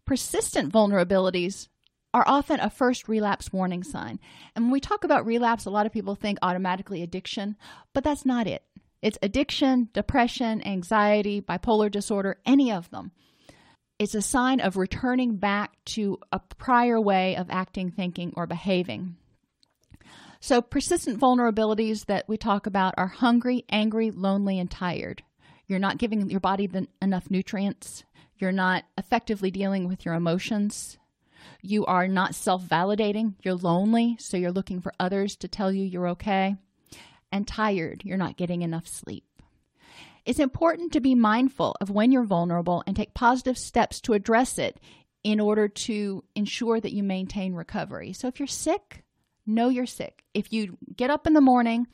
Persistent 0.05 0.73
vulnerabilities 0.73 1.69
are 2.13 2.25
often 2.27 2.61
a 2.61 2.69
first 2.69 3.09
relapse 3.09 3.53
warning 3.53 3.83
sign. 3.83 4.21
And 4.55 4.67
when 4.67 4.73
we 4.73 4.81
talk 4.81 5.03
about 5.03 5.25
relapse, 5.25 5.65
a 5.65 5.71
lot 5.71 5.87
of 5.87 5.93
people 5.93 6.15
think 6.15 6.39
automatically 6.43 7.03
addiction, 7.03 7.57
but 7.95 8.05
that's 8.05 8.27
not 8.27 8.47
it. 8.47 8.63
It's 9.01 9.19
addiction, 9.23 9.89
depression, 9.95 10.65
anxiety, 10.67 11.41
bipolar 11.41 11.91
disorder, 11.91 12.39
any 12.45 12.71
of 12.71 12.91
them. 12.91 13.13
It's 13.99 14.15
a 14.15 14.23
sign 14.23 14.61
of 14.61 14.77
returning 14.77 15.37
back 15.37 15.73
to 15.87 16.19
a 16.31 16.41
prior 16.59 17.01
way 17.01 17.37
of 17.37 17.49
acting, 17.51 17.91
thinking, 17.91 18.33
or 18.37 18.47
behaving. 18.47 19.17
So, 20.45 20.61
persistent 20.61 21.21
vulnerabilities 21.21 22.07
that 22.07 22.29
we 22.29 22.37
talk 22.37 22.67
about 22.67 22.95
are 22.97 23.07
hungry, 23.07 23.65
angry, 23.71 24.11
lonely, 24.11 24.59
and 24.59 24.69
tired. 24.69 25.23
You're 25.69 25.79
not 25.79 25.99
giving 25.99 26.29
your 26.31 26.41
body 26.41 26.67
the, 26.67 26.89
enough 27.01 27.31
nutrients. 27.31 28.03
You're 28.39 28.51
not 28.51 28.83
effectively 28.99 29.53
dealing 29.53 29.87
with 29.87 30.05
your 30.05 30.15
emotions. 30.15 30.99
You 31.61 31.87
are 31.87 32.09
not 32.09 32.35
self 32.35 32.65
validating. 32.65 33.35
You're 33.45 33.55
lonely, 33.55 34.17
so 34.19 34.37
you're 34.37 34.51
looking 34.51 34.81
for 34.81 34.93
others 34.99 35.37
to 35.37 35.49
tell 35.49 35.71
you 35.71 35.85
you're 35.85 36.09
okay. 36.09 36.57
And 37.31 37.47
tired, 37.47 38.03
you're 38.05 38.19
not 38.19 38.37
getting 38.37 38.63
enough 38.63 38.89
sleep. 38.89 39.25
It's 40.25 40.41
important 40.41 40.93
to 40.95 41.01
be 41.01 41.15
mindful 41.15 41.77
of 41.81 41.89
when 41.89 42.11
you're 42.11 42.25
vulnerable 42.25 42.83
and 42.85 42.97
take 42.97 43.15
positive 43.15 43.57
steps 43.57 44.01
to 44.01 44.15
address 44.15 44.59
it 44.59 44.81
in 45.23 45.39
order 45.39 45.69
to 45.69 46.25
ensure 46.35 46.81
that 46.81 46.93
you 46.93 47.05
maintain 47.05 47.55
recovery. 47.55 48.13
So 48.13 48.27
if 48.27 48.41
you're 48.41 48.49
sick, 48.49 49.05
know 49.47 49.69
you're 49.69 49.87
sick. 49.87 50.25
If 50.35 50.53
you 50.53 50.79
get 50.97 51.11
up 51.11 51.27
in 51.27 51.33
the 51.33 51.41
morning, 51.41 51.87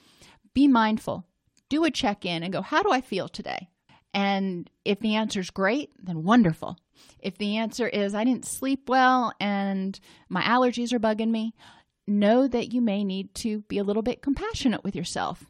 be 0.54 0.68
mindful, 0.68 1.26
do 1.68 1.84
a 1.84 1.90
check 1.90 2.24
in 2.24 2.42
and 2.42 2.52
go, 2.52 2.62
How 2.62 2.82
do 2.82 2.90
I 2.90 3.00
feel 3.00 3.28
today? 3.28 3.68
And 4.14 4.68
if 4.84 5.00
the 5.00 5.16
answer 5.16 5.40
is 5.40 5.50
great, 5.50 5.90
then 6.02 6.24
wonderful. 6.24 6.78
If 7.20 7.38
the 7.38 7.58
answer 7.58 7.86
is 7.86 8.14
I 8.14 8.24
didn't 8.24 8.46
sleep 8.46 8.88
well 8.88 9.32
and 9.38 9.98
my 10.28 10.42
allergies 10.42 10.92
are 10.92 10.98
bugging 10.98 11.30
me, 11.30 11.54
know 12.06 12.48
that 12.48 12.72
you 12.72 12.80
may 12.80 13.04
need 13.04 13.34
to 13.36 13.60
be 13.62 13.78
a 13.78 13.84
little 13.84 14.02
bit 14.02 14.22
compassionate 14.22 14.82
with 14.82 14.96
yourself. 14.96 15.44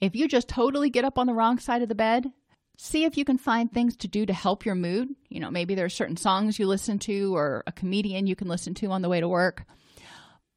If 0.00 0.16
you 0.16 0.28
just 0.28 0.48
totally 0.48 0.90
get 0.90 1.04
up 1.04 1.18
on 1.18 1.26
the 1.26 1.34
wrong 1.34 1.58
side 1.58 1.82
of 1.82 1.88
the 1.88 1.94
bed, 1.94 2.32
see 2.76 3.04
if 3.04 3.16
you 3.16 3.24
can 3.24 3.38
find 3.38 3.70
things 3.70 3.96
to 3.96 4.08
do 4.08 4.26
to 4.26 4.32
help 4.32 4.64
your 4.64 4.74
mood. 4.74 5.10
You 5.28 5.40
know, 5.40 5.50
maybe 5.50 5.74
there 5.74 5.84
are 5.84 5.90
certain 5.90 6.16
songs 6.16 6.58
you 6.58 6.66
listen 6.66 6.98
to 7.00 7.36
or 7.36 7.62
a 7.66 7.72
comedian 7.72 8.26
you 8.26 8.36
can 8.36 8.48
listen 8.48 8.74
to 8.74 8.90
on 8.90 9.02
the 9.02 9.08
way 9.08 9.20
to 9.20 9.28
work. 9.28 9.64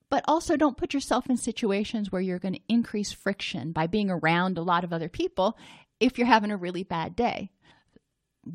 But 0.10 0.24
also, 0.28 0.56
don't 0.56 0.78
put 0.78 0.94
yourself 0.94 1.30
in 1.30 1.38
situations 1.38 2.12
where 2.12 2.22
you're 2.22 2.40
going 2.40 2.54
to 2.54 2.62
increase 2.70 3.12
friction 3.12 3.74
by 3.74 3.88
being 3.88 4.10
around 4.10 4.58
a 4.58 4.64
lot 4.64 4.84
of 4.84 4.94
other 4.94 5.10
people 5.10 5.58
if 6.00 6.18
you're 6.18 6.28
having 6.28 6.52
a 6.52 6.58
really 6.58 6.84
bad 6.84 7.16
day. 7.16 7.52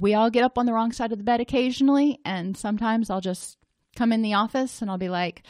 We 0.01 0.15
all 0.15 0.31
get 0.31 0.45
up 0.45 0.57
on 0.57 0.65
the 0.65 0.73
wrong 0.73 0.93
side 0.93 1.13
of 1.13 1.19
the 1.19 1.25
bed 1.25 1.41
occasionally, 1.41 2.19
and 2.25 2.57
sometimes 2.57 3.11
I'll 3.11 3.21
just 3.21 3.59
come 3.95 4.13
in 4.13 4.23
the 4.23 4.35
office 4.35 4.81
and 4.81 4.91
I'll 4.91 4.99
be 4.99 5.11
like, 5.11 5.43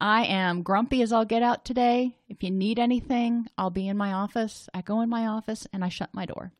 I 0.00 0.24
am 0.24 0.62
grumpy 0.62 1.00
as 1.00 1.12
I'll 1.12 1.24
get 1.24 1.42
out 1.42 1.64
today. 1.64 2.16
If 2.28 2.42
you 2.42 2.50
need 2.50 2.78
anything, 2.78 3.46
I'll 3.56 3.70
be 3.70 3.88
in 3.88 3.96
my 3.96 4.12
office. 4.12 4.68
I 4.74 4.82
go 4.82 5.00
in 5.00 5.08
my 5.08 5.26
office 5.26 5.66
and 5.72 5.84
I 5.84 5.88
shut 5.88 6.10
my 6.12 6.26
door. 6.26 6.52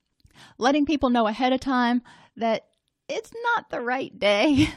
Letting 0.59 0.87
people 0.87 1.11
know 1.11 1.27
ahead 1.27 1.53
of 1.53 1.61
time 1.61 2.03
that 2.37 2.67
it's 3.09 3.33
not 3.55 3.69
the 3.69 3.81
right 3.81 4.17
day 4.17 4.69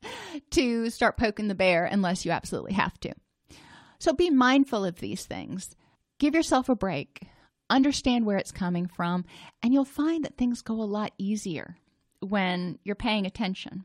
to 0.50 0.90
start 0.90 1.16
poking 1.16 1.48
the 1.48 1.54
bear 1.54 1.84
unless 1.84 2.26
you 2.26 2.32
absolutely 2.32 2.74
have 2.74 2.98
to. 3.00 3.14
So 3.98 4.12
be 4.12 4.30
mindful 4.30 4.84
of 4.84 5.00
these 5.00 5.26
things. 5.26 5.76
Give 6.18 6.34
yourself 6.34 6.68
a 6.68 6.76
break 6.76 7.28
understand 7.70 8.26
where 8.26 8.38
it's 8.38 8.52
coming 8.52 8.86
from, 8.86 9.24
and 9.62 9.72
you'll 9.72 9.84
find 9.84 10.24
that 10.24 10.36
things 10.36 10.62
go 10.62 10.74
a 10.74 10.84
lot 10.84 11.12
easier 11.18 11.76
when 12.20 12.78
you're 12.84 12.94
paying 12.94 13.26
attention. 13.26 13.84